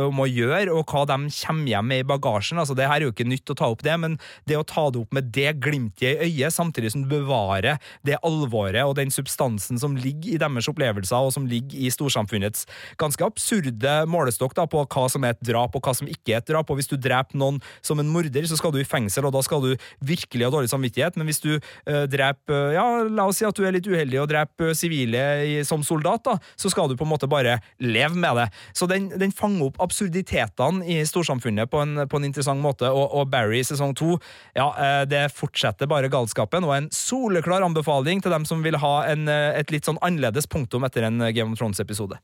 om 0.06 0.22
å 0.22 0.28
gjøre, 0.28 0.74
og 0.74 0.90
hva 0.90 1.04
de 1.08 1.18
kommer 1.32 1.72
hjem 1.72 1.90
med 1.90 2.04
i 2.04 2.06
bagasjen. 2.08 2.60
Altså, 2.60 2.76
det 2.78 2.88
her 2.90 3.00
er 3.00 3.08
jo 3.08 3.14
ikke 3.14 3.28
nytt 3.28 3.52
å 3.52 3.58
ta 3.58 3.70
opp 3.72 3.82
det, 3.86 3.96
men 4.00 4.18
det 4.48 4.58
å 4.58 4.66
ta 4.66 4.88
det 4.92 5.02
opp 5.02 5.16
med 5.16 5.30
det 5.34 5.56
glimtet 5.64 6.06
i 6.08 6.28
øyet, 6.28 6.54
samtidig 6.54 6.92
som 6.94 7.04
du 7.04 7.12
bevarer 7.16 7.80
det 8.06 8.20
alvoret 8.26 8.84
og 8.84 8.96
den 8.98 9.12
substansen 9.14 9.80
som 9.80 9.96
ligger 9.98 10.34
i 10.34 10.40
deres 10.40 10.67
opplevelser, 10.72 11.28
og 11.28 11.34
som 11.34 11.46
ligger 11.48 11.78
i 11.78 11.90
storsamfunnets 11.92 12.66
ganske 13.00 13.24
absurde 13.24 13.94
målestokk 14.10 14.56
da, 14.56 14.66
på 14.70 14.84
hva 14.84 15.06
som 15.10 15.24
er 15.26 15.36
et 15.36 15.44
drap, 15.50 15.76
og 15.76 15.84
hva 15.84 15.94
som 15.96 16.08
ikke 16.10 16.36
er 16.36 16.42
et 16.42 16.50
drap. 16.50 16.70
Og 16.70 16.80
hvis 16.80 16.90
du 16.90 16.96
dreper 16.96 17.38
noen 17.38 17.60
som 17.84 18.00
en 18.00 18.10
morder, 18.10 18.46
så 18.48 18.58
skal 18.58 18.74
du 18.74 18.80
i 18.82 18.86
fengsel, 18.88 19.26
og 19.28 19.34
da 19.34 19.42
skal 19.44 19.64
du 19.64 19.72
virkelig 20.04 20.46
ha 20.46 20.52
dårlig 20.54 20.72
samvittighet. 20.72 21.18
Men 21.18 21.28
hvis 21.28 21.42
du 21.44 21.52
øh, 21.56 22.04
dreper 22.10 22.72
Ja, 22.74 22.84
la 23.04 23.28
oss 23.28 23.38
si 23.40 23.46
at 23.46 23.56
du 23.56 23.64
er 23.66 23.74
litt 23.74 23.86
uheldig 23.86 24.18
og 24.22 24.28
dreper 24.30 24.74
sivile 24.76 25.20
som 25.66 25.82
soldat, 25.86 26.24
da, 26.26 26.36
så 26.58 26.70
skal 26.72 26.90
du 26.90 26.96
på 26.98 27.06
en 27.06 27.12
måte 27.12 27.28
bare 27.30 27.58
leve 27.82 28.18
med 28.18 28.36
det. 28.38 28.48
Så 28.76 28.88
den, 28.90 29.08
den 29.20 29.32
fanger 29.34 29.68
opp 29.68 29.80
absurditetene 29.82 30.84
i 30.88 31.00
storsamfunnet 31.08 31.70
på 31.70 31.82
en, 31.84 32.04
på 32.08 32.20
en 32.20 32.28
interessant 32.28 32.62
måte, 32.62 32.90
og, 32.90 33.14
og 33.14 33.30
Barry 33.32 33.62
sesong 33.66 33.94
to, 33.98 34.16
ja, 34.58 34.68
uh, 34.74 35.04
det 35.08 35.28
fortsetter 35.34 35.90
bare 35.90 36.10
galskapen, 36.12 36.66
og 36.66 36.74
en 36.76 36.90
soleklar 36.94 37.64
anbefaling 37.66 38.22
til 38.24 38.34
dem 38.34 38.46
som 38.48 38.64
vil 38.64 38.78
ha 38.82 38.94
en, 39.10 39.28
et 39.28 39.72
litt 39.74 39.88
sånn 39.88 40.00
annerledes 40.04 40.48
punktum 40.58 40.86
etter 40.88 41.06
en 41.06 41.22
Game 41.32 41.52
of 41.52 41.58
Thrones-episode. 41.60 42.18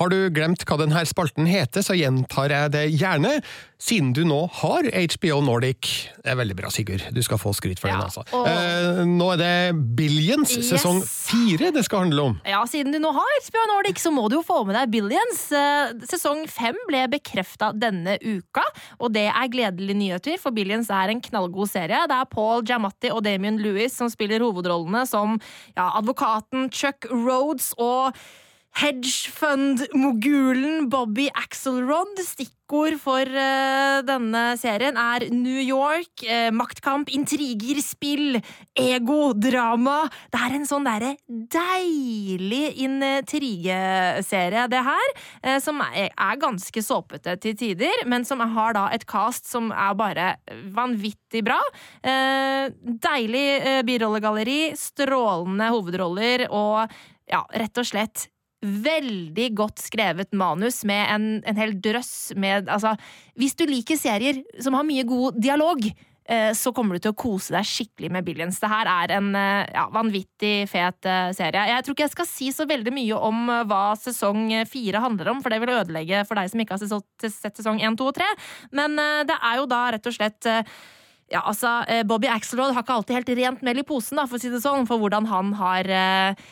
Har 0.00 0.08
du 0.08 0.30
glemt 0.32 0.62
hva 0.64 0.78
denne 0.80 1.02
spalten 1.04 1.44
heter, 1.46 1.82
så 1.84 1.92
gjentar 1.98 2.48
jeg 2.48 2.70
det 2.72 2.84
gjerne, 2.96 3.34
siden 3.82 4.12
du 4.16 4.22
nå 4.24 4.38
har 4.62 4.86
HBO 4.88 5.40
Nordic. 5.44 5.88
Det 6.22 6.30
er 6.32 6.36
veldig 6.38 6.54
bra, 6.56 6.70
Sigurd. 6.72 7.02
Du 7.12 7.20
skal 7.22 7.36
få 7.42 7.52
skryt 7.52 7.78
for 7.82 7.90
Ja, 7.90 7.98
den, 7.98 8.06
altså. 8.06 8.22
og- 8.32 8.46
Eh, 8.46 9.02
nå 9.04 9.32
er 9.34 9.36
det 9.36 9.96
Billions, 9.96 10.56
Yes. 10.56 10.70
sesong 10.70 11.02
fire, 11.04 11.70
det 11.72 11.84
skal 11.84 12.00
handle 12.06 12.22
om. 12.22 12.40
Ja, 12.46 12.62
siden 12.64 12.92
du 12.92 12.98
nå 13.00 13.12
har 13.12 13.26
HBO 13.44 13.66
Nordic, 13.68 13.98
så 14.00 14.10
må 14.14 14.28
du 14.30 14.36
jo 14.36 14.42
få 14.42 14.64
med 14.64 14.76
deg 14.76 14.90
Billions. 14.90 15.52
Eh, 15.52 15.92
Sesong 16.08 16.46
fem 16.48 16.74
ble 16.88 17.06
bekrefta 17.08 17.72
denne 17.78 18.16
uka, 18.22 18.62
og 19.00 19.12
det 19.12 19.28
er 19.28 19.48
gledelige 19.48 19.94
nyheter, 19.96 20.38
for 20.38 20.52
Billions 20.52 20.88
er 20.88 21.10
en 21.10 21.20
knallgod 21.20 21.68
serie. 21.68 22.06
Det 22.08 22.16
er 22.16 22.24
Paul 22.30 22.62
Giamatti 22.62 23.10
og 23.10 23.22
Damien 23.24 23.58
Lewis 23.58 23.92
som 23.94 24.08
spiller 24.08 24.38
hovedrollene 24.40 25.06
som 25.06 25.38
ja, 25.76 25.90
advokaten 26.00 26.70
Chuck 26.72 27.04
Rhodes 27.10 27.74
og 27.78 28.14
hedgefund-mogulen 28.80 30.88
Bobby 30.90 31.28
Axelrod. 31.36 32.16
Stikkord 32.24 32.96
for 33.02 33.26
uh, 33.28 34.00
denne 34.06 34.56
serien 34.60 34.96
er 34.96 35.28
New 35.34 35.60
York, 35.60 36.24
uh, 36.24 36.50
maktkamp, 36.56 37.08
intriger, 37.12 37.82
spill, 37.84 38.40
ego, 38.78 39.32
drama. 39.36 40.08
Det 40.32 40.40
er 40.40 40.52
en 40.56 40.66
sånn 40.68 40.86
derre 40.88 41.16
deilig 41.28 42.72
intrigeserie, 42.86 44.68
det 44.72 44.82
her, 44.88 45.08
Uh, 45.42 45.58
som 45.62 45.80
er, 45.82 46.10
ganske 46.40 46.82
såpete 46.84 47.36
til 47.42 47.56
tider, 47.58 48.04
men 48.08 48.24
som 48.24 48.40
har 48.40 48.72
da 48.76 48.88
et 48.94 49.04
cast 49.10 49.46
som 49.50 49.72
er 49.74 49.94
bare 49.98 50.36
vanvittig 50.74 51.42
bra. 51.44 51.60
Deilig 52.02 53.82
birollegalleri, 53.86 54.72
strålende 54.78 55.68
hovedroller 55.74 56.46
og 56.48 56.88
ja, 57.30 57.42
rett 57.52 57.78
og 57.78 57.86
slett 57.88 58.28
veldig 58.62 59.48
godt 59.58 59.82
skrevet 59.82 60.32
manus 60.38 60.82
med 60.88 61.02
en, 61.10 61.26
en 61.46 61.58
hel 61.58 61.74
drøss 61.82 62.32
med 62.38 62.70
Altså, 62.70 62.94
hvis 63.38 63.56
du 63.58 63.66
liker 63.68 63.98
serier 63.98 64.42
som 64.62 64.76
har 64.78 64.86
mye 64.86 65.04
god 65.08 65.38
dialog, 65.42 65.82
eh, 65.82 66.52
så 66.54 66.72
kommer 66.74 66.96
du 66.96 67.02
til 67.02 67.12
å 67.14 67.18
kose 67.18 67.54
deg 67.54 67.66
skikkelig 67.66 68.12
med 68.14 68.26
Billions. 68.26 68.60
Det 68.62 68.70
her 68.70 68.90
er 68.90 69.16
en 69.18 69.32
eh, 69.38 69.66
ja, 69.74 69.88
vanvittig 69.94 70.54
fet 70.70 71.10
eh, 71.10 71.34
serie. 71.36 71.66
Jeg 71.72 71.84
tror 71.84 71.98
ikke 71.98 72.06
jeg 72.06 72.14
skal 72.14 72.30
si 72.30 72.52
så 72.54 72.68
veldig 72.70 72.94
mye 72.94 73.18
om 73.18 73.44
hva 73.68 73.82
sesong 73.98 74.48
fire 74.70 75.02
handler 75.02 75.34
om, 75.34 75.42
for 75.42 75.52
det 75.52 75.62
vil 75.64 75.74
ødelegge 75.74 76.24
for 76.28 76.38
deg 76.38 76.52
som 76.52 76.62
ikke 76.62 76.78
har 76.78 77.04
sett 77.34 77.58
sesong 77.58 77.82
én, 77.82 77.98
to 77.98 78.10
og 78.12 78.16
tre. 78.18 78.30
Men 78.70 78.96
det 79.26 79.38
er 79.38 79.60
jo 79.60 79.70
da 79.70 79.84
rett 79.96 80.06
og 80.06 80.18
slett 80.20 80.50
ja, 81.32 81.40
altså, 81.40 81.80
Bobby 82.04 82.28
Axelrod 82.28 82.74
har 82.76 82.84
ikke 82.84 82.94
alltid 82.98 83.16
helt 83.16 83.30
rent 83.38 83.62
mel 83.64 83.80
i 83.80 83.86
posen, 83.88 84.18
da, 84.20 84.26
for 84.28 84.36
å 84.36 84.42
si 84.42 84.50
det 84.52 84.60
sånn, 84.60 84.84
for 84.88 85.00
hvordan 85.00 85.26
han 85.30 85.54
har 85.56 85.88
eh, 85.88 86.50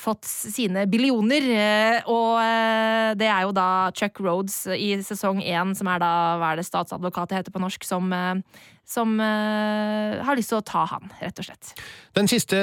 fått 0.00 0.24
sine 0.24 0.86
billioner. 0.88 1.48
eh, 1.52 2.10
og 2.10 2.40
eh, 2.40 3.14
det 3.18 3.28
er 3.28 3.46
jo 3.46 3.52
da 3.56 3.90
Chuck 3.96 4.20
Rhodes 4.24 4.64
i 4.72 4.94
sesong 5.04 5.42
én, 5.42 5.74
som 5.76 5.90
er 5.92 6.00
da 6.02 6.12
hva 6.40 6.52
er 6.52 6.62
det 6.62 6.68
statsadvokatet 6.68 7.36
heter 7.36 7.54
på 7.54 7.60
norsk, 7.60 7.84
som, 7.84 8.08
eh, 8.16 8.40
som 8.88 9.14
eh, 9.20 10.22
har 10.24 10.38
lyst 10.38 10.52
til 10.54 10.60
å 10.60 10.64
ta 10.64 10.86
han, 10.94 11.12
rett 11.20 11.38
og 11.38 11.48
slett. 11.48 11.74
Den 12.16 12.30
siste 12.30 12.56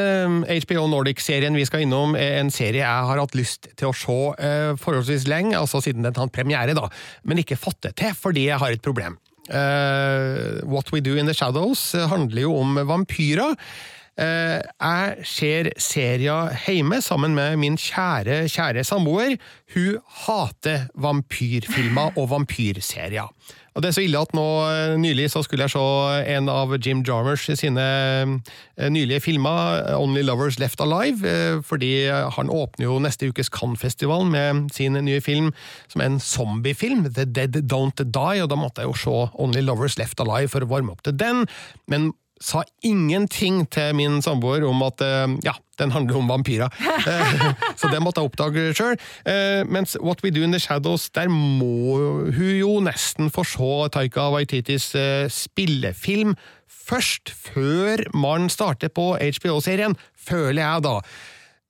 HBO 0.66 0.88
Nordic-serien 0.90 1.58
vi 1.58 1.68
skal 1.70 1.86
innom, 1.86 2.18
er 2.18 2.40
en 2.42 2.54
serie 2.54 2.82
jeg 2.82 3.08
har 3.12 3.22
hatt 3.22 3.38
lyst 3.38 3.70
til 3.76 3.92
å 3.92 3.96
se 3.96 4.20
eh, 4.42 4.74
forholdsvis 4.80 5.30
lenge, 5.30 5.58
altså 5.60 5.84
siden 5.86 6.08
den 6.08 6.18
hadde 6.18 6.34
premiere, 6.34 6.78
da, 6.78 6.90
men 7.24 7.44
ikke 7.44 7.60
fått 7.60 7.84
det 7.86 8.00
til 8.02 8.18
fordi 8.18 8.50
jeg 8.50 8.62
har 8.62 8.74
et 8.74 8.86
problem. 8.86 9.20
Uh, 9.50 10.62
What 10.70 10.92
We 10.94 11.02
Do 11.02 11.16
In 11.18 11.26
The 11.26 11.34
Shadows 11.34 11.96
eh, 11.96 12.06
handler 12.10 12.46
jo 12.46 12.58
om 12.60 12.78
vampyrer. 12.86 13.56
Eh, 14.20 14.60
jeg 14.60 15.28
ser 15.28 15.70
serien 15.80 16.52
hjemme 16.66 17.00
sammen 17.04 17.38
med 17.38 17.56
min 17.62 17.78
kjære, 17.80 18.44
kjære 18.52 18.84
samboer. 18.84 19.38
Hun 19.76 20.02
hater 20.26 20.90
vampyrfilmer 21.00 22.18
og 22.20 22.30
vampyrserier. 22.34 23.32
Og 23.78 23.84
det 23.84 23.92
er 23.92 23.96
så 23.96 24.04
ille 24.04 24.20
at 24.20 24.34
nå 24.36 24.46
eh, 24.68 24.98
nylig 25.00 25.30
så 25.32 25.44
skulle 25.46 25.70
jeg 25.70 25.72
se 25.72 26.36
en 26.36 26.52
av 26.52 26.74
Jim 26.84 27.04
Jarmers 27.08 27.46
sine 27.62 27.88
eh, 28.20 28.90
nylige 28.92 29.22
filmer, 29.24 29.86
Only 29.96 30.26
Lovers 30.28 30.60
Left 30.60 30.82
Alive, 30.84 31.62
fordi 31.64 32.10
han 32.10 32.52
åpner 32.52 32.90
jo 32.90 33.00
neste 33.00 33.30
ukes 33.32 33.52
Cannes-festival 33.56 34.28
med 34.28 34.68
sin 34.76 35.00
nye 35.00 35.22
film 35.24 35.54
som 35.88 36.02
er 36.02 36.12
en 36.12 36.20
zombiefilm, 36.20 37.08
The 37.14 37.24
Dead 37.24 37.62
Don't 37.72 38.04
Die, 38.04 38.44
og 38.44 38.52
da 38.52 38.60
måtte 38.60 38.84
jeg 38.84 38.92
jo 38.92 39.00
se 39.06 39.20
Only 39.40 39.64
Lovers 39.64 39.96
Left 40.02 40.20
Alive 40.20 40.52
for 40.52 40.66
å 40.66 40.74
varme 40.74 40.98
opp 40.98 41.06
til 41.08 41.16
den, 41.16 41.46
men 41.88 42.12
sa 42.40 42.62
ingenting 42.88 43.66
til 43.72 43.96
min 44.00 44.22
samboer 44.24 44.64
om 44.68 44.84
at 44.86 45.02
eh, 45.04 45.34
ja, 45.46 45.54
den 45.80 45.92
handler 45.96 46.20
om 46.22 46.30
vampyrer. 46.32 46.70
Eh, 47.10 47.44
Så 47.80 47.88
det 47.92 48.02
måtte 48.04 48.20
jeg 48.22 48.30
oppdage 48.30 48.64
sjøl. 48.76 48.98
Mens 49.72 49.96
What 50.04 50.20
We 50.24 50.32
Do 50.36 50.44
In 50.44 50.52
The 50.52 50.60
Shadows, 50.60 51.10
der 51.16 51.30
må 51.32 51.96
hun 52.36 52.54
jo 52.60 52.74
nesten 52.84 53.32
få 53.32 53.46
se 53.48 53.70
Taika 53.96 54.30
Waititis 54.34 54.92
eh, 55.00 55.28
spillefilm 55.32 56.36
først, 56.90 57.30
før 57.30 58.02
man 58.18 58.50
starter 58.50 58.90
på 58.90 59.12
HBO-serien, 59.20 59.96
føler 60.18 60.64
jeg 60.64 60.84
da. 60.88 60.96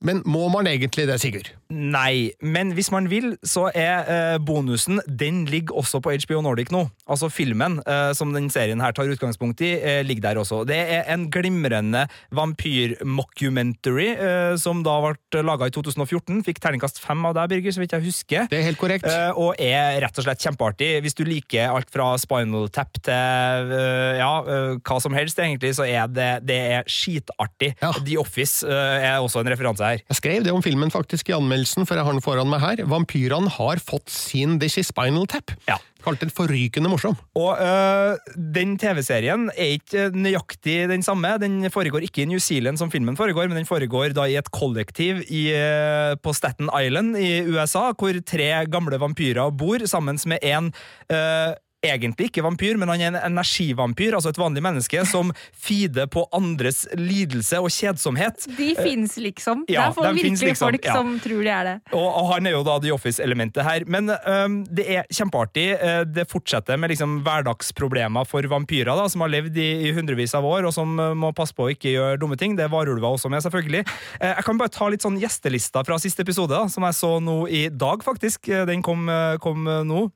Men 0.06 0.22
må 0.24 0.46
man 0.52 0.68
egentlig 0.70 1.04
det, 1.10 1.18
Sigurd? 1.20 1.50
Nei, 1.70 2.32
men 2.40 2.72
hvis 2.74 2.88
man 2.90 3.10
vil, 3.12 3.34
så 3.46 3.68
er 3.78 4.08
eh, 4.10 4.38
bonusen 4.42 5.02
Den 5.06 5.44
ligger 5.46 5.76
også 5.82 6.00
på 6.02 6.14
HBO 6.24 6.40
Nordic 6.46 6.72
nå. 6.74 6.86
Altså 7.06 7.28
filmen 7.30 7.78
eh, 7.84 8.12
som 8.18 8.32
den 8.34 8.48
serien 8.50 8.80
her 8.82 8.96
tar 8.96 9.12
utgangspunkt 9.12 9.62
i, 9.66 9.74
eh, 9.76 10.00
ligger 10.08 10.30
der 10.30 10.40
også. 10.42 10.62
Det 10.70 10.78
er 10.80 11.04
en 11.14 11.28
glimrende 11.30 12.06
vampyr-mockumentary 12.36 14.08
eh, 14.16 14.54
som 14.62 14.82
da 14.88 14.96
ble 15.04 15.44
laga 15.46 15.68
i 15.68 15.76
2014. 15.76 16.40
Fikk 16.48 16.64
terningkast 16.64 17.04
fem 17.04 17.28
av 17.28 17.36
deg, 17.38 17.52
Birger, 17.52 17.76
så 17.76 17.84
vidt 17.84 17.98
jeg 17.98 18.08
husker. 18.08 18.48
Det 18.50 18.62
er 18.62 18.66
helt 18.70 18.82
korrekt. 18.82 19.10
Eh, 19.10 19.30
og 19.36 19.60
er 19.60 20.00
rett 20.06 20.24
og 20.24 20.26
slett 20.30 20.48
kjempeartig. 20.48 20.94
Hvis 21.04 21.18
du 21.20 21.26
liker 21.28 21.76
alt 21.76 21.92
fra 21.92 22.14
Spinal 22.22 22.72
Tap 22.74 23.02
til 23.04 23.76
eh, 23.76 24.24
ja, 24.24 24.32
hva 24.80 25.00
som 25.04 25.14
helst, 25.18 25.44
egentlig, 25.44 25.76
så 25.76 25.86
er 25.86 26.08
det, 26.08 26.32
det 26.48 26.60
er 26.80 26.90
skitartig. 26.90 27.76
Ja. 27.84 27.92
The 28.00 28.18
Office 28.24 28.64
er 28.66 29.20
også 29.20 29.44
en 29.44 29.52
referanse 29.52 29.89
her. 29.90 30.02
Jeg 30.10 30.20
skrev 30.20 30.46
det 30.46 30.54
om 30.56 30.64
filmen 30.66 30.92
faktisk 30.94 31.30
i 31.30 31.36
anmeldelsen, 31.38 31.88
for 31.90 32.00
jeg 32.00 32.08
har 32.08 32.16
den 32.16 32.26
foran 32.26 32.50
meg 32.52 32.64
her. 32.64 32.84
Vampyrene 32.90 33.52
har 33.60 33.82
fått 33.84 34.10
sin 34.14 34.58
This 34.62 34.80
is 34.82 34.92
Spinal 34.94 35.28
Tap. 35.30 35.54
Ja. 35.70 35.80
Kalt 36.00 36.22
den 36.24 36.32
forrykende 36.32 36.88
morsom. 36.92 37.18
Og 37.36 37.60
øh, 37.60 38.16
den 38.56 38.78
TV-serien 38.80 39.50
er 39.52 39.74
ikke 39.76 40.06
nøyaktig 40.16 40.78
den 40.92 41.04
samme. 41.04 41.34
Den 41.42 41.68
foregår 41.74 42.06
ikke 42.08 42.24
i 42.24 42.30
New 42.30 42.40
Zealand 42.40 42.80
som 42.80 42.92
filmen 42.92 43.18
foregår, 43.20 43.50
men 43.52 43.60
den 43.60 43.68
foregår 43.68 44.16
da 44.16 44.30
i 44.30 44.38
et 44.40 44.52
kollektiv 44.56 45.24
i, 45.28 45.50
øh, 45.52 46.16
på 46.24 46.34
Staten 46.34 46.72
Island 46.72 47.18
i 47.20 47.42
USA, 47.52 47.90
hvor 47.92 48.22
tre 48.24 48.52
gamle 48.72 49.00
vampyrer 49.02 49.52
bor 49.52 49.84
sammen 49.92 50.20
med 50.26 50.40
en 50.44 50.72
øh, 51.12 51.52
Egentlig 51.80 52.28
ikke 52.28 52.44
vampyr, 52.44 52.76
men 52.76 52.90
han 52.92 53.00
er 53.00 53.08
en 53.14 53.18
energivampyr, 53.30 54.18
altså 54.18 54.34
et 54.34 54.40
vanlig 54.42 54.60
menneske, 54.66 55.00
som 55.08 55.30
feeder 55.56 56.10
på 56.12 56.26
andres 56.36 56.82
lidelse 57.00 57.56
og 57.64 57.70
kjedsomhet. 57.72 58.50
De 58.58 58.74
fins 58.76 59.16
liksom. 59.16 59.62
ja, 59.72 59.86
det 59.86 59.86
er 59.86 59.96
for 59.96 60.10
de 60.10 60.18
virkelig 60.18 60.50
liksom, 60.50 60.68
folk 60.68 60.90
ja. 60.90 60.98
som 60.98 61.14
tror 61.24 61.40
de 61.48 61.54
er 61.56 61.70
det. 61.70 61.76
Og, 61.96 62.04
og 62.10 62.28
han 62.34 62.50
er 62.50 62.58
jo 62.58 62.66
da 62.68 62.76
The 62.84 62.92
Office-elementet 62.92 63.64
her. 63.64 63.86
Men 63.88 64.12
um, 64.12 64.60
det 64.68 64.90
er 64.98 65.08
kjempeartig. 65.08 65.68
Eh, 65.80 66.02
Det 66.20 66.28
fortsetter 66.28 66.76
med 66.80 66.92
liksom 66.92 67.22
hverdagsproblemer 67.24 68.28
for 68.28 68.44
vampyrer 68.52 68.92
da, 69.00 69.08
som 69.08 69.24
har 69.24 69.32
levd 69.32 69.56
i, 69.56 69.70
i 69.88 69.96
hundrevis 69.96 70.36
av 70.36 70.44
år, 70.52 70.68
og 70.68 70.76
som 70.76 71.00
øh, 71.00 71.16
må 71.16 71.32
passe 71.38 71.56
på 71.56 71.70
å 71.70 71.72
ikke 71.72 71.96
gjøre 71.96 72.20
dumme 72.20 72.36
ting. 72.40 72.60
Det 72.60 72.68
er 72.68 72.76
varulver 72.76 73.08
også 73.16 73.32
med, 73.32 73.40
selvfølgelig. 73.48 73.86
Eh, 74.20 74.36
Jeg 74.36 74.46
kan 74.52 74.60
bare 74.60 74.76
ta 74.76 74.92
litt 74.92 75.08
sånn 75.08 75.20
gjestelister 75.22 75.88
fra 75.88 76.00
siste 76.04 76.28
episode, 76.28 76.52
da, 76.60 76.68
som 76.68 76.84
jeg 76.88 77.00
så 77.00 77.16
nå 77.24 77.42
i 77.48 77.70
dag, 77.72 78.04
faktisk. 78.04 78.52
Eh, 78.52 78.66
Den 78.68 78.84
kom, 78.84 79.08
øh, 79.08 79.38
kom 79.40 79.64
øh, 79.68 79.84
nå. 79.88 80.10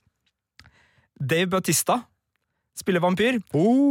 Dave 1.24 1.46
Bautista 1.46 2.10
spiller 2.76 3.00
vampyr. 3.04 3.38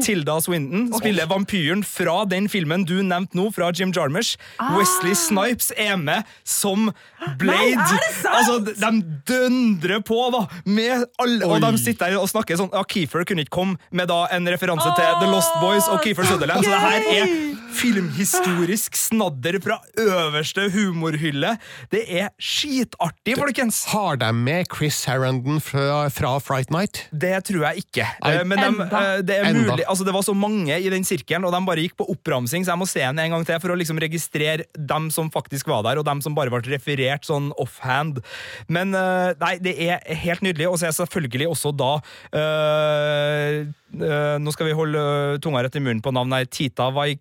Tilda 0.05 0.41
Swinton 0.43 0.89
spiller 0.99 1.27
vampyren 1.31 1.85
fra 1.87 2.25
den 2.29 2.49
filmen 2.51 2.83
du 2.89 2.97
nevnte 3.03 3.37
nå, 3.39 3.49
fra 3.55 3.71
Jim 3.75 3.93
Jarmers. 3.95 4.35
Wesley 4.75 5.15
Snipes 5.15 5.71
er 5.79 5.97
med 6.01 6.25
som 6.45 6.91
Blade. 7.39 7.53
Nei, 7.53 7.73
er 7.73 8.01
det 8.03 8.11
sant? 8.19 8.35
Altså, 8.35 8.59
de- 8.67 9.21
døndrer 9.31 10.03
på, 10.03 10.19
da! 10.35 10.45
Med 10.67 11.05
alle, 11.23 11.47
og 11.47 11.61
de 11.63 11.71
sitter 11.79 12.11
der 12.11 12.19
og 12.21 12.29
snakker 12.33 12.59
sånn 12.59 12.73
ja, 12.75 12.83
Keefer 12.91 13.25
kunne 13.29 13.45
ikke 13.47 13.55
komme 13.61 13.79
med 13.95 14.09
da 14.11 14.25
en 14.35 14.49
referanse 14.51 14.91
til 14.99 15.19
The 15.23 15.31
Lost 15.31 15.55
Boys 15.63 15.87
og 15.93 16.03
Keefer 16.03 16.27
Sutherland, 16.27 16.67
så 16.67 16.75
det 16.75 16.83
her 16.83 17.11
er 17.23 17.35
filmhistorisk 17.73 18.97
snadder 18.99 19.57
fra 19.65 19.79
øverste 19.99 20.67
humorhylle. 20.75 21.55
Det 21.93 22.03
er 22.21 22.29
skitartig, 22.43 23.37
folkens! 23.39 23.85
Har 23.93 24.19
de 24.21 24.29
med 24.37 24.67
Chris 24.75 24.99
Sarandon 25.07 25.61
fra, 25.65 26.09
fra 26.13 26.35
Fright 26.43 26.71
Night? 26.75 27.05
Det 27.13 27.35
tror 27.49 27.69
jeg 27.71 27.85
ikke. 27.87 28.07
Nei, 28.25 28.33
Eh, 28.33 28.45
Men 28.49 28.59
de, 28.59 28.69
enda. 28.73 29.03
eh, 29.03 29.23
det, 29.23 29.37
er 29.39 29.49
Enda. 29.51 29.73
mulig, 29.73 29.87
altså 29.89 30.07
det 30.09 30.15
var 30.17 30.25
så 30.27 30.35
mange 30.37 30.77
i 30.79 30.91
den 30.93 31.05
sirkelen, 31.07 31.47
og 31.49 31.55
de 31.55 31.61
bare 31.67 31.85
gikk 31.85 31.97
på 32.01 32.09
oppramsing, 32.13 32.65
så 32.67 32.75
jeg 32.75 32.83
må 32.83 32.89
se 32.91 33.03
den 33.05 33.21
en 33.23 33.37
gang 33.37 33.47
til 33.49 33.61
for 33.63 33.75
å 33.75 33.79
liksom 33.79 34.01
registrere 34.03 34.67
dem 34.77 35.11
som 35.15 35.31
faktisk 35.33 35.71
var 35.71 35.85
der, 35.87 36.01
og 36.01 36.07
dem 36.09 36.23
som 36.25 36.37
bare 36.37 36.53
ble 36.53 36.63
referert 36.75 37.27
sånn 37.29 37.51
offhand. 37.63 38.23
Men 38.73 38.95
eh, 38.99 39.33
nei, 39.43 39.55
det 39.63 39.77
er 39.89 40.03
helt 40.25 40.45
nydelig, 40.45 40.71
og 40.71 40.81
så 40.81 40.89
er 40.91 40.97
selvfølgelig 40.97 41.51
også 41.53 41.75
da 41.77 41.93
øh, 42.39 43.59
øh, 44.01 44.39
Nå 44.43 44.53
skal 44.55 44.69
vi 44.69 44.77
holde 44.77 45.03
tunga 45.45 45.63
rett 45.65 45.77
i 45.77 45.83
munnen 45.83 46.03
på 46.05 46.13
navnet 46.15 46.43
her. 46.45 46.51
Tita 46.53 46.91
Vai... 46.95 47.15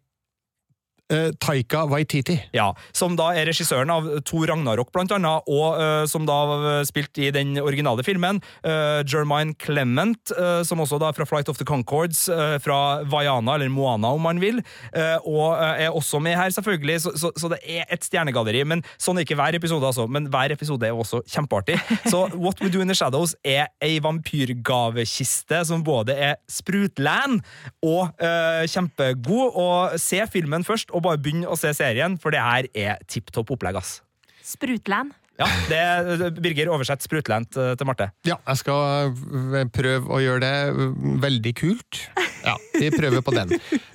eh, 1.12 1.30
Taika 1.42 1.86
Waititi. 1.92 2.38
Ja, 2.56 2.72
Som 2.96 3.18
da 3.20 3.32
er 3.36 3.50
regissøren 3.50 3.92
av 3.94 4.08
Thor 4.28 4.48
Ragnarok, 4.50 4.92
blant 4.96 5.12
annet, 5.16 5.48
og 5.52 5.78
eh, 5.82 6.06
som 6.10 6.26
da 6.28 6.38
uh, 6.52 6.68
spilte 6.88 7.28
i 7.28 7.32
den 7.36 7.58
originale 7.62 8.04
filmen. 8.08 8.40
Uh, 8.66 9.02
Jermine 9.08 9.54
Clement, 9.62 10.32
eh, 10.34 10.62
som 10.68 10.82
også 10.84 11.00
da 11.02 11.10
er 11.12 11.18
fra 11.18 11.28
Flight 11.28 11.50
of 11.52 11.60
the 11.60 11.68
Concords, 11.68 12.28
eh, 12.32 12.58
fra 12.64 13.02
Vaiana, 13.10 13.56
eller 13.58 13.72
Moana 13.74 14.14
om 14.16 14.24
man 14.26 14.40
vil, 14.42 14.62
eh, 14.94 15.18
og 15.28 15.58
eh, 15.58 15.86
er 15.86 15.96
også 15.98 16.20
med 16.24 16.38
her, 16.40 16.50
selvfølgelig, 16.54 16.98
så, 17.06 17.14
så, 17.20 17.32
så 17.38 17.50
det 17.52 17.60
er 17.68 17.86
et 17.92 18.06
stjernegalleri. 18.06 18.64
Men 18.68 18.84
sånn 19.02 19.20
er 19.20 19.26
ikke 19.26 19.38
hver 19.40 19.58
episode, 19.58 19.86
altså. 19.88 20.08
Men 20.12 20.30
hver 20.32 20.54
episode 20.56 20.88
er 20.88 20.96
også 20.98 21.22
kjempeartig. 21.30 21.78
Så 22.12 22.24
What 22.36 22.62
We 22.62 22.70
Do 22.74 22.82
In 22.84 22.92
The 22.92 22.98
Shadows 22.98 23.36
er 23.44 23.68
ei 23.84 24.00
vampyrgavekiste 24.04 25.62
som 25.68 25.84
både 25.86 26.16
er 26.16 26.38
sprutland 26.52 27.42
og 27.86 28.12
eh, 28.22 28.64
kjempegod. 28.72 29.58
Og 29.62 30.00
se 30.02 30.22
filmen 30.32 30.66
først, 30.68 30.92
og 30.96 31.01
bare 31.04 31.22
begynn 31.22 31.48
å 31.50 31.58
se 31.60 31.74
serien, 31.78 32.18
for 32.22 32.34
det 32.34 32.44
her 32.44 32.70
er 32.74 33.02
tipp 33.12 33.32
topp 33.36 33.54
opplegg, 33.58 33.80
ass. 33.82 34.00
Sprutland. 34.46 35.16
Ja, 35.40 35.48
det, 35.72 36.32
Birger, 36.44 36.70
oversett 36.70 37.02
sprutland 37.02 37.56
eh, 37.58 37.72
til 37.80 37.88
Marte. 37.90 38.12
Ja, 38.28 38.36
jeg 38.46 38.60
skal 38.62 39.14
øh, 39.16 39.64
prøve 39.74 40.12
å 40.14 40.20
gjøre 40.22 40.44
det 40.44 40.58
øh, 40.70 41.00
veldig 41.24 41.54
kult. 41.58 42.02
Ja, 42.42 42.56
vi 42.74 42.90
prøver 42.94 43.22
på 43.26 43.34
den. 43.36 43.52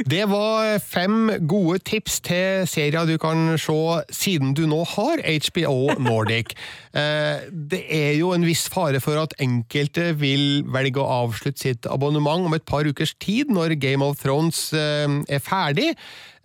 Det 0.07 0.23
var 0.31 0.77
fem 0.83 1.33
gode 1.51 1.81
tips 1.87 2.21
til 2.27 2.67
serier 2.71 3.07
du 3.09 3.17
kan 3.23 3.57
se 3.59 3.77
siden 4.15 4.55
du 4.59 4.65
nå 4.71 4.81
har 4.97 5.23
HBO 5.23 5.97
Nordic. 6.03 6.57
Eh, 6.97 7.43
Det 7.53 7.83
er 7.93 8.15
jo 8.17 8.31
en 8.33 8.45
viss 8.47 8.63
fare 8.73 9.03
for 9.05 9.19
at 9.21 9.35
enkelte 9.45 10.15
vil 10.17 10.63
velge 10.73 10.97
å 11.03 11.27
avslutte 11.27 11.61
sitt 11.61 11.89
abonnement 11.93 12.47
om 12.49 12.55
et 12.57 12.65
par 12.65 12.89
ukers 12.89 13.13
tid, 13.21 13.51
når 13.53 13.75
Game 13.83 14.01
of 14.01 14.17
Thrones 14.23 14.71
eh, 14.73 15.05
er 15.29 15.43
ferdig. 15.45 15.91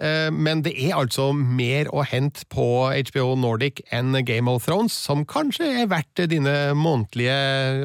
Eh, 0.01 0.31
Men 0.33 0.63
det 0.65 0.73
er 0.81 0.95
altså 0.97 1.29
mer 1.35 1.89
å 1.93 2.03
hente 2.07 2.45
på 2.49 2.65
HBO 3.11 3.35
Nordic 3.37 3.83
enn 3.93 4.17
Game 4.25 4.49
of 4.51 4.65
Thrones, 4.65 4.93
som 4.97 5.25
kanskje 5.29 5.67
er 5.83 5.89
verdt 5.91 6.23
dine 6.31 6.73
månedlige 6.77 7.35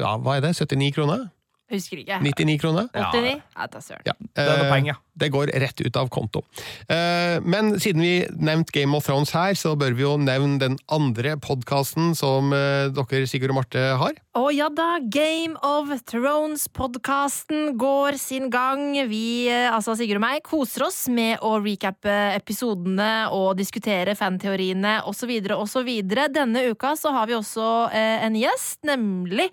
ja, 0.01 0.15
hva 0.17 0.37
er 0.37 0.47
det, 0.47 0.55
79 0.57 0.93
kroner? 0.97 1.27
Jeg 1.67 1.81
husker 1.81 1.99
ikke. 2.01 2.17
99 2.23 2.57
kroner? 2.63 2.87
89? 2.95 3.41
Ja, 3.57 3.67
ta 3.67 3.81
søren. 3.83 4.05
Ja. 4.07 4.13
Det 4.33 4.43
er 4.45 4.53
noe 4.55 4.67
eh, 4.69 4.73
penger. 4.73 4.99
Det 5.17 5.31
går 5.33 5.51
rett 5.57 5.81
ut 5.81 5.97
av 5.97 6.09
konto. 6.13 6.43
Eh, 6.89 7.41
Men 7.41 7.79
siden 7.81 8.01
vi 8.01 8.27
nevnte 8.37 8.73
Game 8.75 8.97
of 8.97 9.05
Thrones 9.07 9.33
her, 9.33 9.55
så 9.57 9.73
bør 9.79 9.95
vi 9.97 10.05
jo 10.05 10.13
nevne 10.21 10.59
den 10.61 10.77
andre 10.93 11.35
podkasten 11.41 12.13
som 12.17 12.53
eh, 12.53 12.89
dere, 12.93 13.25
Sigurd 13.29 13.53
og 13.53 13.61
Marte, 13.61 13.81
har. 13.97 14.17
Å 14.37 14.43
ja 14.53 14.67
da, 14.69 14.99
Game 15.01 15.57
of 15.65 15.89
Thrones-podkasten 16.09 17.73
går 17.81 18.19
sin 18.21 18.51
gang. 18.53 18.91
Vi, 19.09 19.49
eh, 19.49 19.69
altså 19.73 19.95
Sigurd 19.97 20.21
og 20.21 20.25
meg, 20.27 20.43
koser 20.45 20.85
oss 20.87 20.99
med 21.09 21.41
å 21.41 21.55
recappe 21.63 22.13
episodene 22.37 23.27
og 23.33 23.55
diskutere 23.57 24.13
fanteoriene 24.17 24.99
osv. 25.09 25.33
osv. 25.57 25.91
Denne 26.37 26.67
uka 26.69 26.93
så 26.99 27.13
har 27.15 27.29
vi 27.29 27.37
også 27.37 27.67
en 27.97 28.35
gjest, 28.37 28.79
nemlig 28.87 29.47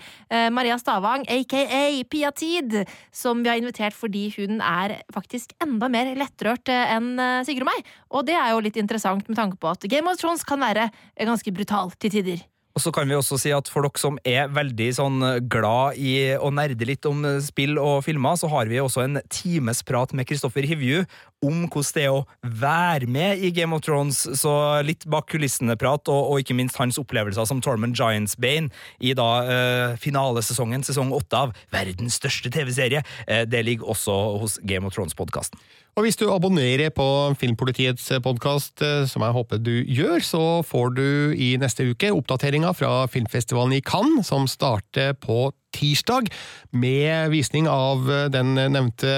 Maria 0.52 0.76
Stavang, 0.80 1.24
aka 1.30 1.64
Pia 2.10 2.30
Tid, 2.34 2.76
som 3.14 3.42
vi 3.42 3.50
har 3.50 3.60
invitert 3.60 3.96
fordi 3.96 4.26
hun 4.36 4.60
er 4.64 4.98
faktisk 5.14 5.53
enda 5.62 5.90
mer 5.92 6.14
lettrørt 6.18 6.72
eh, 6.72 6.94
enn 6.96 7.12
Sigrid 7.46 7.54
Sigurd 7.54 7.68
og 7.68 7.70
meg. 7.70 7.92
Og 8.10 8.26
det 8.28 8.38
er 8.38 8.50
jo 8.54 8.64
litt 8.64 8.80
interessant 8.80 9.28
med 9.28 9.38
tanke 9.38 9.60
på 9.60 9.70
at 9.70 9.86
Game 9.90 10.10
of 10.10 10.18
Thrones 10.20 10.44
kan 10.46 10.62
være 10.62 10.88
eh, 10.90 11.26
ganske 11.26 11.54
brutal 11.54 11.94
til 11.98 12.14
tider. 12.18 12.42
Og 12.74 12.82
så 12.82 12.90
kan 12.94 13.06
vi 13.06 13.14
også 13.14 13.38
si 13.38 13.52
at 13.54 13.68
for 13.70 13.86
dere 13.86 14.00
som 14.02 14.16
er 14.26 14.48
veldig 14.50 14.88
sånn 14.96 15.22
glad 15.50 15.98
i 16.00 16.34
å 16.34 16.50
nerde 16.50 16.88
litt 16.88 17.06
om 17.06 17.22
spill 17.44 17.78
og 17.78 18.00
filmer, 18.06 18.34
så 18.34 18.50
har 18.50 18.66
vi 18.70 18.80
også 18.82 19.04
en 19.04 19.20
times 19.30 19.84
prat 19.86 20.10
med 20.16 20.26
Kristoffer 20.26 20.66
Hivju 20.66 21.04
om 21.44 21.68
hvordan 21.68 21.92
det 21.94 22.04
er 22.04 22.16
å 22.16 22.24
være 22.42 23.08
med 23.10 23.44
i 23.44 23.52
Game 23.54 23.76
of 23.76 23.84
Thrones. 23.84 24.24
Så 24.40 24.50
litt 24.86 25.06
bak 25.10 25.28
kulissene-prat, 25.30 26.10
og, 26.10 26.32
og 26.32 26.42
ikke 26.42 26.56
minst 26.58 26.78
hans 26.80 26.98
opplevelser 26.98 27.46
som 27.48 27.62
Tormund 27.64 27.94
Giantsbane 27.98 28.72
i 28.98 29.14
da 29.14 29.28
eh, 29.44 29.96
finalesesongen, 30.00 30.82
sesong 30.86 31.14
åtte 31.14 31.46
av 31.46 31.54
verdens 31.74 32.18
største 32.18 32.50
TV-serie. 32.54 33.04
Eh, 33.28 33.44
det 33.46 33.64
ligger 33.68 33.94
også 33.94 34.18
hos 34.42 34.58
Game 34.66 34.88
of 34.88 34.96
Thrones-podkasten. 34.96 35.60
Og 35.94 36.02
hvis 36.02 36.16
du 36.18 36.24
abonnerer 36.34 36.90
på 36.90 37.04
Filmpolitiets 37.38 38.08
podkast, 38.24 38.82
som 39.06 39.22
jeg 39.22 39.34
håper 39.36 39.60
du 39.62 39.76
gjør, 39.86 40.24
så 40.26 40.42
får 40.66 40.88
du 40.96 41.06
i 41.38 41.52
neste 41.62 41.86
uke 41.86 42.10
oppdateringa 42.10 42.72
fra 42.74 43.04
filmfestivalen 43.06 43.76
i 43.76 43.84
Cannes, 43.84 44.26
som 44.26 44.48
starter 44.50 45.14
på 45.14 45.52
tirsdag, 45.74 46.32
med 46.74 47.30
visning 47.30 47.70
av 47.70 48.10
den 48.34 48.56
nevnte 48.58 49.14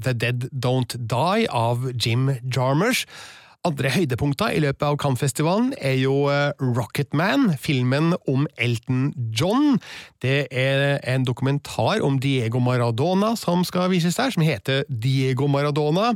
The 0.00 0.16
Dead 0.16 0.48
Don't 0.56 0.96
Die 0.96 1.50
av 1.52 1.84
Jim 1.92 2.30
Jarmers. 2.48 3.04
Andre 3.66 3.90
høydepunkter 3.90 4.52
i 4.54 4.60
løpet 4.62 4.84
av 4.86 4.96
Cannes-festivalen 5.02 5.72
er 5.82 5.96
jo 5.98 6.28
eh, 6.30 6.52
Rocketman, 6.62 7.48
filmen 7.58 8.12
om 8.30 8.44
Elton 8.62 9.08
John. 9.34 9.80
Det 10.22 10.46
er 10.54 11.00
en 11.02 11.24
dokumentar 11.26 12.04
om 12.06 12.20
Diego 12.22 12.60
Maradona 12.62 13.32
som 13.34 13.64
skal 13.66 13.90
vises 13.90 14.20
der, 14.20 14.30
som 14.30 14.44
heter 14.46 14.84
Diego 14.86 15.48
Maradona. 15.50 16.12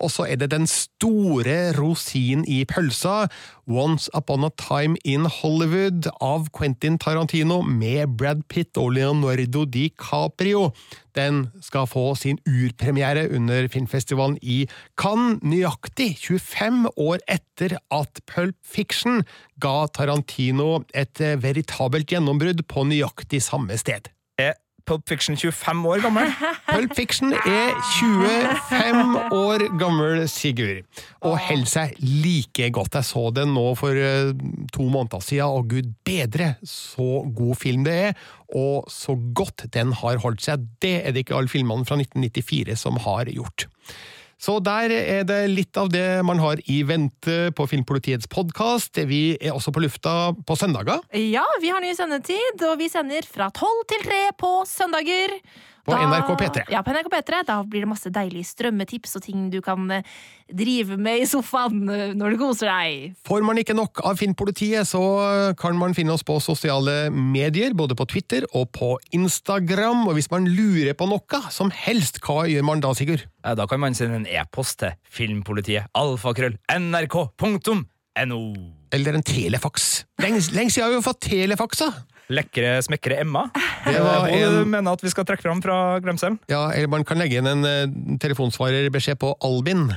Og 0.00 0.10
så 0.12 0.26
er 0.28 0.40
det 0.40 0.50
den 0.52 0.66
store 0.70 1.72
rosinen 1.76 2.44
i 2.50 2.62
pølsa, 2.68 3.26
Once 3.70 4.10
Upon 4.16 4.44
a 4.44 4.50
Time 4.60 4.98
in 5.04 5.28
Hollywood 5.30 6.08
av 6.20 6.50
Quentin 6.56 6.98
Tarantino 7.00 7.62
med 7.62 8.16
Brad 8.18 8.42
Pitt 8.48 8.76
og 8.80 8.92
Leonardo 8.98 9.64
DiCaprio. 9.64 10.70
Den 11.16 11.46
skal 11.62 11.86
få 11.88 12.10
sin 12.18 12.40
urpremiere 12.48 13.28
under 13.32 13.68
filmfestivalen 13.72 14.36
i 14.42 14.64
Cannes, 15.00 15.38
nøyaktig 15.46 16.10
25 16.18 16.90
år 17.00 17.22
etter 17.30 17.78
at 17.94 18.20
Pulp 18.30 18.58
Fiction 18.66 19.22
ga 19.62 19.86
Tarantino 19.94 20.82
et 20.92 21.22
veritabelt 21.40 22.10
gjennombrudd 22.10 22.66
på 22.68 22.84
nøyaktig 22.90 23.40
samme 23.46 23.78
sted. 23.80 24.10
Er 24.40 24.58
Pulp 24.84 25.08
Fiction 25.08 25.36
25 25.36 25.86
år 25.88 26.02
gammel? 26.04 26.32
Pulp 26.72 26.94
Fiction 26.96 27.32
er 27.32 27.72
25 27.98 29.14
år 29.32 29.64
gammel, 29.80 30.24
Sigurd, 30.28 30.84
og 31.24 31.38
holder 31.46 31.70
seg 31.70 31.94
like 32.02 32.70
godt. 32.76 32.98
Jeg 32.98 33.08
så 33.08 33.24
den 33.36 33.54
nå 33.56 33.66
for 33.80 33.96
eh, 33.96 34.34
to 34.74 34.88
måneder 34.92 35.24
siden, 35.24 35.48
og 35.48 35.70
gud 35.72 35.92
bedre 36.04 36.54
så 36.68 37.24
god 37.36 37.54
film 37.60 37.86
det 37.88 37.94
er, 38.10 38.26
og 38.54 38.90
så 38.92 39.16
godt 39.36 39.66
den 39.74 39.94
har 40.02 40.20
holdt 40.24 40.44
seg. 40.44 40.68
Det 40.84 40.98
er 41.00 41.14
det 41.14 41.24
ikke 41.24 41.38
alle 41.38 41.52
filmene 41.52 41.88
fra 41.88 41.98
1994 42.00 42.76
som 42.84 43.00
har 43.06 43.32
gjort. 43.32 43.68
Så 44.44 44.58
der 44.60 44.92
er 44.92 45.22
det 45.24 45.38
litt 45.48 45.78
av 45.80 45.88
det 45.92 46.20
man 46.26 46.40
har 46.42 46.60
i 46.68 46.82
vente 46.84 47.48
på 47.56 47.64
Filmpolitiets 47.70 48.28
podkast. 48.28 48.98
Vi 49.08 49.38
er 49.38 49.54
også 49.54 49.72
på 49.72 49.80
lufta 49.80 50.34
på 50.36 50.56
søndager. 50.60 51.00
Ja, 51.16 51.46
vi 51.62 51.70
har 51.72 51.80
ny 51.80 51.94
sendetid, 51.96 52.60
og 52.68 52.76
vi 52.82 52.90
sender 52.92 53.24
fra 53.24 53.48
tolv 53.56 53.86
til 53.88 54.04
tre 54.04 54.20
på 54.36 54.50
søndager. 54.68 55.38
På 55.84 55.96
NRK 55.96 56.30
P3. 56.40 56.64
Ja, 56.72 56.80
på 56.84 56.94
NRK 56.94 57.10
P3. 57.12 57.42
Da 57.48 57.58
blir 57.68 57.84
det 57.84 57.90
masse 57.90 58.12
deilige 58.12 58.48
strømmetips 58.48 59.18
og 59.18 59.24
ting 59.26 59.48
du 59.52 59.58
kan 59.64 59.84
eh, 59.92 60.06
drive 60.48 60.96
med 60.96 61.24
i 61.24 61.28
sofaen 61.28 61.82
eh, 61.92 62.14
når 62.16 62.34
du 62.34 62.40
koser 62.40 62.70
deg. 62.70 63.12
Får 63.28 63.44
man 63.44 63.60
ikke 63.60 63.76
nok 63.76 64.00
av 64.08 64.16
Filmpolitiet, 64.20 64.88
så 64.88 65.02
kan 65.60 65.76
man 65.80 65.96
finne 65.96 66.14
oss 66.16 66.24
på 66.24 66.38
sosiale 66.40 67.10
medier, 67.12 67.76
både 67.76 67.96
på 67.98 68.06
Twitter 68.08 68.46
og 68.52 68.70
på 68.76 68.94
Instagram. 69.16 70.06
Og 70.08 70.16
hvis 70.16 70.30
man 70.32 70.48
lurer 70.48 70.96
på 70.96 71.08
noe 71.10 71.42
som 71.52 71.72
helst, 71.74 72.22
hva 72.24 72.46
gjør 72.48 72.64
man 72.64 72.84
da, 72.84 72.94
Sigurd? 72.96 73.26
Da 73.44 73.68
kan 73.68 73.82
man 73.82 73.96
sende 73.96 74.22
en 74.22 74.30
e-post 74.30 74.80
til 74.80 74.96
filmpolitiet. 75.04 75.90
Alfakrøll. 76.00 76.56
nrk.no. 76.72 77.76
Eller 78.94 79.16
en 79.18 79.26
telefaks. 79.26 80.04
Lenge, 80.22 80.40
lenge 80.54 80.70
siden 80.70 80.86
har 80.86 80.94
vi 80.94 81.00
jo 81.00 81.04
fått 81.04 81.24
telefaxa! 81.28 81.92
Lekre, 82.32 82.78
smekre 82.86 83.18
Emma. 83.20 83.50
Det 83.84 83.98
var 84.00 84.28
Eh, 84.28 84.42
en- 84.42 84.64
Du 84.64 84.70
mener 84.70 84.92
at 84.92 85.00
vi 85.02 85.10
skal 85.10 85.24
trekke 85.24 85.42
fram 85.42 85.60
fra 85.62 86.00
glemselen? 86.00 86.38
Ja, 86.48 86.70
eller 86.70 86.88
man 86.88 87.04
kan 87.04 87.18
legge 87.18 87.36
inn 87.38 87.46
en 87.46 87.64
uh, 87.64 88.16
telefonsvarerbeskjed 88.18 89.18
på 89.20 89.34
Albin. 89.44 89.90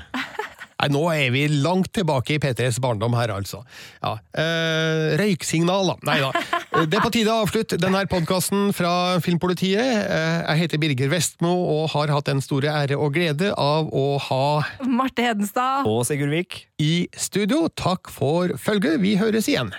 Nei, 0.78 0.90
nå 0.94 1.00
er 1.10 1.32
vi 1.34 1.48
langt 1.50 1.88
tilbake 1.92 2.36
i 2.36 2.38
P3s 2.38 2.78
barndom 2.80 3.16
her, 3.18 3.32
altså. 3.34 3.64
Ja. 4.04 4.12
Eh, 4.38 5.16
røyksignal, 5.18 5.88
da. 5.88 5.96
Nei 6.06 6.20
da. 6.22 6.32
Det 6.86 7.00
er 7.00 7.02
på 7.02 7.10
tide 7.16 7.32
å 7.34 7.40
avslutte 7.48 7.80
denne 7.82 8.04
podkasten 8.06 8.70
fra 8.78 8.92
Filmpolitiet. 9.26 9.82
Eh, 9.82 10.44
jeg 10.52 10.60
heter 10.62 10.78
Birger 10.84 11.10
Vestmo 11.10 11.50
og 11.80 11.90
har 11.96 12.14
hatt 12.14 12.30
den 12.30 12.44
store 12.46 12.70
ære 12.70 12.94
og 13.00 13.16
glede 13.18 13.50
av 13.58 13.90
å 13.90 14.20
ha 14.28 14.44
Marte 14.86 15.26
Hedenstad. 15.26 15.88
Og 15.90 16.04
Sigurd 16.06 16.30
Vik. 16.36 16.68
i 16.78 17.08
studio. 17.18 17.70
Takk 17.74 18.12
for 18.14 18.54
følget. 18.62 19.00
Vi 19.02 19.16
høres 19.18 19.50
igjen. 19.50 19.74